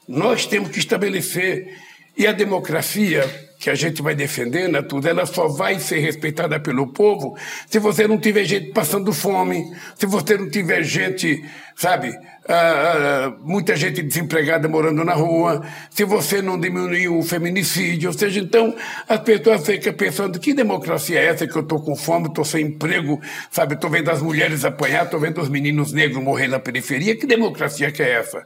Nós 0.08 0.46
temos 0.46 0.70
que 0.70 0.80
estabelecer. 0.80 1.82
E 2.16 2.28
a 2.28 2.32
democracia 2.32 3.28
que 3.60 3.72
a 3.72 3.76
gente 3.76 4.04
vai 4.04 4.14
defender, 4.14 4.70
tudo, 4.88 5.08
ela 5.08 5.26
só 5.26 5.48
vai 5.48 5.80
ser 5.80 5.98
respeitada 6.00 6.60
pelo 6.60 6.92
povo 6.94 7.36
se 7.68 7.80
você 7.80 8.08
não 8.08 8.20
tiver 8.20 8.44
gente 8.44 8.72
passando 8.72 9.14
fome, 9.14 9.66
se 9.96 10.06
você 10.06 10.38
não 10.38 10.50
tiver 10.50 10.84
gente, 10.84 11.44
sabe, 11.76 12.14
ah, 12.48 12.56
ah, 12.56 13.34
muita 13.40 13.74
gente 13.76 14.02
desempregada 14.02 14.68
morando 14.68 15.04
na 15.06 15.14
rua, 15.14 15.66
se 15.90 16.04
você 16.04 16.42
não 16.42 16.60
diminuir 16.60 17.08
o 17.08 17.24
feminicídio, 17.24 18.10
ou 18.10 18.14
seja, 18.18 18.42
então 18.42 18.76
as 19.08 19.20
pessoas 19.22 19.66
ficam 19.66 19.94
pensando 19.94 20.38
que 20.40 20.54
democracia 20.54 21.20
é 21.20 21.26
essa 21.26 21.48
que 21.48 21.56
eu 21.56 21.62
estou 21.62 21.82
com 21.82 21.96
fome, 21.96 22.28
estou 22.28 22.44
sem 22.44 22.66
emprego, 22.66 23.22
sabe, 23.50 23.76
estou 23.76 23.90
vendo 23.90 24.12
as 24.12 24.22
mulheres 24.22 24.66
apanhar, 24.66 25.06
estou 25.06 25.22
vendo 25.22 25.40
os 25.40 25.48
meninos 25.48 25.94
negros 25.94 26.22
morrer 26.22 26.48
na 26.50 26.60
periferia, 26.60 27.16
que 27.16 27.26
democracia 27.26 27.92
que 27.92 28.04
é 28.04 28.12
essa? 28.12 28.46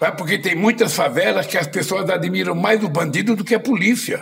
Sabe? 0.00 0.16
Porque 0.16 0.36
tem 0.36 0.56
muitas 0.56 0.92
favelas 0.92 1.46
que 1.46 1.56
as 1.56 1.68
pessoas 1.68 2.10
admiram 2.10 2.56
mais 2.56 2.82
o 2.82 2.88
bandido 2.88 3.36
do 3.36 3.44
que 3.44 3.54
a 3.54 3.60
polícia. 3.60 4.20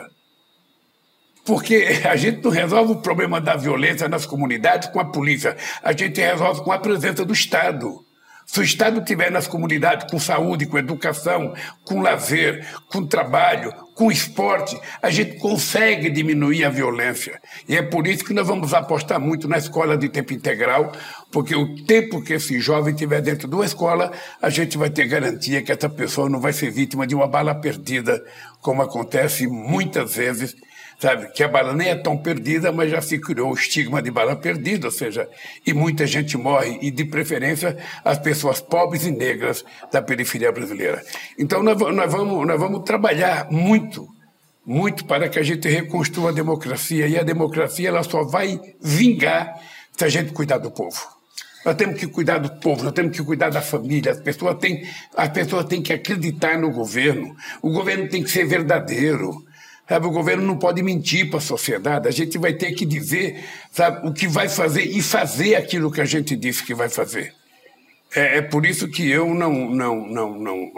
Porque 1.47 1.87
a 2.05 2.15
gente 2.15 2.45
não 2.45 2.51
resolve 2.51 2.93
o 2.93 3.01
problema 3.01 3.41
da 3.41 3.57
violência 3.57 4.07
nas 4.07 4.27
comunidades 4.27 4.91
com 4.91 5.01
a 5.01 5.07
polícia, 5.07 5.57
a 5.83 5.93
gente 5.93 6.21
resolve 6.21 6.63
com 6.63 6.71
a 6.71 6.79
presença 6.79 7.25
do 7.25 7.33
Estado. 7.33 8.10
Se 8.53 8.59
o 8.59 8.65
Estado 8.65 8.99
estiver 8.99 9.31
nas 9.31 9.47
comunidades 9.47 10.11
com 10.11 10.19
saúde, 10.19 10.67
com 10.67 10.77
educação, 10.77 11.55
com 11.85 12.01
lazer, 12.01 12.67
com 12.89 13.07
trabalho, 13.07 13.73
com 13.95 14.11
esporte, 14.11 14.77
a 15.01 15.09
gente 15.09 15.39
consegue 15.39 16.11
diminuir 16.11 16.65
a 16.65 16.69
violência. 16.69 17.41
E 17.69 17.77
é 17.77 17.83
por 17.83 18.09
isso 18.09 18.25
que 18.25 18.35
nós 18.35 18.49
vamos 18.49 18.75
apostar 18.75 19.21
muito 19.21 19.47
na 19.47 19.57
escola 19.57 19.97
de 19.97 20.09
tempo 20.09 20.33
integral, 20.33 20.91
porque 21.31 21.55
o 21.55 21.85
tempo 21.85 22.21
que 22.21 22.33
esse 22.33 22.59
jovem 22.59 22.93
estiver 22.93 23.23
dentro 23.23 23.47
de 23.47 23.55
uma 23.55 23.65
escola, 23.65 24.11
a 24.43 24.51
gente 24.51 24.77
vai 24.77 24.91
ter 24.91 25.07
garantia 25.07 25.63
que 25.63 25.71
essa 25.71 25.89
pessoa 25.89 26.29
não 26.29 26.41
vai 26.41 26.53
ser 26.53 26.73
vítima 26.73 27.07
de 27.07 27.15
uma 27.15 27.29
bala 27.29 27.55
perdida, 27.55 28.21
como 28.61 28.83
acontece 28.83 29.47
muitas 29.47 30.17
vezes 30.17 30.57
sabe? 31.01 31.29
Que 31.33 31.43
a 31.43 31.49
bala 31.49 31.73
nem 31.73 31.89
é 31.89 31.95
tão 31.97 32.17
perdida, 32.17 32.71
mas 32.71 32.91
já 32.91 33.01
se 33.01 33.19
criou 33.19 33.51
o 33.51 33.55
estigma 33.55 34.03
de 34.03 34.11
bala 34.11 34.37
perdida, 34.37 34.87
ou 34.87 34.93
seja, 34.93 35.27
e 35.67 35.73
muita 35.73 36.07
gente 36.07 36.37
morre, 36.37 36.79
e 36.83 36.91
de 36.91 37.05
preferência 37.07 37.77
as 38.05 38.19
pessoas 38.19 38.61
pobres 38.61 39.07
e 39.07 39.11
negras 39.11 39.65
da 39.91 40.03
periferia 40.03 40.53
brasileira. 40.53 41.03
Então 41.39 41.63
nós, 41.63 41.79
nós, 41.79 42.13
vamos, 42.13 42.47
nós 42.47 42.61
vamos 42.61 42.83
trabalhar 42.85 43.51
muito, 43.51 44.07
muito 44.65 45.07
para 45.07 45.29
que 45.29 45.39
a 45.39 45.43
gente 45.43 45.67
reconstrua 45.69 46.29
a 46.29 46.35
democracia, 46.35 47.09
e 47.09 47.19
a 47.19 47.23
democracia 47.23 47.89
ela 47.89 48.03
só 48.03 48.23
vai 48.23 48.61
vingar 48.81 49.59
se 49.97 50.05
a 50.05 50.09
gente 50.09 50.33
cuidar 50.33 50.59
do 50.59 50.71
povo. 50.71 51.01
Nós 51.65 51.75
temos 51.75 51.99
que 51.99 52.07
cuidar 52.07 52.39
do 52.39 52.51
povo, 52.59 52.83
nós 52.83 52.93
temos 52.93 53.15
que 53.15 53.23
cuidar 53.23 53.51
da 53.51 53.61
família. 53.61 54.13
As 54.13 54.21
pessoas 54.21 54.57
têm, 54.59 54.83
as 55.15 55.29
pessoas 55.29 55.67
têm 55.67 55.83
que 55.83 55.93
acreditar 55.93 56.59
no 56.59 56.71
governo. 56.71 57.37
O 57.61 57.71
governo 57.71 58.09
tem 58.09 58.23
que 58.23 58.31
ser 58.31 58.47
verdadeiro. 58.47 59.45
Sabe, 59.91 60.07
o 60.07 60.11
governo 60.13 60.47
não 60.47 60.57
pode 60.57 60.81
mentir 60.85 61.29
para 61.29 61.39
a 61.39 61.43
sociedade. 61.43 62.07
A 62.07 62.13
gente 62.13 62.39
vai 62.39 62.53
ter 62.53 62.71
que 62.75 62.87
dizer 62.87 63.45
sabe, 63.73 64.07
o 64.07 64.13
que 64.13 64.29
vai 64.29 64.49
fazer 64.49 64.85
e 64.85 65.03
fazer 65.03 65.57
aquilo 65.57 65.91
que 65.91 66.01
a 66.01 66.05
gente 66.05 66.37
disse 66.37 66.63
que 66.63 66.73
vai 66.73 66.89
fazer. 66.89 67.35
É, 68.15 68.37
é 68.37 68.41
por 68.41 68.65
isso 68.65 68.87
que 68.87 69.11
eu 69.11 69.35
não, 69.35 69.53
não, 69.69 70.07
não, 70.07 70.39
não, 70.39 70.73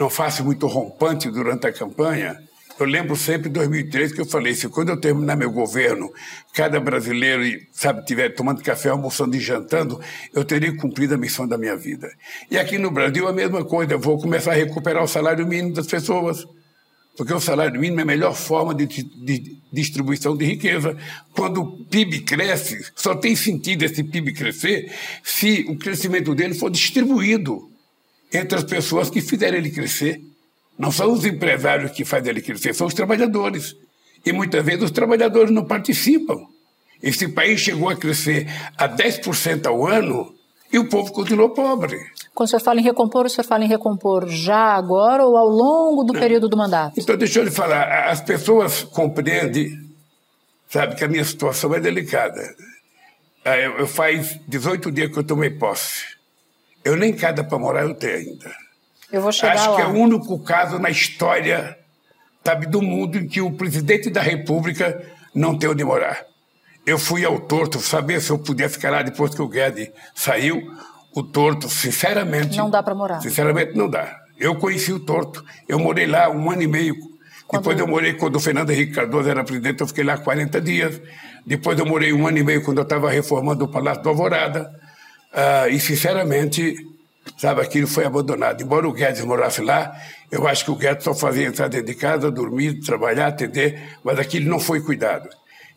não 0.00 0.08
faço 0.08 0.42
muito 0.42 0.66
rompante 0.66 1.30
durante 1.30 1.66
a 1.66 1.72
campanha. 1.72 2.42
Eu 2.80 2.86
lembro 2.86 3.14
sempre 3.14 3.50
de 3.50 3.54
2003 3.56 4.14
que 4.14 4.22
eu 4.22 4.26
falei: 4.26 4.54
se 4.54 4.70
quando 4.70 4.88
eu 4.88 4.98
terminar 4.98 5.36
meu 5.36 5.50
governo, 5.50 6.10
cada 6.54 6.80
brasileiro 6.80 7.42
sabe 7.72 8.00
estiver 8.00 8.30
tomando 8.30 8.62
café, 8.62 8.88
almoçando 8.88 9.36
e 9.36 9.40
jantando, 9.40 10.00
eu 10.32 10.46
terei 10.46 10.74
cumprido 10.74 11.14
a 11.14 11.18
missão 11.18 11.46
da 11.46 11.58
minha 11.58 11.76
vida. 11.76 12.10
E 12.50 12.56
aqui 12.56 12.78
no 12.78 12.90
Brasil 12.90 13.28
a 13.28 13.34
mesma 13.34 13.62
coisa. 13.66 13.92
Eu 13.92 14.00
vou 14.00 14.18
começar 14.18 14.52
a 14.52 14.54
recuperar 14.54 15.04
o 15.04 15.06
salário 15.06 15.46
mínimo 15.46 15.74
das 15.74 15.86
pessoas 15.86 16.46
porque 17.16 17.32
o 17.32 17.40
salário 17.40 17.80
mínimo 17.80 18.00
é 18.00 18.02
a 18.02 18.06
melhor 18.06 18.34
forma 18.34 18.74
de, 18.74 18.86
de, 18.86 19.56
distribuição 19.72 20.36
de 20.36 20.44
riqueza. 20.44 20.96
Quando 21.32 21.62
o 21.62 21.84
PIB 21.86 22.20
cresce, 22.20 22.84
só 22.94 23.14
tem 23.14 23.34
sentido 23.34 23.84
esse 23.84 24.04
PIB 24.04 24.34
crescer 24.34 24.92
se 25.22 25.64
o 25.68 25.76
crescimento 25.76 26.34
dele 26.34 26.54
for 26.54 26.70
distribuído 26.70 27.70
entre 28.32 28.58
as 28.58 28.64
pessoas 28.64 29.08
que 29.08 29.20
fizeram 29.22 29.56
ele 29.56 29.70
crescer. 29.70 30.20
Não 30.78 30.92
são 30.92 31.10
os 31.12 31.24
empresários 31.24 31.92
que 31.92 32.04
fazem 32.04 32.30
ele 32.30 32.42
crescer, 32.42 32.74
são 32.74 32.86
os 32.86 32.94
trabalhadores. 32.94 33.74
E 34.24 34.32
muitas 34.32 34.62
vezes 34.62 34.82
os 34.82 34.90
trabalhadores 34.90 35.50
não 35.50 35.64
participam. 35.64 36.46
Esse 37.02 37.28
país 37.28 37.60
chegou 37.60 37.88
a 37.88 37.96
crescer 37.96 38.46
a 38.76 38.88
10% 38.88 39.66
ao 39.66 39.86
ano 39.86 40.35
e 40.76 40.78
o 40.78 40.88
povo 40.88 41.10
continuou 41.10 41.50
pobre. 41.50 41.98
Quando 42.34 42.48
o 42.48 42.50
senhor 42.50 42.60
fala 42.60 42.80
em 42.80 42.82
recompor, 42.82 43.24
o 43.24 43.30
senhor 43.30 43.46
fala 43.46 43.64
em 43.64 43.68
recompor 43.68 44.28
já 44.28 44.74
agora 44.74 45.24
ou 45.24 45.36
ao 45.36 45.48
longo 45.48 46.04
do 46.04 46.12
período 46.12 46.50
do 46.50 46.56
mandato? 46.56 47.00
Então, 47.00 47.16
deixa 47.16 47.40
eu 47.40 47.44
lhe 47.44 47.50
falar. 47.50 48.10
As 48.10 48.20
pessoas 48.20 48.84
compreendem, 48.84 49.72
sabe, 50.68 50.94
que 50.94 51.02
a 51.02 51.08
minha 51.08 51.24
situação 51.24 51.74
é 51.74 51.80
delicada. 51.80 52.42
Ah, 53.42 53.56
eu, 53.56 53.78
eu 53.78 53.86
faz 53.86 54.38
18 54.46 54.92
dias 54.92 55.10
que 55.10 55.18
eu 55.18 55.24
tomei 55.24 55.48
posse. 55.48 56.04
Eu 56.84 56.94
nem 56.94 57.14
cada 57.14 57.42
para 57.42 57.58
morar 57.58 57.82
eu 57.82 57.94
tenho 57.94 58.16
ainda. 58.16 58.52
Eu 59.10 59.22
vou 59.22 59.32
chegar 59.32 59.54
Acho 59.54 59.70
lá. 59.70 59.76
que 59.76 59.82
é 59.82 59.86
o 59.86 59.94
único 59.94 60.38
caso 60.40 60.78
na 60.78 60.90
história, 60.90 61.78
sabe, 62.44 62.66
do 62.66 62.82
mundo 62.82 63.16
em 63.16 63.26
que 63.26 63.40
o 63.40 63.50
presidente 63.52 64.10
da 64.10 64.20
República 64.20 65.02
não 65.34 65.58
tem 65.58 65.70
onde 65.70 65.84
morar. 65.84 66.26
Eu 66.86 66.98
fui 66.98 67.24
ao 67.24 67.40
torto 67.40 67.80
saber 67.80 68.20
se 68.20 68.30
eu 68.30 68.38
podia 68.38 68.68
ficar 68.68 68.90
lá 68.90 69.02
depois 69.02 69.34
que 69.34 69.42
o 69.42 69.48
Guedes 69.48 69.90
saiu 70.14 70.62
o 71.16 71.22
Torto, 71.22 71.66
sinceramente. 71.70 72.58
Não 72.58 72.68
dá 72.68 72.82
para 72.82 72.94
morar. 72.94 73.20
Sinceramente, 73.22 73.74
não 73.74 73.88
dá. 73.88 74.20
Eu 74.38 74.54
conheci 74.56 74.92
o 74.92 75.00
Torto. 75.00 75.42
Eu 75.66 75.78
morei 75.78 76.06
lá 76.06 76.28
um 76.28 76.50
ano 76.50 76.62
e 76.62 76.66
meio. 76.66 76.94
Quando... 77.46 77.62
Depois 77.62 77.80
eu 77.80 77.86
morei 77.86 78.12
quando 78.12 78.36
o 78.36 78.40
Fernando 78.40 78.70
Henrique 78.70 78.92
Cardoso 78.92 79.30
era 79.30 79.42
presidente, 79.42 79.80
eu 79.80 79.86
fiquei 79.86 80.04
lá 80.04 80.18
40 80.18 80.60
dias. 80.60 81.00
Depois 81.46 81.78
eu 81.78 81.86
morei 81.86 82.12
um 82.12 82.26
ano 82.26 82.36
e 82.36 82.44
meio 82.44 82.62
quando 82.62 82.78
eu 82.78 82.82
estava 82.82 83.10
reformando 83.10 83.64
o 83.64 83.68
Palácio 83.68 84.02
do 84.02 84.10
Alvorada. 84.10 84.70
Uh, 85.32 85.70
e, 85.70 85.80
sinceramente, 85.80 86.76
sabe, 87.38 87.62
aquilo 87.62 87.86
foi 87.86 88.04
abandonado. 88.04 88.62
Embora 88.62 88.86
o 88.86 88.92
Guedes 88.92 89.24
morasse 89.24 89.62
lá, 89.62 89.96
eu 90.30 90.46
acho 90.46 90.66
que 90.66 90.70
o 90.70 90.76
Guedes 90.76 91.04
só 91.04 91.14
fazia 91.14 91.46
entrar 91.46 91.68
dentro 91.68 91.86
de 91.86 91.94
casa, 91.94 92.30
dormir, 92.30 92.80
trabalhar, 92.80 93.28
atender, 93.28 93.96
mas 94.04 94.18
aquilo 94.18 94.50
não 94.50 94.60
foi 94.60 94.82
cuidado. 94.82 95.30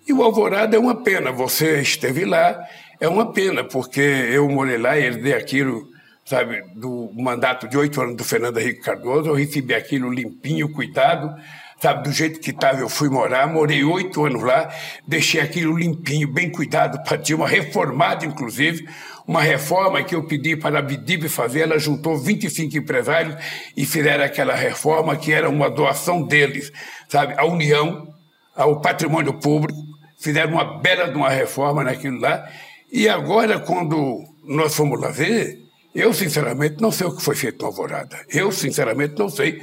E 0.10 0.14
o 0.14 0.24
Alvorada 0.24 0.76
é 0.76 0.80
uma 0.80 1.04
pena. 1.04 1.32
Você 1.32 1.82
esteve 1.82 2.26
lá 2.26 2.60
é 3.00 3.08
uma 3.08 3.32
pena, 3.32 3.64
porque 3.64 4.02
eu 4.02 4.50
morei 4.50 4.78
lá 4.80 4.98
e 4.98 5.06
herdei 5.06 5.34
aquilo, 5.34 5.88
sabe, 6.26 6.64
do 6.76 7.12
mandato 7.16 7.68
de 7.68 7.78
oito 7.78 8.02
anos 8.02 8.16
do 8.18 8.24
Fernando 8.24 8.58
Henrique 8.58 8.82
Cardoso, 8.82 9.30
eu 9.30 9.36
recebi 9.36 9.74
aquilo 9.74 10.12
limpinho, 10.12 10.70
cuidado, 10.74 11.34
sabe, 11.80 12.04
do 12.04 12.12
jeito 12.12 12.40
que 12.40 12.50
estava 12.50 12.82
eu 12.82 12.90
fui 12.90 13.08
morar, 13.08 13.48
morei 13.48 13.84
oito 13.84 14.26
anos 14.26 14.44
lá, 14.44 14.70
deixei 15.08 15.40
aquilo 15.40 15.78
limpinho, 15.78 16.28
bem 16.28 16.52
cuidado 16.52 17.02
para 17.08 17.16
Dilma, 17.16 17.48
reformado 17.48 18.26
inclusive, 18.26 18.86
uma 19.28 19.42
reforma 19.42 20.04
que 20.04 20.16
eu 20.16 20.26
pedi 20.26 20.58
para 20.58 20.80
a 20.80 20.82
Bidib 20.82 21.30
fazer, 21.30 21.62
ela 21.62 21.78
juntou 21.78 22.18
25 22.18 22.76
empresários 22.76 23.36
e 23.78 23.86
fizeram 23.86 24.26
aquela 24.26 24.56
reforma 24.56 25.16
que 25.16 25.32
era 25.32 25.48
uma 25.48 25.70
doação 25.70 26.24
deles, 26.24 26.72
sabe, 27.08 27.36
à 27.38 27.46
União, 27.46 28.12
ao 28.56 28.82
patrimônio 28.82 29.40
público, 29.40 29.89
fizeram 30.20 30.54
uma 30.54 30.80
bela 30.80 31.08
de 31.08 31.16
uma 31.16 31.30
reforma 31.30 31.84
naquilo 31.84 32.20
lá, 32.20 32.48
e 32.92 33.08
agora, 33.08 33.60
quando 33.60 34.24
nós 34.44 34.76
fomos 34.76 35.00
lá 35.00 35.10
ver, 35.10 35.60
eu 35.94 36.14
sinceramente 36.14 36.82
não 36.82 36.92
sei 36.92 37.08
o 37.08 37.16
que 37.16 37.22
foi 37.22 37.36
feito 37.36 37.62
no 37.62 37.68
Alvorada. 37.68 38.18
Eu 38.30 38.52
sinceramente 38.52 39.18
não 39.18 39.30
sei 39.30 39.62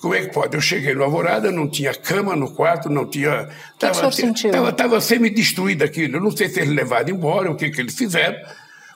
como 0.00 0.14
é 0.14 0.22
que 0.22 0.32
pode. 0.32 0.56
Eu 0.56 0.60
cheguei 0.60 0.94
no 0.94 1.04
Alvorada, 1.04 1.50
não 1.52 1.68
tinha 1.68 1.94
cama 1.94 2.34
no 2.34 2.52
quarto, 2.52 2.88
não 2.88 3.06
tinha. 3.06 3.48
Estava 3.74 4.10
tava, 4.52 4.72
tava 4.72 5.00
semi-destruído 5.00 5.84
aquilo. 5.84 6.16
Eu 6.16 6.20
não 6.20 6.30
sei 6.30 6.48
se 6.48 6.60
eles 6.60 6.74
levaram 6.74 7.10
embora, 7.10 7.50
o 7.50 7.56
que, 7.56 7.70
que 7.70 7.80
eles 7.80 7.94
fizeram, 7.94 8.36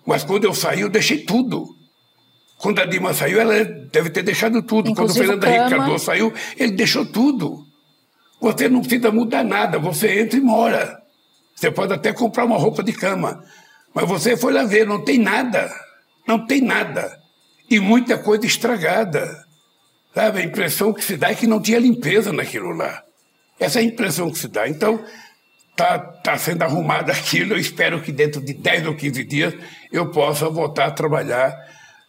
mas 0.05 0.25
quando 0.25 0.45
eu 0.45 0.55
saí, 0.55 0.81
eu 0.81 0.89
deixei 0.89 1.19
tudo. 1.19 1.67
Quando 2.59 2.81
a 2.81 2.85
Dilma 2.85 3.15
saiu, 3.15 3.41
ela 3.41 3.65
deve 3.65 4.11
ter 4.11 4.25
deixado 4.25 4.61
tudo. 4.63 4.91
Inclusive 4.91 5.27
quando 5.27 5.39
o 5.39 5.41
Fernando 5.41 5.61
Henrique 5.61 5.77
Cardoso 5.77 6.05
saiu, 6.05 6.33
ele 6.57 6.73
deixou 6.73 7.07
tudo. 7.07 7.68
Você 8.41 8.69
não 8.69 8.81
precisa 8.81 9.11
mudar 9.11 9.45
nada, 9.45 9.79
você 9.79 10.21
entra 10.21 10.39
e 10.39 10.43
mora. 10.43 11.03
Você 11.55 11.71
pode 11.71 11.93
até 11.93 12.13
comprar 12.13 12.45
uma 12.45 12.57
roupa 12.57 12.83
de 12.83 12.93
cama, 12.93 13.43
mas 13.93 14.09
você 14.09 14.37
foi 14.37 14.53
lá 14.53 14.65
ver, 14.65 14.87
não 14.87 15.05
tem 15.05 15.19
nada. 15.19 15.69
Não 16.27 16.47
tem 16.47 16.61
nada. 16.61 17.19
E 17.71 17.81
muita 17.81 18.19
coisa 18.19 18.47
estragada. 18.47 19.45
Sabe? 20.15 20.41
A 20.41 20.45
impressão 20.45 20.93
que 20.93 21.05
se 21.05 21.17
dá 21.17 21.31
é 21.31 21.35
que 21.35 21.47
não 21.47 21.61
tinha 21.61 21.79
limpeza 21.79 22.33
naquilo 22.33 22.71
lá. 22.71 23.03
Essa 23.59 23.81
é 23.81 23.83
a 23.83 23.87
impressão 23.87 24.31
que 24.31 24.39
se 24.39 24.49
dá. 24.49 24.69
Então, 24.69 25.03
está 25.71 25.99
tá 25.99 26.37
sendo 26.37 26.63
arrumado 26.63 27.11
aquilo. 27.13 27.55
Eu 27.55 27.59
espero 27.59 28.01
que 28.03 28.13
dentro 28.13 28.41
de 28.41 28.53
10 28.53 28.87
ou 28.89 28.95
15 28.95 29.25
dias 29.25 29.55
eu 29.91 30.11
possa 30.11 30.49
voltar 30.49 30.87
a 30.87 30.91
trabalhar 30.91 31.57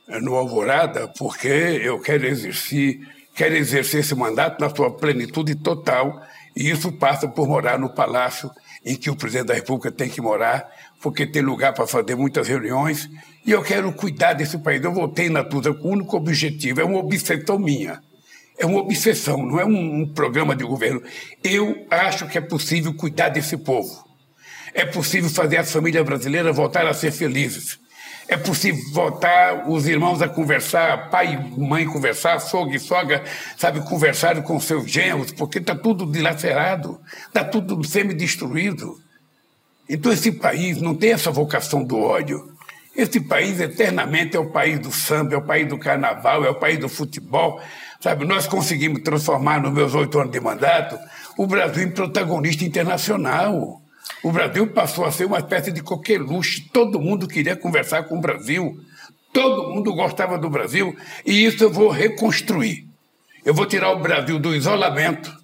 eh, 0.07 0.19
no 0.19 0.35
Alvorada, 0.35 1.07
porque 1.17 1.47
eu 1.47 1.99
quero 1.99 2.25
exercer, 2.25 2.99
quero 3.39 3.55
exercer 3.55 4.01
esse 4.01 4.13
mandato 4.13 4.59
na 4.59 4.69
sua 4.69 4.91
plenitude 4.91 5.55
total. 5.55 6.21
E 6.53 6.69
isso 6.69 6.91
passa 6.91 7.25
por 7.25 7.47
morar 7.47 7.79
no 7.79 7.89
palácio 7.89 8.51
em 8.85 8.97
que 8.97 9.09
o 9.09 9.15
presidente 9.15 9.47
da 9.47 9.53
República 9.53 9.89
tem 9.89 10.09
que 10.09 10.19
morar, 10.19 10.69
porque 11.01 11.25
tem 11.25 11.41
lugar 11.41 11.73
para 11.73 11.87
fazer 11.87 12.15
muitas 12.15 12.49
reuniões, 12.49 13.09
e 13.45 13.51
eu 13.51 13.61
quero 13.61 13.93
cuidar 13.93 14.33
desse 14.33 14.57
país. 14.57 14.83
Eu 14.83 14.93
voltei 14.93 15.29
na 15.29 15.41
Tusa 15.41 15.73
com 15.73 15.87
o 15.87 15.91
único 15.91 16.17
objetivo, 16.17 16.81
é 16.81 16.83
uma 16.83 16.99
obsessão 16.99 17.57
minha. 17.57 18.01
É 18.57 18.65
uma 18.65 18.79
obsessão, 18.79 19.37
não 19.37 19.57
é 19.57 19.63
um, 19.63 20.01
um 20.01 20.13
programa 20.13 20.53
de 20.53 20.65
governo. 20.65 21.01
Eu 21.41 21.87
acho 21.89 22.27
que 22.27 22.37
é 22.37 22.41
possível 22.41 22.93
cuidar 22.93 23.29
desse 23.29 23.55
povo. 23.55 24.03
É 24.73 24.85
possível 24.85 25.29
fazer 25.29 25.57
as 25.57 25.71
famílias 25.71 26.03
brasileiras 26.03 26.53
voltar 26.53 26.85
a 26.85 26.93
ser 26.93 27.11
felizes. 27.11 27.79
É 28.29 28.37
possível 28.37 28.79
voltar 28.93 29.67
os 29.67 29.87
irmãos 29.87 30.21
a 30.21 30.29
conversar, 30.29 31.09
pai 31.09 31.33
e 31.33 31.59
mãe 31.59 31.83
conversar, 31.87 32.39
sogro 32.39 32.75
e 32.75 32.79
sogra, 32.79 33.23
sabe, 33.57 33.81
conversar 33.81 34.39
com 34.43 34.59
seus 34.59 34.87
genros, 34.87 35.31
porque 35.31 35.57
está 35.57 35.73
tudo 35.75 36.05
dilacerado, 36.05 37.01
está 37.25 37.43
tudo 37.43 37.83
semi-destruído. 37.83 39.01
Então 39.89 40.11
esse 40.11 40.31
país 40.31 40.79
não 40.79 40.93
tem 40.93 41.13
essa 41.13 41.31
vocação 41.31 41.83
do 41.83 41.97
ódio. 41.97 42.53
Esse 42.95 43.19
país 43.19 43.59
eternamente 43.59 44.37
é 44.37 44.39
o 44.39 44.51
país 44.51 44.79
do 44.79 44.91
samba, 44.91 45.33
é 45.33 45.37
o 45.37 45.41
país 45.41 45.67
do 45.67 45.79
carnaval, 45.79 46.45
é 46.45 46.49
o 46.51 46.55
país 46.55 46.77
do 46.77 46.87
futebol. 46.87 47.59
Sabe, 47.99 48.25
nós 48.25 48.45
conseguimos 48.45 49.01
transformar 49.01 49.59
nos 49.59 49.73
meus 49.73 49.95
oito 49.95 50.19
anos 50.19 50.31
de 50.31 50.39
mandato 50.39 50.99
o 51.35 51.47
Brasil 51.47 51.83
em 51.83 51.91
protagonista 51.91 52.63
internacional. 52.63 53.81
O 54.23 54.31
Brasil 54.31 54.67
passou 54.67 55.05
a 55.05 55.11
ser 55.11 55.25
uma 55.25 55.39
espécie 55.39 55.71
de 55.71 55.81
coqueluche. 55.81 56.69
Todo 56.73 56.99
mundo 56.99 57.27
queria 57.27 57.55
conversar 57.55 58.03
com 58.03 58.17
o 58.17 58.21
Brasil. 58.21 58.79
Todo 59.31 59.69
mundo 59.69 59.93
gostava 59.93 60.37
do 60.37 60.49
Brasil. 60.49 60.95
E 61.25 61.45
isso 61.45 61.63
eu 61.63 61.71
vou 61.71 61.89
reconstruir. 61.89 62.87
Eu 63.45 63.53
vou 63.53 63.65
tirar 63.65 63.91
o 63.91 63.99
Brasil 63.99 64.37
do 64.37 64.53
isolamento 64.53 65.37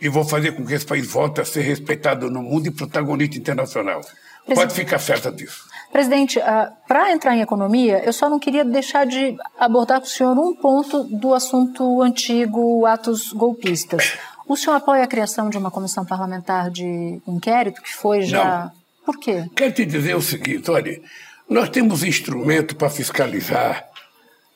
e 0.00 0.08
vou 0.08 0.24
fazer 0.24 0.52
com 0.52 0.64
que 0.64 0.74
esse 0.74 0.86
país 0.86 1.06
volte 1.06 1.40
a 1.40 1.44
ser 1.44 1.62
respeitado 1.62 2.30
no 2.30 2.42
mundo 2.42 2.66
e 2.68 2.70
protagonista 2.70 3.38
internacional. 3.38 4.00
Presidente, 4.00 4.54
Pode 4.54 4.74
ficar 4.74 4.98
certa 4.98 5.32
disso. 5.32 5.64
Presidente, 5.90 6.38
uh, 6.38 6.72
para 6.86 7.12
entrar 7.12 7.36
em 7.36 7.40
economia, 7.40 8.02
eu 8.04 8.12
só 8.12 8.28
não 8.28 8.38
queria 8.38 8.64
deixar 8.64 9.06
de 9.06 9.36
abordar 9.58 10.00
com 10.00 10.06
o 10.06 10.10
senhor 10.10 10.38
um 10.38 10.54
ponto 10.54 11.04
do 11.04 11.32
assunto 11.32 12.02
antigo, 12.02 12.84
atos 12.84 13.32
golpistas. 13.32 14.18
O 14.46 14.56
senhor 14.56 14.76
apoia 14.76 15.04
a 15.04 15.08
criação 15.08 15.48
de 15.48 15.56
uma 15.56 15.70
comissão 15.70 16.04
parlamentar 16.04 16.70
de 16.70 17.20
inquérito, 17.26 17.82
que 17.82 17.92
foi 17.92 18.22
já. 18.22 18.64
Não. 18.64 18.72
Por 19.06 19.18
quê? 19.18 19.48
Quero 19.54 19.72
te 19.72 19.84
dizer 19.84 20.14
o 20.14 20.22
seguinte: 20.22 20.70
olha, 20.70 21.00
nós 21.48 21.68
temos 21.68 22.02
instrumento 22.02 22.76
para 22.76 22.90
fiscalizar, 22.90 23.86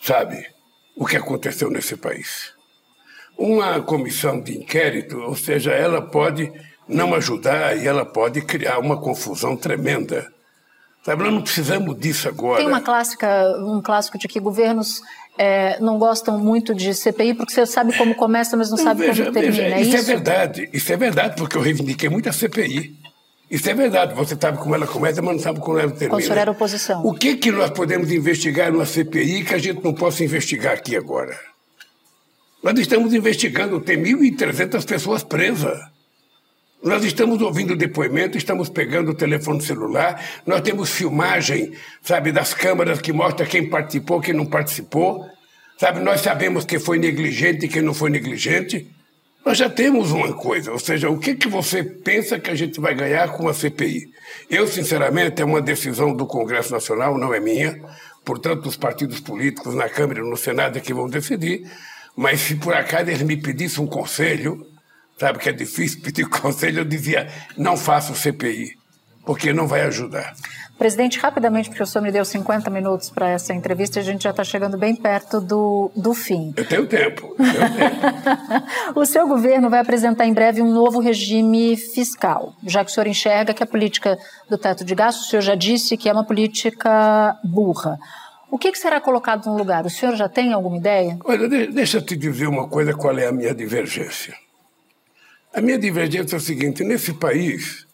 sabe, 0.00 0.46
o 0.96 1.06
que 1.06 1.16
aconteceu 1.16 1.70
nesse 1.70 1.96
país. 1.96 2.52
Uma 3.36 3.80
comissão 3.80 4.40
de 4.40 4.56
inquérito, 4.56 5.18
ou 5.18 5.36
seja, 5.36 5.72
ela 5.72 6.02
pode 6.02 6.50
não 6.88 7.14
ajudar 7.14 7.76
e 7.76 7.86
ela 7.86 8.04
pode 8.04 8.40
criar 8.42 8.78
uma 8.78 9.00
confusão 9.00 9.56
tremenda. 9.56 10.32
Sabe, 11.02 11.22
nós 11.22 11.32
não 11.32 11.42
precisamos 11.42 11.98
disso 11.98 12.28
agora. 12.28 12.58
Tem 12.58 12.66
uma 12.66 12.80
clássica, 12.80 13.28
um 13.60 13.80
clássico 13.80 14.18
de 14.18 14.28
que 14.28 14.38
governos 14.40 15.00
é, 15.38 15.78
não 15.80 15.98
gostam 15.98 16.38
muito 16.38 16.74
de 16.74 16.92
CPI 16.92 17.34
porque 17.34 17.52
você 17.52 17.64
sabe 17.64 17.96
como 17.96 18.14
começa, 18.14 18.56
mas 18.56 18.70
não, 18.70 18.76
não 18.76 18.84
sabe 18.84 19.06
veja, 19.06 19.24
como 19.24 19.34
termina. 19.34 19.62
Veja, 19.62 19.76
é 19.76 19.80
isso, 19.80 19.96
isso 19.96 19.96
é 19.96 20.14
verdade. 20.14 20.70
Isso 20.72 20.92
é 20.92 20.96
verdade, 20.96 21.36
porque 21.36 21.56
eu 21.56 21.62
reivindiquei 21.62 22.08
muito 22.08 22.28
a 22.28 22.32
CPI. 22.32 22.96
Isso 23.50 23.70
é 23.70 23.74
verdade. 23.74 24.14
Você 24.14 24.36
sabe 24.38 24.58
como 24.58 24.74
ela 24.74 24.86
começa, 24.86 25.22
mas 25.22 25.36
não 25.36 25.42
sabe 25.42 25.60
como 25.60 25.78
ela 25.78 25.90
termina. 25.90 26.20
Quando 26.20 26.38
era 26.38 26.50
oposição. 26.50 27.06
O 27.06 27.14
que, 27.14 27.36
que 27.36 27.50
nós 27.50 27.70
podemos 27.70 28.10
investigar 28.10 28.70
numa 28.70 28.84
CPI 28.84 29.44
que 29.44 29.54
a 29.54 29.58
gente 29.58 29.82
não 29.82 29.94
possa 29.94 30.22
investigar 30.22 30.74
aqui 30.74 30.96
agora? 30.96 31.38
Nós 32.62 32.78
estamos 32.78 33.14
investigando, 33.14 33.80
tem 33.80 33.96
1.300 33.96 34.84
pessoas 34.84 35.22
presas. 35.22 35.78
Nós 36.82 37.04
estamos 37.04 37.42
ouvindo 37.42 37.74
depoimento, 37.74 38.38
estamos 38.38 38.68
pegando 38.68 39.10
o 39.10 39.14
telefone 39.14 39.60
celular, 39.60 40.24
nós 40.46 40.60
temos 40.60 40.90
filmagem, 40.90 41.72
sabe, 42.00 42.30
das 42.30 42.54
câmaras 42.54 43.00
que 43.00 43.12
mostra 43.12 43.44
quem 43.44 43.68
participou, 43.68 44.20
quem 44.20 44.32
não 44.32 44.46
participou. 44.46 45.26
Sabe, 45.76 46.00
nós 46.00 46.20
sabemos 46.20 46.64
quem 46.64 46.78
foi 46.78 46.98
negligente 46.98 47.66
e 47.66 47.68
quem 47.68 47.82
não 47.82 47.94
foi 47.94 48.10
negligente. 48.10 48.88
Nós 49.44 49.58
já 49.58 49.68
temos 49.68 50.12
uma 50.12 50.32
coisa, 50.32 50.70
ou 50.70 50.78
seja, 50.78 51.08
o 51.08 51.18
que, 51.18 51.34
que 51.34 51.48
você 51.48 51.82
pensa 51.82 52.38
que 52.38 52.50
a 52.50 52.54
gente 52.54 52.80
vai 52.80 52.94
ganhar 52.94 53.28
com 53.32 53.48
a 53.48 53.54
CPI? 53.54 54.08
Eu, 54.50 54.66
sinceramente, 54.66 55.40
é 55.40 55.44
uma 55.44 55.62
decisão 55.62 56.14
do 56.14 56.26
Congresso 56.26 56.72
Nacional, 56.72 57.16
não 57.16 57.32
é 57.32 57.40
minha. 57.40 57.80
Portanto, 58.24 58.66
os 58.66 58.76
partidos 58.76 59.20
políticos 59.20 59.74
na 59.74 59.88
Câmara 59.88 60.20
e 60.20 60.28
no 60.28 60.36
Senado 60.36 60.76
é 60.76 60.80
que 60.80 60.92
vão 60.92 61.08
decidir. 61.08 61.62
Mas 62.14 62.40
se 62.40 62.56
por 62.56 62.74
acaso 62.74 63.08
eles 63.08 63.22
me 63.22 63.36
pedissem 63.36 63.82
um 63.82 63.86
conselho, 63.86 64.66
sabe 65.18 65.38
que 65.38 65.48
é 65.48 65.52
difícil 65.52 66.00
pedir 66.02 66.26
conselho, 66.30 66.80
eu 66.80 66.84
dizia, 66.84 67.28
não 67.56 67.76
faça 67.76 68.12
o 68.12 68.16
CPI, 68.16 68.76
porque 69.24 69.52
não 69.52 69.66
vai 69.66 69.82
ajudar. 69.82 70.34
Presidente, 70.78 71.18
rapidamente, 71.18 71.68
porque 71.68 71.82
o 71.82 71.86
senhor 71.86 72.04
me 72.04 72.12
deu 72.12 72.24
50 72.24 72.70
minutos 72.70 73.10
para 73.10 73.28
essa 73.28 73.52
entrevista 73.52 73.98
e 73.98 74.00
a 74.00 74.04
gente 74.04 74.22
já 74.22 74.30
está 74.30 74.44
chegando 74.44 74.78
bem 74.78 74.94
perto 74.94 75.40
do, 75.40 75.90
do 75.96 76.14
fim. 76.14 76.54
Eu 76.56 76.64
tenho 76.64 76.86
tempo. 76.86 77.34
Eu 77.36 77.44
tenho 77.44 77.70
tempo. 77.72 78.94
o 78.94 79.04
seu 79.04 79.26
governo 79.26 79.68
vai 79.68 79.80
apresentar 79.80 80.24
em 80.24 80.32
breve 80.32 80.62
um 80.62 80.72
novo 80.72 81.00
regime 81.00 81.76
fiscal, 81.76 82.54
já 82.64 82.84
que 82.84 82.92
o 82.92 82.94
senhor 82.94 83.08
enxerga 83.08 83.52
que 83.52 83.62
a 83.62 83.66
política 83.66 84.16
do 84.48 84.56
teto 84.56 84.84
de 84.84 84.94
gastos, 84.94 85.26
o 85.26 85.30
senhor 85.30 85.42
já 85.42 85.56
disse 85.56 85.96
que 85.96 86.08
é 86.08 86.12
uma 86.12 86.24
política 86.24 87.36
burra. 87.42 87.98
O 88.48 88.56
que, 88.56 88.70
que 88.70 88.78
será 88.78 89.00
colocado 89.00 89.46
no 89.46 89.58
lugar? 89.58 89.84
O 89.84 89.90
senhor 89.90 90.14
já 90.14 90.28
tem 90.28 90.52
alguma 90.52 90.76
ideia? 90.76 91.18
Olha, 91.24 91.48
deixa 91.48 91.98
eu 91.98 92.02
te 92.02 92.16
dizer 92.16 92.46
uma 92.46 92.68
coisa, 92.68 92.94
qual 92.94 93.18
é 93.18 93.26
a 93.26 93.32
minha 93.32 93.52
divergência. 93.52 94.32
A 95.52 95.60
minha 95.60 95.78
divergência 95.78 96.36
é 96.36 96.38
o 96.38 96.40
seguinte: 96.40 96.84
nesse 96.84 97.12
país 97.14 97.86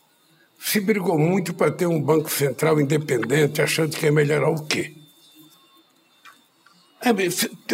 se 0.59 0.81
brigou 0.81 1.19
muito 1.19 1.53
para 1.53 1.71
ter 1.71 1.87
um 1.87 2.01
Banco 2.01 2.31
Central 2.31 2.81
independente, 2.81 3.61
achando 3.61 3.97
que 3.97 4.07
ia 4.07 4.13
melhorar 4.13 4.51
o 4.51 4.65
quê? 4.65 4.95
É, 7.03 7.11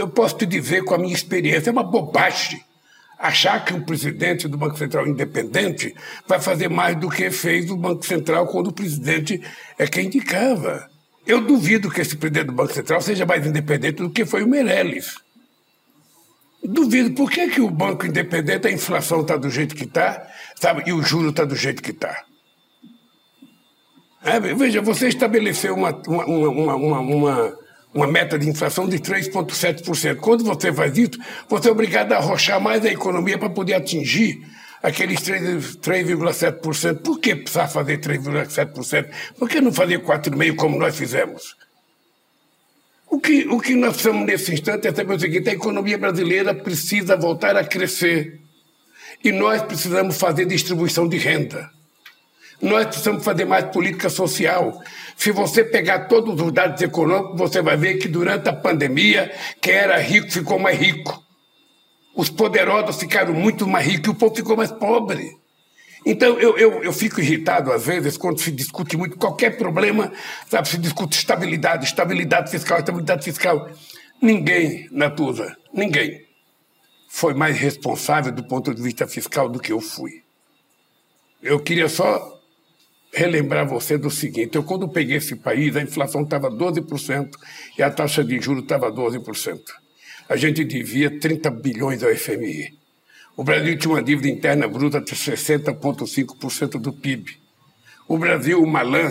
eu 0.00 0.08
posso 0.08 0.38
te 0.38 0.46
dizer 0.46 0.82
com 0.84 0.94
a 0.94 0.98
minha 0.98 1.14
experiência, 1.14 1.70
é 1.70 1.72
uma 1.72 1.84
bobagem 1.84 2.60
achar 3.16 3.64
que 3.64 3.72
um 3.72 3.82
presidente 3.82 4.48
do 4.48 4.56
Banco 4.56 4.76
Central 4.76 5.06
independente 5.06 5.94
vai 6.26 6.40
fazer 6.40 6.68
mais 6.68 6.96
do 6.96 7.08
que 7.08 7.30
fez 7.30 7.70
o 7.70 7.76
Banco 7.76 8.04
Central 8.04 8.46
quando 8.46 8.68
o 8.68 8.72
presidente 8.72 9.40
é 9.78 9.86
quem 9.86 10.06
indicava. 10.06 10.88
Eu 11.26 11.42
duvido 11.42 11.90
que 11.90 12.00
esse 12.00 12.16
presidente 12.16 12.46
do 12.46 12.54
Banco 12.54 12.72
Central 12.72 13.00
seja 13.02 13.26
mais 13.26 13.46
independente 13.46 14.02
do 14.02 14.10
que 14.10 14.24
foi 14.24 14.42
o 14.42 14.48
Meirelles. 14.48 15.14
Duvido. 16.62 17.14
Por 17.14 17.30
que, 17.30 17.48
que 17.48 17.60
o 17.60 17.70
banco 17.70 18.06
independente, 18.06 18.68
a 18.68 18.70
inflação 18.70 19.22
está 19.22 19.36
do 19.36 19.48
jeito 19.48 19.74
que 19.74 19.84
está, 19.84 20.26
e 20.86 20.92
o 20.92 21.02
juro 21.02 21.30
está 21.30 21.44
do 21.44 21.56
jeito 21.56 21.82
que 21.82 21.90
está? 21.90 22.24
É, 24.22 24.38
veja, 24.38 24.82
você 24.82 25.08
estabeleceu 25.08 25.74
uma, 25.74 25.90
uma, 26.06 26.26
uma, 26.26 27.00
uma, 27.00 27.58
uma 27.94 28.06
meta 28.06 28.38
de 28.38 28.48
inflação 28.48 28.86
de 28.86 28.98
3,7%. 28.98 30.16
Quando 30.16 30.44
você 30.44 30.70
faz 30.72 30.96
isso, 30.98 31.18
você 31.48 31.68
é 31.68 31.72
obrigado 31.72 32.12
a 32.12 32.18
arrochar 32.18 32.60
mais 32.60 32.84
a 32.84 32.90
economia 32.90 33.38
para 33.38 33.48
poder 33.48 33.74
atingir 33.74 34.38
aqueles 34.82 35.20
3,7%. 35.20 37.02
Por 37.02 37.18
que 37.18 37.34
precisar 37.34 37.68
fazer 37.68 37.98
3,7%? 37.98 39.08
Por 39.38 39.48
que 39.48 39.60
não 39.62 39.72
fazer 39.72 40.00
4,5% 40.00 40.56
como 40.56 40.78
nós 40.78 40.94
fizemos? 40.94 41.56
O 43.10 43.18
que, 43.18 43.48
o 43.48 43.58
que 43.58 43.74
nós 43.74 43.94
precisamos 43.94 44.24
nesse 44.24 44.54
instante 44.54 44.86
é 44.86 44.94
saber 44.94 45.14
o 45.14 45.18
seguinte: 45.18 45.50
a 45.50 45.52
economia 45.52 45.98
brasileira 45.98 46.54
precisa 46.54 47.16
voltar 47.16 47.56
a 47.56 47.64
crescer. 47.64 48.38
E 49.22 49.32
nós 49.32 49.60
precisamos 49.62 50.16
fazer 50.16 50.46
distribuição 50.46 51.08
de 51.08 51.18
renda. 51.18 51.68
Nós 52.62 52.86
precisamos 52.86 53.24
fazer 53.24 53.44
mais 53.46 53.64
política 53.66 54.08
social. 54.08 54.80
Se 55.16 55.32
você 55.32 55.64
pegar 55.64 56.06
todos 56.06 56.40
os 56.40 56.52
dados 56.52 56.80
econômicos, 56.80 57.36
você 57.36 57.60
vai 57.60 57.76
ver 57.76 57.96
que 57.96 58.06
durante 58.06 58.48
a 58.48 58.52
pandemia, 58.52 59.32
quem 59.60 59.74
era 59.74 59.98
rico 59.98 60.30
ficou 60.30 60.58
mais 60.58 60.78
rico. 60.78 61.20
Os 62.14 62.30
poderosos 62.30 62.96
ficaram 62.96 63.34
muito 63.34 63.66
mais 63.66 63.86
ricos 63.86 64.08
e 64.08 64.10
o 64.10 64.14
povo 64.14 64.36
ficou 64.36 64.56
mais 64.56 64.70
pobre. 64.70 65.39
Então, 66.04 66.38
eu, 66.38 66.56
eu, 66.56 66.82
eu 66.82 66.92
fico 66.92 67.20
irritado, 67.20 67.70
às 67.72 67.86
vezes, 67.86 68.16
quando 68.16 68.40
se 68.40 68.50
discute 68.50 68.96
muito 68.96 69.18
qualquer 69.18 69.56
problema, 69.56 70.12
sabe, 70.48 70.68
se 70.68 70.78
discute 70.78 71.18
estabilidade, 71.18 71.84
estabilidade 71.84 72.50
fiscal, 72.50 72.78
estabilidade 72.78 73.24
fiscal. 73.24 73.70
Ninguém, 74.20 74.88
Natuza, 74.90 75.56
ninguém 75.72 76.26
foi 77.08 77.34
mais 77.34 77.58
responsável 77.58 78.32
do 78.32 78.44
ponto 78.44 78.74
de 78.74 78.80
vista 78.80 79.06
fiscal 79.06 79.48
do 79.48 79.58
que 79.58 79.72
eu 79.72 79.80
fui. 79.80 80.22
Eu 81.42 81.58
queria 81.58 81.88
só 81.88 82.40
relembrar 83.12 83.66
você 83.66 83.98
do 83.98 84.10
seguinte: 84.10 84.56
eu, 84.56 84.62
quando 84.62 84.88
peguei 84.88 85.16
esse 85.16 85.36
país, 85.36 85.74
a 85.76 85.82
inflação 85.82 86.22
estava 86.22 86.50
12% 86.50 87.30
e 87.76 87.82
a 87.82 87.90
taxa 87.90 88.22
de 88.22 88.40
juros 88.40 88.62
estava 88.62 88.90
12%. 88.92 89.60
A 90.28 90.36
gente 90.36 90.64
devia 90.64 91.18
30 91.18 91.50
bilhões 91.50 92.02
ao 92.02 92.14
FMI. 92.14 92.79
O 93.36 93.44
Brasil 93.44 93.78
tinha 93.78 93.94
uma 93.94 94.02
dívida 94.02 94.28
interna 94.28 94.68
bruta 94.68 95.00
de 95.00 95.12
60,5% 95.12 96.80
do 96.80 96.92
PIB. 96.92 97.38
O 98.06 98.18
Brasil, 98.18 98.62
o 98.62 98.66
Malan, 98.66 99.10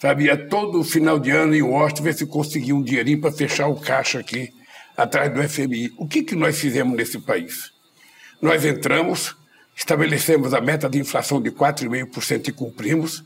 sabia 0.00 0.36
todo 0.36 0.82
final 0.82 1.18
de 1.18 1.30
ano 1.30 1.54
em 1.54 1.62
Washington 1.62 2.02
ver 2.02 2.14
se 2.14 2.26
conseguia 2.26 2.74
um 2.74 2.82
dinheirinho 2.82 3.20
para 3.20 3.30
fechar 3.32 3.68
o 3.68 3.78
caixa 3.78 4.18
aqui, 4.18 4.50
atrás 4.96 5.32
do 5.32 5.46
FMI. 5.46 5.92
O 5.96 6.08
que, 6.08 6.22
que 6.22 6.34
nós 6.34 6.58
fizemos 6.58 6.96
nesse 6.96 7.20
país? 7.20 7.72
Nós 8.40 8.64
entramos, 8.64 9.36
estabelecemos 9.76 10.54
a 10.54 10.60
meta 10.60 10.88
de 10.88 10.98
inflação 10.98 11.40
de 11.40 11.50
4,5% 11.50 12.48
e 12.48 12.52
cumprimos. 12.52 13.22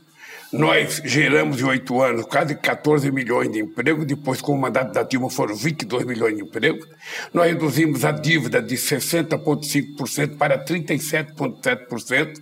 Nós 0.53 1.01
geramos 1.03 1.59
em 1.59 1.63
oito 1.63 1.99
anos 1.99 2.27
quase 2.27 2.53
14 2.53 3.11
milhões 3.11 3.51
de 3.51 3.59
empregos, 3.59 4.05
depois, 4.05 4.39
com 4.39 4.53
o 4.53 4.57
mandato 4.57 4.93
da 4.93 5.01
Dilma, 5.01 5.27
foram 5.27 5.55
22 5.55 6.05
milhões 6.05 6.35
de 6.35 6.43
empregos. 6.43 6.87
Nós 7.33 7.47
reduzimos 7.47 8.05
a 8.05 8.11
dívida 8.11 8.61
de 8.61 8.75
60,5% 8.75 10.37
para 10.37 10.63
37,7%. 10.63 12.39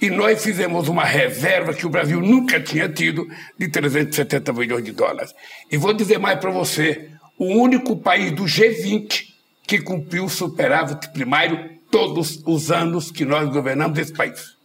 E 0.00 0.08
nós 0.08 0.40
fizemos 0.40 0.86
uma 0.86 1.02
reserva 1.02 1.74
que 1.74 1.84
o 1.84 1.90
Brasil 1.90 2.20
nunca 2.20 2.60
tinha 2.60 2.88
tido 2.88 3.26
de 3.58 3.66
370 3.66 4.52
milhões 4.52 4.84
de 4.84 4.92
dólares. 4.92 5.34
E 5.68 5.76
vou 5.76 5.92
dizer 5.92 6.18
mais 6.18 6.38
para 6.38 6.52
você: 6.52 7.10
o 7.36 7.46
único 7.46 7.96
país 7.96 8.30
do 8.30 8.44
G20 8.44 9.24
que 9.66 9.80
cumpriu 9.80 10.26
o 10.26 10.30
superávit 10.30 11.12
primário 11.12 11.76
todos 11.90 12.40
os 12.46 12.70
anos 12.70 13.10
que 13.10 13.24
nós 13.24 13.50
governamos 13.50 13.98
esse 13.98 14.12
país. 14.12 14.57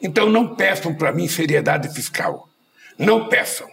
Então 0.00 0.28
não 0.28 0.54
peçam 0.54 0.94
para 0.94 1.12
mim 1.12 1.28
seriedade 1.28 1.92
fiscal. 1.94 2.48
Não 2.98 3.28
peçam. 3.28 3.66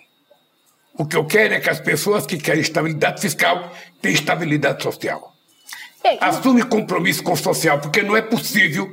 O 0.97 1.05
que 1.05 1.15
eu 1.15 1.25
quero 1.25 1.55
é 1.55 1.59
que 1.59 1.69
as 1.69 1.79
pessoas 1.79 2.25
que 2.25 2.37
querem 2.37 2.61
estabilidade 2.61 3.19
fiscal 3.19 3.71
tenham 4.01 4.15
estabilidade 4.15 4.83
social. 4.83 5.33
Assume 6.19 6.63
compromisso 6.63 7.23
com 7.23 7.31
o 7.31 7.37
social, 7.37 7.79
porque 7.79 8.03
não 8.03 8.15
é 8.15 8.21
possível 8.21 8.87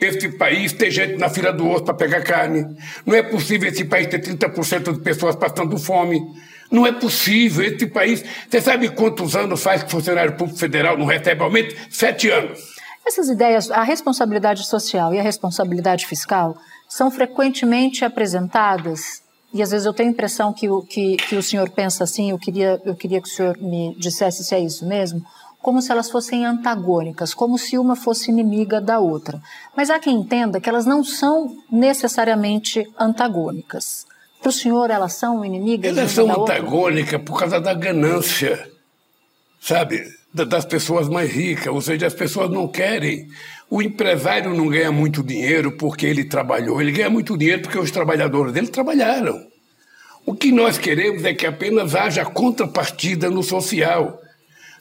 esse 0.00 0.28
país 0.30 0.72
ter 0.72 0.90
gente 0.90 1.16
na 1.16 1.30
fila 1.30 1.52
do 1.52 1.68
osso 1.68 1.84
para 1.84 1.94
pegar 1.94 2.22
carne. 2.22 2.76
Não 3.04 3.14
é 3.14 3.22
possível 3.22 3.70
esse 3.70 3.84
país 3.84 4.08
ter 4.08 4.20
30% 4.20 4.92
de 4.92 5.00
pessoas 5.00 5.36
passando 5.36 5.78
fome. 5.78 6.20
Não 6.70 6.86
é 6.86 6.92
possível 6.92 7.64
esse 7.64 7.86
país. 7.86 8.22
Você 8.50 8.60
sabe 8.60 8.88
quantos 8.90 9.34
anos 9.36 9.62
faz 9.62 9.82
que 9.82 9.88
o 9.88 9.90
funcionário 9.92 10.36
público 10.36 10.58
federal 10.58 10.98
não 10.98 11.06
recebe 11.06 11.42
aumento? 11.42 11.74
Sete 11.88 12.28
anos. 12.28 12.76
Essas 13.06 13.28
ideias, 13.28 13.70
a 13.70 13.84
responsabilidade 13.84 14.66
social 14.66 15.14
e 15.14 15.20
a 15.20 15.22
responsabilidade 15.22 16.06
fiscal, 16.06 16.58
são 16.88 17.10
frequentemente 17.10 18.04
apresentadas, 18.04 19.22
e 19.52 19.62
às 19.62 19.70
vezes 19.70 19.86
eu 19.86 19.94
tenho 19.94 20.10
a 20.10 20.12
impressão 20.12 20.52
que 20.52 20.68
o, 20.68 20.82
que, 20.82 21.16
que 21.16 21.36
o 21.36 21.42
senhor 21.42 21.70
pensa 21.70 22.04
assim, 22.04 22.30
eu 22.30 22.38
queria, 22.38 22.80
eu 22.84 22.94
queria 22.94 23.20
que 23.20 23.28
o 23.28 23.30
senhor 23.30 23.56
me 23.58 23.94
dissesse 23.98 24.44
se 24.44 24.54
é 24.54 24.60
isso 24.60 24.86
mesmo, 24.86 25.24
como 25.62 25.82
se 25.82 25.90
elas 25.90 26.10
fossem 26.10 26.44
antagônicas, 26.44 27.34
como 27.34 27.58
se 27.58 27.76
uma 27.78 27.96
fosse 27.96 28.30
inimiga 28.30 28.80
da 28.80 29.00
outra. 29.00 29.40
Mas 29.76 29.90
há 29.90 29.98
quem 29.98 30.14
entenda 30.14 30.60
que 30.60 30.68
elas 30.68 30.86
não 30.86 31.02
são 31.02 31.56
necessariamente 31.72 32.86
antagônicas. 32.98 34.06
Para 34.40 34.50
o 34.50 34.52
senhor, 34.52 34.90
elas 34.90 35.14
são 35.14 35.44
inimigas? 35.44 35.96
Elas 35.96 36.12
são 36.12 36.30
antagônicas 36.30 37.20
por 37.22 37.38
causa 37.38 37.60
da 37.60 37.74
ganância, 37.74 38.70
sabe? 39.60 40.04
Das 40.32 40.64
pessoas 40.64 41.08
mais 41.08 41.32
ricas, 41.32 41.72
ou 41.72 41.80
seja, 41.80 42.06
as 42.06 42.14
pessoas 42.14 42.50
não 42.50 42.68
querem. 42.68 43.26
O 43.68 43.82
empresário 43.82 44.54
não 44.54 44.68
ganha 44.68 44.92
muito 44.92 45.22
dinheiro 45.22 45.72
porque 45.72 46.06
ele 46.06 46.24
trabalhou, 46.24 46.80
ele 46.80 46.92
ganha 46.92 47.10
muito 47.10 47.36
dinheiro 47.36 47.62
porque 47.62 47.78
os 47.78 47.90
trabalhadores 47.90 48.52
dele 48.52 48.68
trabalharam. 48.68 49.44
O 50.24 50.34
que 50.34 50.52
nós 50.52 50.78
queremos 50.78 51.24
é 51.24 51.34
que 51.34 51.46
apenas 51.46 51.94
haja 51.94 52.24
contrapartida 52.24 53.30
no 53.30 53.42
social. 53.42 54.20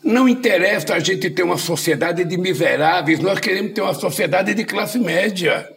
Não 0.04 0.30
interessa 0.30 0.94
a 0.94 1.00
gente 1.00 1.30
ter 1.32 1.44
uma 1.44 1.58
sociedade 1.58 2.24
de 2.24 2.38
miseráveis, 2.38 3.20
nós 3.20 3.40
queremos 3.40 3.74
ter 3.74 3.82
uma 3.82 3.94
sociedade 3.94 4.54
de 4.54 4.64
classe 4.64 5.00
média. 5.00 5.68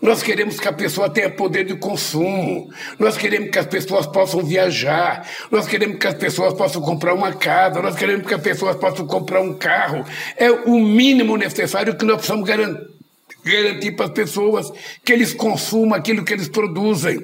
Nós 0.00 0.22
queremos 0.22 0.58
que 0.58 0.66
a 0.66 0.72
pessoa 0.72 1.10
tenha 1.10 1.28
poder 1.28 1.64
de 1.64 1.76
consumo. 1.76 2.72
Nós 2.98 3.18
queremos 3.18 3.50
que 3.50 3.58
as 3.58 3.66
pessoas 3.66 4.06
possam 4.06 4.42
viajar. 4.42 5.28
Nós 5.50 5.66
queremos 5.66 5.98
que 5.98 6.06
as 6.06 6.14
pessoas 6.14 6.54
possam 6.54 6.80
comprar 6.80 7.12
uma 7.12 7.34
casa. 7.34 7.82
Nós 7.82 7.96
queremos 7.96 8.26
que 8.26 8.32
as 8.32 8.40
pessoas 8.40 8.76
possam 8.76 9.06
comprar 9.06 9.42
um 9.42 9.52
carro. 9.52 10.04
É 10.38 10.50
o 10.50 10.80
mínimo 10.80 11.36
necessário 11.36 11.94
que 11.94 12.04
nós 12.04 12.16
precisamos 12.16 12.48
garantir, 12.48 13.92
para 13.92 14.06
as 14.06 14.12
pessoas 14.12 14.72
que 15.04 15.12
eles 15.12 15.34
consumam 15.34 15.98
aquilo 15.98 16.24
que 16.24 16.32
eles 16.32 16.48
produzem. 16.48 17.22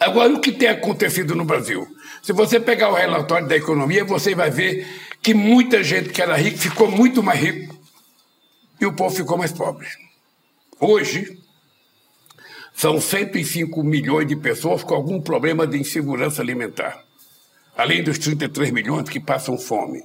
Agora, 0.00 0.32
o 0.32 0.40
que 0.40 0.52
tem 0.52 0.68
acontecido 0.68 1.34
no 1.34 1.44
Brasil? 1.44 1.86
Se 2.22 2.32
você 2.32 2.58
pegar 2.58 2.90
o 2.90 2.94
relatório 2.94 3.46
da 3.46 3.56
economia, 3.56 4.04
você 4.04 4.34
vai 4.34 4.50
ver 4.50 4.86
que 5.22 5.34
muita 5.34 5.82
gente 5.82 6.08
que 6.08 6.22
era 6.22 6.36
rica 6.36 6.56
ficou 6.56 6.90
muito 6.90 7.22
mais 7.22 7.40
rico 7.40 7.76
e 8.80 8.86
o 8.86 8.92
povo 8.92 9.14
ficou 9.14 9.36
mais 9.36 9.52
pobre. 9.52 9.86
Hoje, 10.78 11.38
são 12.74 13.00
105 13.00 13.82
milhões 13.82 14.26
de 14.26 14.36
pessoas 14.36 14.82
com 14.82 14.94
algum 14.94 15.20
problema 15.20 15.66
de 15.66 15.78
insegurança 15.78 16.42
alimentar, 16.42 17.02
além 17.74 18.02
dos 18.02 18.18
33 18.18 18.70
milhões 18.70 19.08
que 19.08 19.18
passam 19.18 19.56
fome. 19.56 20.02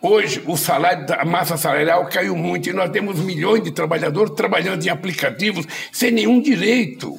Hoje, 0.00 0.40
o 0.46 0.56
salário 0.56 1.04
da 1.04 1.24
massa 1.24 1.56
salarial 1.56 2.06
caiu 2.06 2.36
muito 2.36 2.70
e 2.70 2.72
nós 2.72 2.90
temos 2.92 3.18
milhões 3.18 3.64
de 3.64 3.72
trabalhadores 3.72 4.32
trabalhando 4.34 4.86
em 4.86 4.88
aplicativos 4.88 5.66
sem 5.90 6.12
nenhum 6.12 6.40
direito. 6.40 7.18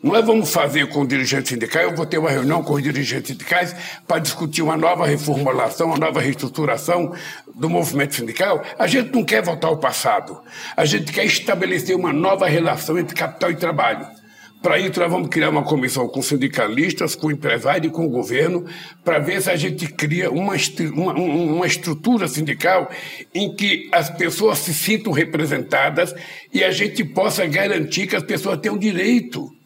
Nós 0.00 0.24
vamos 0.24 0.52
fazer 0.52 0.86
com 0.90 1.00
o 1.00 1.06
dirigente 1.06 1.48
sindical, 1.48 1.82
eu 1.82 1.94
vou 1.96 2.06
ter 2.06 2.18
uma 2.18 2.30
reunião 2.30 2.62
com 2.62 2.74
os 2.74 2.82
dirigentes 2.82 3.32
sindicais 3.32 3.74
para 4.06 4.20
discutir 4.20 4.62
uma 4.62 4.76
nova 4.76 5.04
reformulação, 5.04 5.88
uma 5.88 5.98
nova 5.98 6.20
reestruturação 6.20 7.12
do 7.52 7.68
movimento 7.68 8.14
sindical. 8.14 8.62
A 8.78 8.86
gente 8.86 9.12
não 9.12 9.24
quer 9.24 9.42
voltar 9.42 9.66
ao 9.66 9.76
passado. 9.76 10.40
A 10.76 10.84
gente 10.84 11.10
quer 11.12 11.24
estabelecer 11.24 11.96
uma 11.96 12.12
nova 12.12 12.46
relação 12.46 12.96
entre 12.96 13.16
capital 13.16 13.50
e 13.50 13.56
trabalho. 13.56 14.06
Para 14.62 14.78
isso, 14.78 15.00
nós 15.00 15.10
vamos 15.10 15.30
criar 15.30 15.50
uma 15.50 15.64
comissão 15.64 16.06
com 16.06 16.22
sindicalistas, 16.22 17.16
com 17.16 17.32
empresários 17.32 17.88
e 17.88 17.90
com 17.90 18.06
o 18.06 18.08
governo, 18.08 18.66
para 19.04 19.18
ver 19.18 19.42
se 19.42 19.50
a 19.50 19.56
gente 19.56 19.88
cria 19.88 20.30
uma, 20.30 20.54
uma, 20.94 21.12
uma 21.12 21.66
estrutura 21.66 22.28
sindical 22.28 22.88
em 23.34 23.52
que 23.52 23.88
as 23.90 24.10
pessoas 24.10 24.58
se 24.58 24.72
sintam 24.72 25.12
representadas 25.12 26.14
e 26.54 26.62
a 26.62 26.70
gente 26.70 27.02
possa 27.02 27.44
garantir 27.46 28.06
que 28.06 28.14
as 28.14 28.22
pessoas 28.22 28.58
tenham 28.60 28.78
direito 28.78 29.57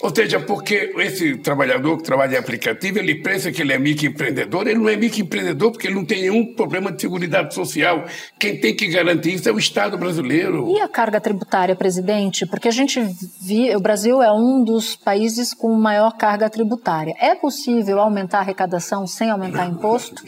ou 0.00 0.14
seja, 0.14 0.38
porque 0.38 0.92
esse 0.98 1.36
trabalhador 1.38 1.96
que 1.96 2.04
trabalha 2.04 2.36
em 2.36 2.38
aplicativo, 2.38 2.98
ele 2.98 3.16
pensa 3.16 3.50
que 3.50 3.62
ele 3.62 3.72
é 3.72 3.78
microempreendedor, 3.78 4.68
ele 4.68 4.78
não 4.78 4.88
é 4.88 4.96
microempreendedor 4.96 5.72
porque 5.72 5.88
ele 5.88 5.96
não 5.96 6.04
tem 6.04 6.22
nenhum 6.22 6.54
problema 6.54 6.92
de 6.92 7.00
segurança 7.00 7.50
social. 7.50 8.04
Quem 8.38 8.60
tem 8.60 8.74
que 8.74 8.86
garantir 8.86 9.34
isso 9.34 9.48
é 9.48 9.52
o 9.52 9.58
Estado 9.58 9.98
brasileiro. 9.98 10.68
E 10.68 10.80
a 10.80 10.88
carga 10.88 11.20
tributária, 11.20 11.74
presidente? 11.74 12.46
Porque 12.46 12.68
a 12.68 12.72
gente 12.72 13.00
viu, 13.40 13.76
o 13.76 13.80
Brasil 13.80 14.22
é 14.22 14.32
um 14.32 14.62
dos 14.62 14.94
países 14.94 15.52
com 15.52 15.72
maior 15.74 16.12
carga 16.16 16.48
tributária. 16.48 17.14
É 17.18 17.34
possível 17.34 17.98
aumentar 17.98 18.38
a 18.38 18.40
arrecadação 18.42 19.06
sem 19.06 19.30
aumentar 19.30 19.66
imposto? 19.66 20.22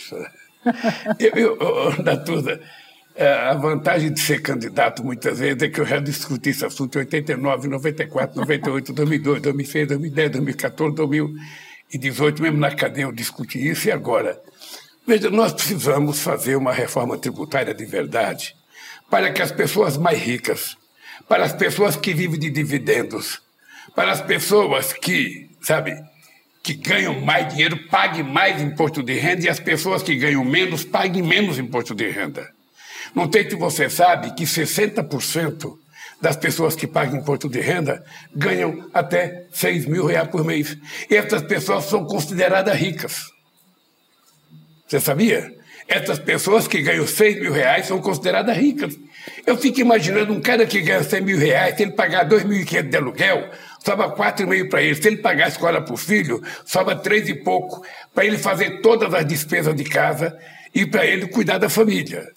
eu, 1.18 1.30
eu, 1.34 1.58
eu, 1.58 2.02
Natuza, 2.02 2.52
é, 2.52 2.60
a 3.20 3.54
vantagem 3.54 4.12
de 4.12 4.20
ser 4.20 4.40
candidato, 4.40 5.04
muitas 5.04 5.38
vezes, 5.38 5.62
é 5.62 5.68
que 5.68 5.80
eu 5.80 5.84
já 5.84 6.00
discuti 6.00 6.50
esse 6.50 6.64
assunto 6.64 6.96
em 6.96 7.00
89, 7.00 7.68
94, 7.68 8.40
98, 8.40 8.92
2002, 8.94 9.42
2006, 9.42 9.88
2010, 9.88 10.30
2014, 10.30 10.96
2018, 10.96 12.42
mesmo 12.42 12.58
na 12.58 12.74
cadeia 12.74 13.04
eu 13.04 13.12
discuti 13.12 13.68
isso, 13.68 13.88
e 13.88 13.92
agora? 13.92 14.40
Veja, 15.06 15.28
nós 15.28 15.52
precisamos 15.52 16.22
fazer 16.22 16.56
uma 16.56 16.72
reforma 16.72 17.18
tributária 17.18 17.74
de 17.74 17.84
verdade 17.84 18.54
para 19.10 19.30
que 19.32 19.42
as 19.42 19.50
pessoas 19.50 19.98
mais 19.98 20.18
ricas, 20.18 20.76
para 21.28 21.44
as 21.44 21.52
pessoas 21.52 21.96
que 21.96 22.14
vivem 22.14 22.38
de 22.38 22.48
dividendos, 22.48 23.42
para 23.94 24.12
as 24.12 24.22
pessoas 24.22 24.92
que, 24.92 25.50
sabe, 25.60 25.94
que 26.62 26.74
ganham 26.74 27.20
mais 27.20 27.52
dinheiro 27.52 27.76
paguem 27.88 28.22
mais 28.22 28.62
imposto 28.62 29.02
de 29.02 29.14
renda 29.14 29.44
e 29.44 29.48
as 29.48 29.58
pessoas 29.58 30.02
que 30.02 30.14
ganham 30.14 30.44
menos 30.44 30.84
paguem 30.84 31.22
menos 31.22 31.58
imposto 31.58 31.94
de 31.94 32.08
renda. 32.08 32.48
Não 33.14 33.30
sei 33.30 33.48
se 33.48 33.56
você 33.56 33.90
sabe 33.90 34.34
que 34.34 34.44
60% 34.44 35.78
das 36.20 36.36
pessoas 36.36 36.76
que 36.76 36.86
pagam 36.86 37.20
imposto 37.20 37.48
de 37.48 37.60
renda 37.60 38.04
ganham 38.34 38.88
até 38.92 39.46
6 39.52 39.86
mil 39.86 40.04
reais 40.04 40.28
por 40.28 40.44
mês. 40.44 40.76
Essas 41.10 41.42
pessoas 41.42 41.86
são 41.86 42.04
consideradas 42.04 42.76
ricas. 42.76 43.30
Você 44.86 45.00
sabia? 45.00 45.50
Essas 45.88 46.18
pessoas 46.18 46.68
que 46.68 46.82
ganham 46.82 47.06
6 47.06 47.40
mil 47.40 47.52
reais 47.52 47.86
são 47.86 48.00
consideradas 48.00 48.56
ricas. 48.56 48.94
Eu 49.46 49.56
fico 49.56 49.80
imaginando 49.80 50.32
um 50.32 50.40
cara 50.40 50.66
que 50.66 50.80
ganha 50.80 51.02
100 51.02 51.20
mil 51.22 51.38
reais, 51.38 51.76
se 51.76 51.82
ele 51.82 51.92
pagar 51.92 52.28
2.500 52.28 52.82
de 52.88 52.96
aluguel, 52.96 53.50
sobra 53.84 54.08
4,5 54.08 54.68
para 54.68 54.82
ele. 54.82 54.94
Se 54.94 55.08
ele 55.08 55.16
pagar 55.16 55.46
a 55.46 55.48
escola 55.48 55.80
para 55.80 55.94
o 55.94 55.96
filho, 55.96 56.42
sobra 56.64 56.94
3 56.94 57.30
e 57.30 57.34
pouco 57.34 57.84
para 58.14 58.24
ele 58.24 58.38
fazer 58.38 58.80
todas 58.80 59.12
as 59.12 59.26
despesas 59.26 59.74
de 59.74 59.84
casa 59.84 60.36
e 60.74 60.86
para 60.86 61.04
ele 61.04 61.26
cuidar 61.26 61.58
da 61.58 61.68
família. 61.68 62.28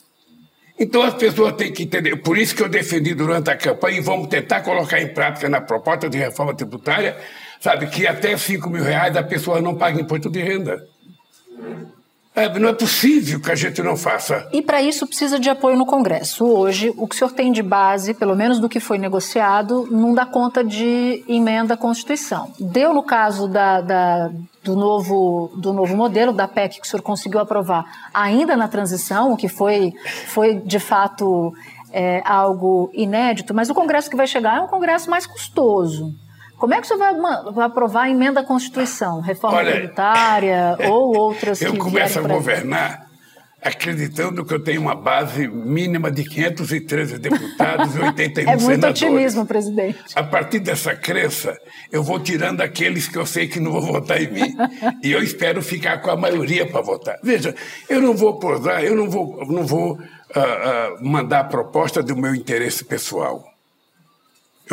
Então 0.84 1.02
as 1.02 1.14
pessoas 1.14 1.54
têm 1.54 1.72
que 1.72 1.84
entender. 1.84 2.18
Por 2.18 2.38
isso 2.38 2.54
que 2.54 2.62
eu 2.62 2.68
defendi 2.68 3.14
durante 3.14 3.50
a 3.50 3.56
campanha 3.56 4.00
e 4.00 4.02
vamos 4.02 4.28
tentar 4.28 4.60
colocar 4.62 5.00
em 5.02 5.08
prática 5.08 5.48
na 5.48 5.62
proposta 5.62 6.10
de 6.10 6.18
reforma 6.18 6.54
tributária, 6.54 7.16
sabe, 7.62 7.88
que 7.88 8.06
até 8.06 8.36
5 8.36 8.70
mil 8.70 8.84
reais 8.84 9.16
a 9.16 9.24
pessoa 9.24 9.62
não 9.62 9.76
paga 9.76 10.02
imposto 10.02 10.30
de 10.30 10.42
renda. 10.42 10.86
É, 12.36 12.50
não 12.58 12.70
é 12.70 12.74
possível 12.74 13.40
que 13.40 13.52
a 13.52 13.56
gente 13.56 13.82
não 13.84 13.96
faça. 13.96 14.48
E 14.52 14.62
para 14.62 14.82
isso 14.82 15.06
precisa 15.06 15.40
de 15.40 15.50
apoio 15.50 15.78
no 15.78 15.86
Congresso. 15.86 16.46
Hoje, 16.46 16.92
o 16.98 17.08
que 17.08 17.16
o 17.16 17.18
senhor 17.18 17.32
tem 17.32 17.52
de 17.52 17.62
base, 17.62 18.14
pelo 18.16 18.36
menos 18.36 18.60
do 18.60 18.68
que 18.68 18.80
foi 18.80 18.98
negociado, 18.98 19.88
não 19.92 20.16
dá 20.16 20.26
conta 20.26 20.64
de 20.64 21.24
emenda 21.28 21.76
à 21.76 21.78
Constituição. 21.78 22.52
Deu 22.60 22.92
no 22.92 23.04
caso 23.04 23.48
da, 23.48 23.82
da, 23.82 24.32
do, 24.64 24.76
novo, 24.76 25.52
do 25.58 25.72
novo 25.72 25.96
modelo, 25.96 26.34
da 26.34 26.48
PEC, 26.48 26.82
que 26.82 26.88
o 26.88 26.90
senhor 26.90 27.04
conseguiu 27.04 27.40
aprovar 27.40 27.86
ainda 28.12 28.58
na 28.58 28.68
transição, 28.68 29.32
o 29.32 29.38
que 29.38 29.48
foi, 29.48 29.94
foi 30.28 30.56
de 30.56 30.80
fato 30.80 31.54
é, 31.92 32.24
algo 32.26 32.90
inédito, 32.94 33.54
mas 33.54 33.70
o 33.70 33.76
Congresso 33.76 34.10
que 34.10 34.18
vai 34.18 34.26
chegar 34.26 34.58
é 34.58 34.62
um 34.62 34.68
Congresso 34.68 35.08
mais 35.08 35.28
custoso. 35.28 36.16
Como 36.64 36.74
é 36.74 36.80
que 36.80 36.88
você 36.88 36.96
vai, 36.96 37.14
vai 37.52 37.66
aprovar 37.66 38.04
a 38.04 38.10
emenda 38.10 38.40
à 38.40 38.44
Constituição? 38.46 39.20
Reforma 39.20 39.58
Olha, 39.58 39.74
tributária 39.74 40.78
ou 40.88 41.14
outras 41.14 41.62
Eu 41.62 41.76
começo 41.76 42.18
a 42.18 42.22
governar 42.22 43.10
acreditando 43.62 44.46
que 44.46 44.54
eu 44.54 44.64
tenho 44.64 44.80
uma 44.80 44.96
base 44.96 45.46
mínima 45.46 46.10
de 46.10 46.24
513 46.24 47.18
deputados 47.18 47.94
e 47.98 48.00
81 48.00 48.06
senadores. 48.06 48.48
É 48.48 48.56
muito 48.56 48.62
senadores. 48.62 49.02
otimismo, 49.02 49.46
presidente. 49.46 50.00
A 50.16 50.24
partir 50.24 50.60
dessa 50.60 50.96
crença, 50.96 51.54
eu 51.92 52.02
vou 52.02 52.18
tirando 52.18 52.62
aqueles 52.62 53.10
que 53.10 53.18
eu 53.18 53.26
sei 53.26 53.46
que 53.50 53.60
não 53.60 53.74
vão 53.74 53.82
votar 53.82 54.22
em 54.22 54.32
mim. 54.32 54.56
e 55.04 55.12
eu 55.12 55.22
espero 55.22 55.62
ficar 55.62 55.98
com 55.98 56.12
a 56.12 56.16
maioria 56.16 56.66
para 56.66 56.80
votar. 56.80 57.20
Veja, 57.22 57.54
eu 57.90 58.02
não 58.02 58.16
vou 58.16 58.40
posar, 58.40 58.82
eu 58.86 58.96
não 58.96 59.10
vou, 59.10 59.46
não 59.48 59.66
vou 59.66 59.96
uh, 59.96 59.98
uh, 59.98 61.06
mandar 61.06 61.44
proposta 61.50 62.02
do 62.02 62.16
meu 62.16 62.34
interesse 62.34 62.86
pessoal. 62.86 63.53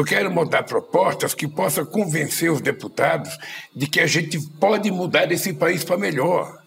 Eu 0.00 0.04
quero 0.06 0.30
mudar 0.30 0.62
propostas 0.62 1.34
que 1.34 1.46
possam 1.46 1.84
convencer 1.84 2.50
os 2.50 2.62
deputados 2.62 3.38
de 3.76 3.86
que 3.86 4.00
a 4.00 4.06
gente 4.06 4.40
pode 4.58 4.90
mudar 4.90 5.30
esse 5.30 5.52
país 5.52 5.84
para 5.84 5.98
melhor. 5.98 6.58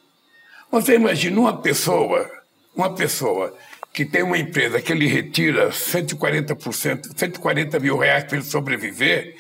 Você 0.72 0.94
imagina 0.94 1.40
uma 1.40 1.58
pessoa, 1.58 2.30
uma 2.76 2.94
pessoa 2.94 3.52
que 3.92 4.06
tem 4.06 4.22
uma 4.22 4.38
empresa 4.38 4.80
que 4.80 4.92
ele 4.92 5.08
retira 5.08 5.72
140%, 5.72 7.18
140 7.18 7.80
mil 7.80 7.98
reais 7.98 8.24
para 8.26 8.38
ele 8.38 8.46
sobreviver, 8.46 9.36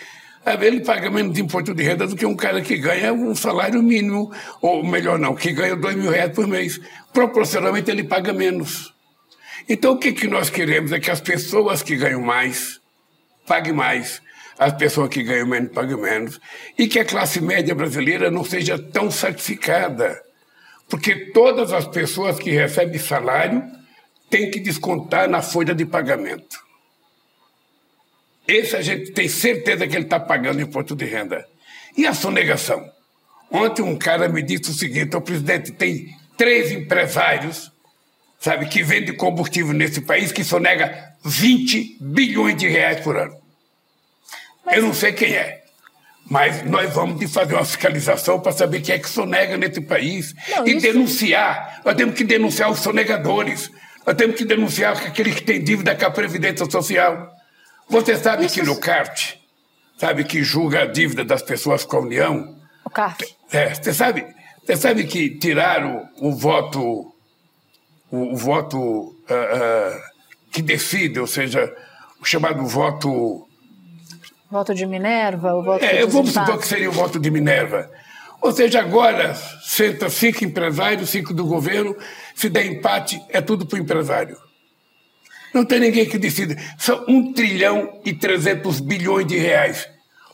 ele 0.59 0.79
paga 0.79 1.11
menos 1.11 1.37
imposto 1.37 1.75
de 1.75 1.83
renda 1.83 2.07
do 2.07 2.15
que 2.15 2.25
um 2.25 2.35
cara 2.35 2.63
que 2.63 2.75
ganha 2.77 3.13
um 3.13 3.35
salário 3.35 3.83
mínimo, 3.83 4.33
ou 4.59 4.83
melhor 4.83 5.19
não, 5.19 5.35
que 5.35 5.51
ganha 5.51 5.75
2 5.75 5.95
mil 5.97 6.09
reais 6.09 6.31
por 6.31 6.47
mês. 6.47 6.81
Proporcionalmente 7.13 7.91
ele 7.91 8.03
paga 8.03 8.33
menos. 8.33 8.91
Então 9.69 9.91
o 9.91 9.99
que, 9.99 10.13
que 10.13 10.27
nós 10.27 10.49
queremos 10.49 10.91
é 10.91 10.99
que 10.99 11.11
as 11.11 11.21
pessoas 11.21 11.83
que 11.83 11.95
ganham 11.95 12.21
mais 12.21 12.81
pague 13.45 13.71
mais, 13.71 14.21
as 14.57 14.73
pessoas 14.73 15.09
que 15.09 15.23
ganham 15.23 15.47
menos 15.47 15.71
paguem 15.71 15.97
menos, 15.97 16.39
e 16.77 16.87
que 16.87 16.99
a 16.99 17.05
classe 17.05 17.41
média 17.41 17.73
brasileira 17.73 18.29
não 18.29 18.43
seja 18.43 18.77
tão 18.77 19.09
sacrificada. 19.09 20.21
Porque 20.89 21.31
todas 21.31 21.73
as 21.73 21.87
pessoas 21.87 22.37
que 22.37 22.51
recebem 22.51 22.99
salário 22.99 23.63
têm 24.29 24.51
que 24.51 24.59
descontar 24.59 25.29
na 25.29 25.41
folha 25.41 25.73
de 25.73 25.85
pagamento. 25.85 26.61
Esse 28.47 28.75
a 28.75 28.81
gente 28.81 29.11
tem 29.11 29.27
certeza 29.27 29.87
que 29.87 29.95
ele 29.95 30.03
está 30.03 30.19
pagando 30.19 30.61
imposto 30.61 30.95
de 30.95 31.05
renda. 31.05 31.45
E 31.95 32.05
a 32.05 32.13
sonegação? 32.13 32.83
Ontem 33.49 33.81
um 33.81 33.95
cara 33.97 34.27
me 34.27 34.41
disse 34.41 34.71
o 34.71 34.73
seguinte: 34.73 35.15
o 35.15 35.21
presidente 35.21 35.71
tem 35.71 36.07
três 36.35 36.71
empresários, 36.71 37.71
sabe, 38.39 38.65
que 38.65 38.83
vendem 38.83 39.15
combustível 39.15 39.73
nesse 39.73 40.01
país 40.01 40.31
que 40.31 40.43
sonega 40.43 41.12
20 41.23 41.97
bilhões 42.01 42.57
de 42.57 42.67
reais 42.67 42.99
por 43.01 43.17
ano. 43.17 43.35
Mas... 44.65 44.77
Eu 44.77 44.83
não 44.83 44.93
sei 44.93 45.13
quem 45.13 45.33
é. 45.33 45.63
Mas 46.29 46.63
nós 46.65 46.93
vamos 46.93 47.19
de 47.19 47.27
fazer 47.27 47.53
uma 47.53 47.65
fiscalização 47.65 48.39
para 48.39 48.51
saber 48.51 48.81
quem 48.81 48.95
é 48.95 48.99
que 48.99 49.09
sonega 49.09 49.57
nesse 49.57 49.81
país 49.81 50.33
não, 50.49 50.65
e 50.65 50.71
isso... 50.71 50.81
denunciar. 50.81 51.81
Nós 51.83 51.95
temos 51.95 52.15
que 52.15 52.23
denunciar 52.23 52.71
os 52.71 52.79
sonegadores. 52.79 53.69
Nós 54.05 54.15
temos 54.15 54.37
que 54.37 54.45
denunciar 54.45 54.93
aqueles 54.93 55.35
que 55.35 55.43
têm 55.43 55.63
dívida 55.63 55.95
com 55.95 56.05
a 56.05 56.11
Previdência 56.11 56.69
Social. 56.69 57.29
Você 57.89 58.17
sabe 58.17 58.45
isso... 58.45 58.55
que 58.55 58.63
no 58.63 58.79
CART, 58.79 59.35
sabe 59.97 60.23
que 60.23 60.43
julga 60.43 60.83
a 60.83 60.85
dívida 60.85 61.25
das 61.25 61.41
pessoas 61.41 61.83
com 61.83 61.97
a 61.97 62.01
União? 62.01 62.57
O 62.85 62.89
CART. 62.89 63.23
É, 63.51 63.73
você 63.73 63.93
sabe, 63.93 64.25
você 64.65 64.77
sabe 64.77 65.03
que 65.03 65.29
tiraram 65.37 66.09
o, 66.17 66.29
o 66.29 66.35
voto, 66.35 67.13
o, 68.09 68.33
o 68.33 68.35
voto 68.35 68.79
uh, 68.79 69.11
uh, 69.11 70.12
que 70.53 70.61
decide, 70.61 71.19
ou 71.19 71.27
seja, 71.27 71.69
o 72.21 72.25
chamado 72.25 72.65
voto 72.65 73.47
Voto 74.49 74.75
de 74.75 74.85
Minerva? 74.85 75.55
O 75.55 75.63
voto 75.63 75.83
é, 75.83 76.05
vamos 76.05 76.31
supor 76.31 76.59
que 76.59 76.67
seria 76.67 76.87
o 76.87 76.93
voto 76.93 77.19
de 77.19 77.31
Minerva. 77.31 77.89
Ou 78.39 78.51
seja, 78.51 78.81
agora 78.81 79.33
senta 79.63 80.09
cinco 80.11 80.45
empresários, 80.45 81.09
cinco 81.09 81.33
do 81.33 81.43
governo, 81.43 81.95
se 82.35 82.49
der 82.49 82.67
empate, 82.67 83.19
é 83.29 83.41
tudo 83.41 83.65
para 83.65 83.79
o 83.79 83.81
empresário. 83.81 84.37
Não 85.55 85.65
tem 85.65 85.79
ninguém 85.79 86.05
que 86.05 86.19
decida. 86.19 86.55
São 86.77 87.03
um 87.07 87.33
trilhão 87.33 87.99
e 88.05 88.13
trezentos 88.13 88.79
bilhões 88.79 89.25
de 89.25 89.37
reais. 89.39 89.89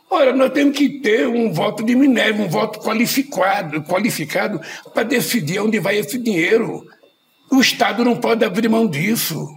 Ora, 0.09 0.33
nós 0.35 0.51
temos 0.51 0.77
que 0.77 0.99
ter 0.99 1.25
um 1.27 1.53
voto 1.53 1.81
de 1.83 1.95
Minerva, 1.95 2.43
um 2.43 2.49
voto 2.49 2.79
qualificado, 2.79 3.83
qualificado 3.83 4.59
para 4.93 5.03
decidir 5.03 5.59
onde 5.59 5.79
vai 5.79 5.97
esse 5.97 6.17
dinheiro. 6.17 6.83
O 7.49 7.61
Estado 7.61 8.03
não 8.03 8.17
pode 8.17 8.43
abrir 8.43 8.67
mão 8.67 8.85
disso. 8.85 9.47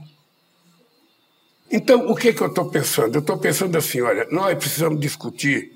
Então, 1.72 2.06
o 2.10 2.14
que, 2.14 2.34
que 2.34 2.42
eu 2.42 2.48
estou 2.48 2.66
pensando? 2.66 3.14
Eu 3.14 3.20
estou 3.20 3.38
pensando 3.38 3.78
assim: 3.78 4.02
olha, 4.02 4.26
nós 4.30 4.54
precisamos 4.58 5.00
discutir, 5.00 5.72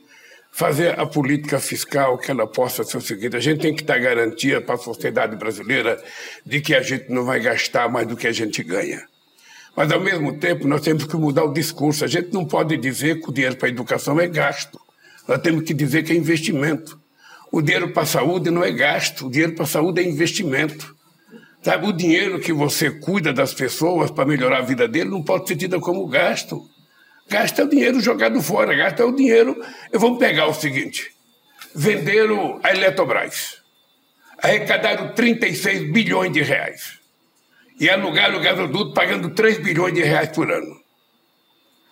fazer 0.52 1.00
a 1.00 1.06
política 1.06 1.58
fiscal 1.58 2.18
que 2.18 2.30
ela 2.30 2.46
possa 2.46 2.84
ser 2.84 2.98
o 2.98 3.00
seguinte: 3.00 3.34
a 3.34 3.40
gente 3.40 3.62
tem 3.62 3.74
que 3.74 3.82
dar 3.82 3.98
garantia 3.98 4.60
para 4.60 4.74
a 4.74 4.78
sociedade 4.78 5.36
brasileira 5.36 5.98
de 6.44 6.60
que 6.60 6.74
a 6.74 6.82
gente 6.82 7.10
não 7.10 7.24
vai 7.24 7.40
gastar 7.40 7.88
mais 7.88 8.06
do 8.06 8.14
que 8.14 8.26
a 8.26 8.32
gente 8.32 8.62
ganha. 8.62 9.08
Mas, 9.74 9.90
ao 9.90 10.00
mesmo 10.00 10.38
tempo, 10.38 10.68
nós 10.68 10.82
temos 10.82 11.04
que 11.04 11.16
mudar 11.16 11.44
o 11.44 11.52
discurso. 11.52 12.04
A 12.04 12.08
gente 12.08 12.30
não 12.30 12.44
pode 12.44 12.76
dizer 12.76 13.20
que 13.20 13.30
o 13.30 13.32
dinheiro 13.32 13.56
para 13.56 13.68
a 13.68 13.70
educação 13.70 14.20
é 14.20 14.26
gasto. 14.26 14.78
Nós 15.26 15.40
temos 15.40 15.64
que 15.64 15.72
dizer 15.72 16.02
que 16.02 16.12
é 16.12 16.16
investimento. 16.16 17.00
O 17.50 17.62
dinheiro 17.62 17.92
para 17.92 18.02
a 18.02 18.06
saúde 18.06 18.50
não 18.50 18.62
é 18.62 18.70
gasto, 18.70 19.26
o 19.26 19.30
dinheiro 19.30 19.54
para 19.54 19.64
a 19.64 19.68
saúde 19.68 20.00
é 20.00 20.04
investimento. 20.04 20.95
Sabe, 21.66 21.88
o 21.88 21.92
dinheiro 21.92 22.38
que 22.38 22.52
você 22.52 22.92
cuida 22.92 23.32
das 23.32 23.52
pessoas 23.52 24.08
para 24.08 24.24
melhorar 24.24 24.58
a 24.58 24.62
vida 24.62 24.86
dele 24.86 25.10
não 25.10 25.20
pode 25.20 25.48
ser 25.48 25.56
tido 25.56 25.80
como 25.80 26.06
gasto. 26.06 26.64
Gasto 27.28 27.58
é 27.60 27.64
o 27.64 27.68
dinheiro 27.68 27.98
jogado 27.98 28.40
fora, 28.40 28.72
gasto 28.72 29.00
é 29.00 29.04
o 29.04 29.10
dinheiro. 29.10 29.60
Eu 29.90 29.98
vou 29.98 30.16
pegar 30.16 30.46
o 30.46 30.54
seguinte: 30.54 31.12
venderam 31.74 32.60
a 32.62 32.70
Eletrobras, 32.70 33.60
arrecadaram 34.38 35.12
36 35.12 35.92
bilhões 35.92 36.32
de 36.32 36.40
reais 36.40 37.00
e 37.80 37.90
alugaram 37.90 38.38
o 38.38 38.42
gasoduto 38.42 38.94
pagando 38.94 39.30
3 39.30 39.58
bilhões 39.58 39.92
de 39.92 40.04
reais 40.04 40.28
por 40.28 40.48
ano. 40.48 40.80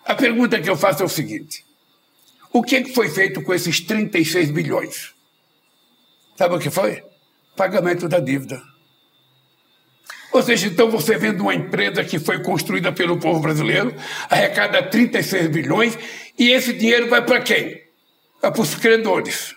A 0.05 0.15
pergunta 0.15 0.61
que 0.61 0.69
eu 0.69 0.77
faço 0.77 1.03
é 1.03 1.05
o 1.05 1.09
seguinte: 1.09 1.65
o 2.53 2.63
que 2.63 2.77
é 2.77 2.85
foi 2.85 3.09
feito 3.09 3.41
com 3.41 3.53
esses 3.53 3.81
36 3.81 4.51
bilhões? 4.51 5.13
Sabe 6.37 6.55
o 6.55 6.59
que 6.59 6.69
foi? 6.69 7.03
Pagamento 7.57 8.07
da 8.07 8.21
dívida. 8.21 8.74
Ou 10.35 10.43
seja, 10.43 10.67
então 10.67 10.91
você 10.91 11.17
vendo 11.17 11.39
uma 11.43 11.55
empresa 11.55 12.03
que 12.03 12.19
foi 12.19 12.43
construída 12.43 12.91
pelo 12.91 13.17
povo 13.17 13.39
brasileiro, 13.39 13.95
arrecada 14.29 14.83
36 14.83 15.47
bilhões, 15.47 15.97
e 16.37 16.51
esse 16.51 16.73
dinheiro 16.73 17.07
vai 17.07 17.23
para 17.23 17.39
quem? 17.39 17.81
Vai 18.41 18.51
para 18.51 18.61
os 18.61 18.75
credores. 18.75 19.55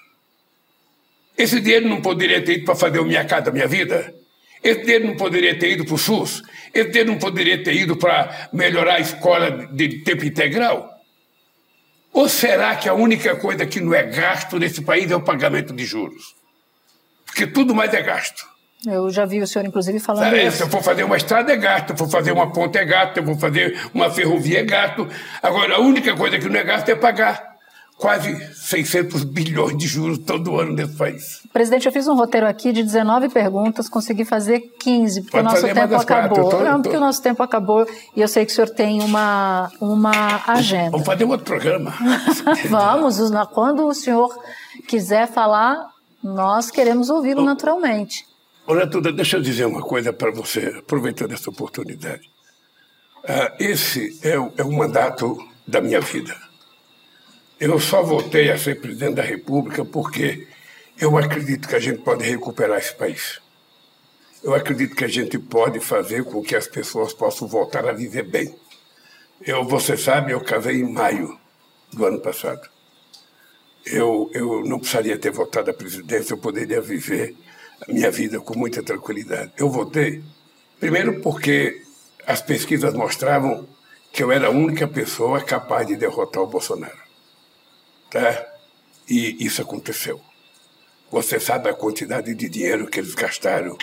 Esse 1.36 1.58
dinheiro 1.58 1.88
não 1.88 2.00
poderia 2.00 2.40
ter 2.44 2.58
ido 2.58 2.64
para 2.64 2.76
fazer 2.76 3.00
o 3.00 3.04
Minha 3.04 3.24
Casa 3.24 3.50
Minha 3.50 3.66
Vida? 3.66 4.14
Esse 4.62 4.82
dinheiro 4.82 5.08
não 5.08 5.16
poderia 5.16 5.58
ter 5.58 5.72
ido 5.72 5.84
para 5.84 5.96
o 5.96 5.98
SUS? 5.98 6.44
Esse 6.72 6.90
dinheiro 6.90 7.10
não 7.10 7.18
poderia 7.18 7.60
ter 7.60 7.74
ido 7.74 7.96
para 7.96 8.48
melhorar 8.52 8.94
a 8.94 9.00
escola 9.00 9.50
de 9.72 10.04
tempo 10.04 10.24
integral? 10.24 10.88
Ou 12.12 12.28
será 12.28 12.76
que 12.76 12.88
a 12.88 12.94
única 12.94 13.34
coisa 13.34 13.66
que 13.66 13.80
não 13.80 13.92
é 13.92 14.04
gasto 14.04 14.60
nesse 14.60 14.80
país 14.82 15.10
é 15.10 15.16
o 15.16 15.22
pagamento 15.24 15.74
de 15.74 15.84
juros? 15.84 16.36
Porque 17.26 17.48
tudo 17.48 17.74
mais 17.74 17.92
é 17.92 18.00
gasto. 18.00 18.47
Eu 18.86 19.10
já 19.10 19.24
vi 19.24 19.40
o 19.40 19.46
senhor, 19.46 19.66
inclusive, 19.66 19.98
falando 19.98 20.36
isso. 20.36 20.58
Se 20.58 20.62
eu 20.62 20.68
for 20.68 20.82
fazer 20.82 21.02
uma 21.02 21.16
estrada, 21.16 21.52
é 21.52 21.56
gasto. 21.56 21.86
Se 21.86 21.92
eu 21.92 21.96
for 21.96 22.08
fazer 22.08 22.32
uma 22.32 22.52
ponte, 22.52 22.78
é 22.78 22.84
gasto. 22.84 23.14
Se 23.14 23.20
eu 23.20 23.24
for 23.24 23.36
fazer 23.36 23.76
uma 23.92 24.08
ferrovia, 24.10 24.60
é 24.60 24.64
gasto. 24.64 25.08
Agora, 25.42 25.76
a 25.76 25.80
única 25.80 26.14
coisa 26.16 26.38
que 26.38 26.48
não 26.48 26.60
é 26.60 26.62
gasto 26.62 26.88
é 26.88 26.94
pagar 26.94 27.58
quase 27.98 28.32
600 28.54 29.24
bilhões 29.24 29.76
de 29.76 29.86
juros 29.88 30.18
todo 30.18 30.58
ano 30.58 30.72
nesse 30.72 30.96
país. 30.96 31.42
Presidente, 31.52 31.86
eu 31.86 31.92
fiz 31.92 32.06
um 32.06 32.14
roteiro 32.14 32.46
aqui 32.46 32.72
de 32.72 32.82
19 32.84 33.28
perguntas, 33.28 33.88
consegui 33.88 34.24
fazer 34.24 34.60
15, 34.78 35.22
porque 35.22 35.32
Pode 35.32 35.48
o 35.48 35.50
nosso 35.50 35.74
tempo 35.74 35.94
acabou. 35.96 36.48
Tô, 36.48 36.60
Não, 36.60 36.80
porque 36.80 36.96
tô... 36.96 37.02
o 37.02 37.04
nosso 37.04 37.20
tempo 37.20 37.42
acabou 37.42 37.86
e 38.14 38.20
eu 38.20 38.28
sei 38.28 38.46
que 38.46 38.52
o 38.52 38.54
senhor 38.54 38.70
tem 38.70 39.02
uma, 39.02 39.70
uma 39.80 40.42
agenda. 40.46 40.92
Vamos 40.92 41.06
fazer 41.06 41.24
um 41.24 41.30
outro 41.30 41.46
programa. 41.46 41.92
Vamos, 42.70 43.18
quando 43.52 43.84
o 43.84 43.92
senhor 43.92 44.32
quiser 44.86 45.26
falar, 45.26 45.88
nós 46.22 46.70
queremos 46.70 47.10
ouvi-lo 47.10 47.42
naturalmente. 47.42 48.24
Olha, 48.70 48.86
Tuda, 48.86 49.10
deixa 49.10 49.38
eu 49.38 49.40
dizer 49.40 49.64
uma 49.64 49.80
coisa 49.80 50.12
para 50.12 50.30
você, 50.30 50.66
aproveitando 50.80 51.32
essa 51.32 51.48
oportunidade. 51.48 52.30
Uh, 53.24 53.56
esse 53.58 54.20
é 54.22 54.38
o, 54.38 54.52
é 54.58 54.62
o 54.62 54.70
mandato 54.70 55.38
da 55.66 55.80
minha 55.80 56.02
vida. 56.02 56.36
Eu 57.58 57.80
só 57.80 58.02
voltei 58.02 58.50
a 58.50 58.58
ser 58.58 58.78
presidente 58.78 59.14
da 59.14 59.22
República 59.22 59.86
porque 59.86 60.46
eu 61.00 61.16
acredito 61.16 61.66
que 61.66 61.76
a 61.76 61.80
gente 61.80 62.02
pode 62.02 62.24
recuperar 62.24 62.76
esse 62.76 62.94
país. 62.94 63.40
Eu 64.44 64.54
acredito 64.54 64.94
que 64.94 65.04
a 65.06 65.08
gente 65.08 65.38
pode 65.38 65.80
fazer 65.80 66.24
com 66.24 66.42
que 66.42 66.54
as 66.54 66.68
pessoas 66.68 67.14
possam 67.14 67.48
voltar 67.48 67.88
a 67.88 67.92
viver 67.92 68.24
bem. 68.24 68.54
Eu, 69.46 69.64
você 69.64 69.96
sabe, 69.96 70.32
eu 70.32 70.42
casei 70.42 70.76
em 70.76 70.92
maio 70.92 71.40
do 71.90 72.04
ano 72.04 72.20
passado. 72.20 72.68
Eu, 73.86 74.30
eu 74.34 74.62
não 74.66 74.78
precisaria 74.78 75.18
ter 75.18 75.30
voltado 75.30 75.70
à 75.70 75.74
presidência, 75.74 76.34
eu 76.34 76.38
poderia 76.38 76.82
viver 76.82 77.34
a 77.86 77.92
minha 77.92 78.10
vida 78.10 78.40
com 78.40 78.58
muita 78.58 78.82
tranquilidade. 78.82 79.52
Eu 79.56 79.70
votei, 79.70 80.22
primeiro 80.80 81.20
porque 81.20 81.82
as 82.26 82.42
pesquisas 82.42 82.92
mostravam 82.94 83.68
que 84.12 84.22
eu 84.22 84.32
era 84.32 84.48
a 84.48 84.50
única 84.50 84.86
pessoa 84.86 85.42
capaz 85.42 85.86
de 85.86 85.96
derrotar 85.96 86.42
o 86.42 86.46
Bolsonaro. 86.46 86.98
Tá? 88.10 88.46
E 89.08 89.44
isso 89.44 89.62
aconteceu. 89.62 90.20
Você 91.10 91.40
sabe 91.40 91.70
a 91.70 91.74
quantidade 91.74 92.34
de 92.34 92.48
dinheiro 92.48 92.86
que 92.86 93.00
eles 93.00 93.14
gastaram 93.14 93.76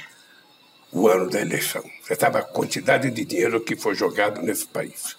o 0.91 1.07
ano 1.07 1.29
da 1.29 1.41
eleição. 1.41 1.83
Você 2.01 2.15
sabe 2.15 2.37
a 2.37 2.43
quantidade 2.43 3.09
de 3.09 3.25
dinheiro 3.25 3.61
que 3.61 3.75
foi 3.75 3.95
jogado 3.95 4.41
nesse 4.41 4.67
país. 4.67 5.17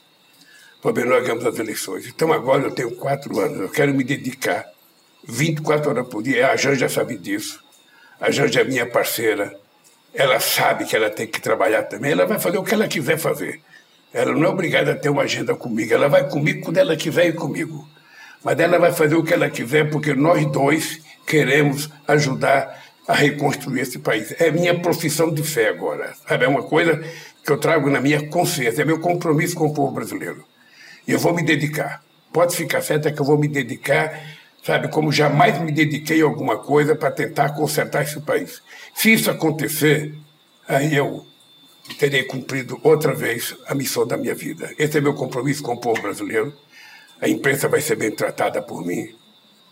Porque 0.80 1.04
nós 1.04 1.22
ganhamos 1.22 1.44
as 1.44 1.58
eleições. 1.58 2.06
Então 2.06 2.32
agora 2.32 2.62
eu 2.62 2.70
tenho 2.70 2.94
quatro 2.94 3.40
anos, 3.40 3.58
eu 3.58 3.68
quero 3.68 3.92
me 3.92 4.04
dedicar 4.04 4.64
24 5.24 5.90
horas 5.90 6.08
por 6.08 6.22
dia. 6.22 6.50
A 6.50 6.56
Janja 6.56 6.88
sabe 6.88 7.18
disso. 7.18 7.65
A 8.20 8.30
Janja 8.30 8.62
é 8.62 8.64
minha 8.64 8.86
parceira. 8.86 9.54
Ela 10.14 10.40
sabe 10.40 10.86
que 10.86 10.96
ela 10.96 11.10
tem 11.10 11.26
que 11.26 11.40
trabalhar 11.40 11.82
também. 11.82 12.12
Ela 12.12 12.26
vai 12.26 12.38
fazer 12.38 12.58
o 12.58 12.64
que 12.64 12.72
ela 12.72 12.88
quiser 12.88 13.18
fazer. 13.18 13.60
Ela 14.12 14.32
não 14.32 14.44
é 14.44 14.48
obrigada 14.48 14.92
a 14.92 14.96
ter 14.96 15.10
uma 15.10 15.22
agenda 15.22 15.54
comigo. 15.54 15.92
Ela 15.92 16.08
vai 16.08 16.28
comigo 16.28 16.64
quando 16.64 16.78
ela 16.78 16.96
quiser 16.96 17.26
ir 17.26 17.34
comigo. 17.34 17.86
Mas 18.42 18.58
ela 18.58 18.78
vai 18.78 18.92
fazer 18.92 19.14
o 19.14 19.22
que 19.22 19.34
ela 19.34 19.50
quiser 19.50 19.90
porque 19.90 20.14
nós 20.14 20.46
dois 20.46 21.00
queremos 21.26 21.90
ajudar 22.08 22.82
a 23.06 23.14
reconstruir 23.14 23.80
esse 23.80 23.98
país. 23.98 24.34
É 24.38 24.50
minha 24.50 24.78
profissão 24.80 25.32
de 25.32 25.42
fé 25.42 25.68
agora. 25.68 26.14
Sabe? 26.26 26.46
É 26.46 26.48
uma 26.48 26.62
coisa 26.62 27.04
que 27.44 27.52
eu 27.52 27.58
trago 27.58 27.90
na 27.90 28.00
minha 28.00 28.26
consciência. 28.28 28.82
É 28.82 28.84
meu 28.84 29.00
compromisso 29.00 29.54
com 29.54 29.66
o 29.66 29.74
povo 29.74 29.92
brasileiro. 29.92 30.44
E 31.06 31.12
eu 31.12 31.18
vou 31.18 31.34
me 31.34 31.44
dedicar. 31.44 32.02
Pode 32.32 32.56
ficar 32.56 32.80
certa 32.80 33.12
que 33.12 33.20
eu 33.20 33.24
vou 33.24 33.38
me 33.38 33.48
dedicar 33.48 34.18
sabe, 34.66 34.88
como 34.88 35.12
jamais 35.12 35.60
me 35.60 35.70
dediquei 35.70 36.20
a 36.20 36.24
alguma 36.24 36.58
coisa 36.58 36.96
para 36.96 37.12
tentar 37.12 37.50
consertar 37.50 38.02
esse 38.02 38.20
país. 38.20 38.60
Se 38.94 39.12
isso 39.12 39.30
acontecer, 39.30 40.12
aí 40.66 40.96
eu 40.96 41.24
terei 41.98 42.24
cumprido 42.24 42.80
outra 42.82 43.14
vez 43.14 43.54
a 43.68 43.74
missão 43.74 44.04
da 44.04 44.16
minha 44.16 44.34
vida. 44.34 44.74
Esse 44.76 44.98
é 44.98 45.00
meu 45.00 45.14
compromisso 45.14 45.62
com 45.62 45.74
o 45.74 45.80
povo 45.80 46.02
brasileiro. 46.02 46.52
A 47.20 47.28
imprensa 47.28 47.68
vai 47.68 47.80
ser 47.80 47.96
bem 47.96 48.10
tratada 48.10 48.60
por 48.60 48.84
mim, 48.84 49.14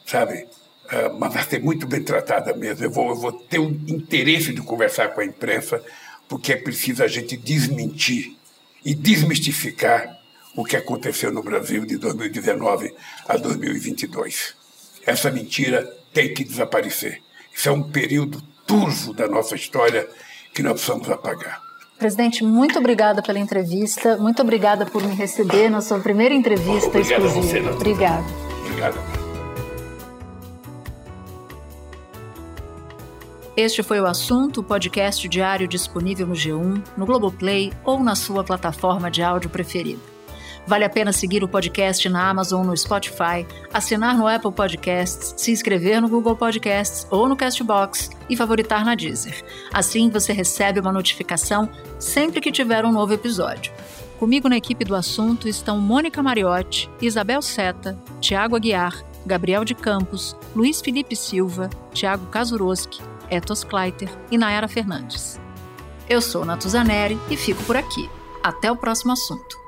sabe? 0.07 0.47
uh, 0.85 1.19
mas 1.19 1.33
vai 1.33 1.45
ser 1.45 1.63
muito 1.63 1.87
bem 1.87 2.03
tratada 2.03 2.55
mesmo. 2.55 2.85
Eu 2.85 2.91
vou, 2.91 3.11
eu 3.11 3.17
vou 3.17 3.33
ter 3.33 3.59
o 3.59 3.69
interesse 3.69 4.53
de 4.53 4.61
conversar 4.63 5.09
com 5.09 5.21
a 5.21 5.25
imprensa, 5.25 5.83
porque 6.29 6.53
é 6.53 6.57
preciso 6.57 7.03
a 7.03 7.09
gente 7.09 7.37
desmentir 7.37 8.37
e 8.85 8.95
desmistificar 8.95 10.19
o 10.57 10.65
que 10.65 10.77
aconteceu 10.77 11.33
no 11.33 11.43
Brasil 11.43 11.85
de 11.85 11.97
2019 11.97 12.95
a 13.27 13.37
2022. 13.37 14.55
Essa 15.07 15.31
mentira 15.31 15.85
tem 16.13 16.33
que 16.33 16.45
desaparecer. 16.45 17.21
Isso 17.55 17.69
é 17.69 17.73
um 17.73 17.83
período 17.83 18.41
turvo 18.67 19.13
da 19.13 19.29
nossa 19.29 19.55
história 19.55 20.09
que 20.53 20.63
nós 20.63 20.75
precisamos 20.75 21.11
apagar. 21.11 21.63
Presidente, 21.99 22.43
muito 22.43 22.79
obrigada 22.79 23.23
pela 23.23 23.39
entrevista. 23.39 24.17
Muito 24.17 24.43
obrigada 24.43 24.85
por 24.85 25.03
me 25.03 25.15
receber 25.15 25.69
na 25.69 25.81
sua 25.81 26.01
primeira 26.01 26.35
entrevista 26.35 26.89
Obrigado 26.89 27.27
exclusiva. 27.27 27.71
Você, 27.71 27.77
obrigada. 27.77 28.25
Obrigado. 28.67 29.25
Este 33.57 33.85
foi 33.85 34.01
o 34.01 34.07
assunto, 34.07 34.61
o 34.61 34.65
podcast 34.65 35.29
diário 35.29 35.69
disponível 35.69 36.27
no 36.27 36.35
G1, 36.35 36.83
no 36.97 37.07
Globoplay 37.07 37.73
ou 37.85 38.01
na 38.01 38.17
sua 38.17 38.43
plataforma 38.43 39.09
de 39.09 39.23
áudio 39.23 39.49
preferida. 39.49 40.14
Vale 40.67 40.85
a 40.85 40.91
pena 40.91 41.13
seguir 41.13 41.45
o 41.45 41.49
podcast 41.49 42.09
na 42.09 42.29
Amazon 42.31 42.67
no 42.67 42.77
Spotify, 42.77 43.47
assinar 43.73 44.17
no 44.17 44.27
Apple 44.27 44.53
Podcasts, 44.53 45.35
se 45.37 45.53
inscrever 45.53 46.01
no 46.01 46.09
Google 46.09 46.37
Podcasts 46.37 47.07
ou 47.11 47.29
no 47.29 47.37
Castbox 47.37 48.09
e 48.31 48.37
favoritar 48.37 48.85
na 48.85 48.95
Deezer. 48.95 49.45
Assim 49.73 50.09
você 50.09 50.33
recebe 50.33 50.81
uma 50.81 50.93
notificação 50.93 51.69
sempre 51.99 52.41
que 52.41 52.51
tiver 52.51 52.85
um 52.85 52.93
novo 52.93 53.13
episódio. 53.13 53.73
Comigo 54.19 54.49
na 54.49 54.57
equipe 54.57 54.85
do 54.85 54.95
assunto 54.95 55.49
estão 55.49 55.79
Mônica 55.79 56.23
Mariotti, 56.23 56.89
Isabel 57.01 57.43
Seta, 57.43 57.99
Tiago 58.21 58.57
Aguiar, 58.57 59.05
Gabriel 59.27 59.65
de 59.65 59.75
Campos, 59.75 60.35
Luiz 60.57 60.81
Felipe 60.81 61.15
Silva, 61.15 61.69
Tiago 61.93 62.25
Kazuroski, 62.27 63.03
Etos 63.31 63.65
Kleiter 63.65 64.09
e 64.31 64.39
Nayara 64.39 64.69
Fernandes. 64.69 65.39
Eu 66.09 66.23
sou 66.23 66.45
Natuzaneri 66.45 67.19
e 67.31 67.37
fico 67.37 67.63
por 67.65 67.77
aqui. 67.77 68.09
Até 68.43 68.71
o 68.71 68.77
próximo 68.77 69.13
assunto. 69.13 69.64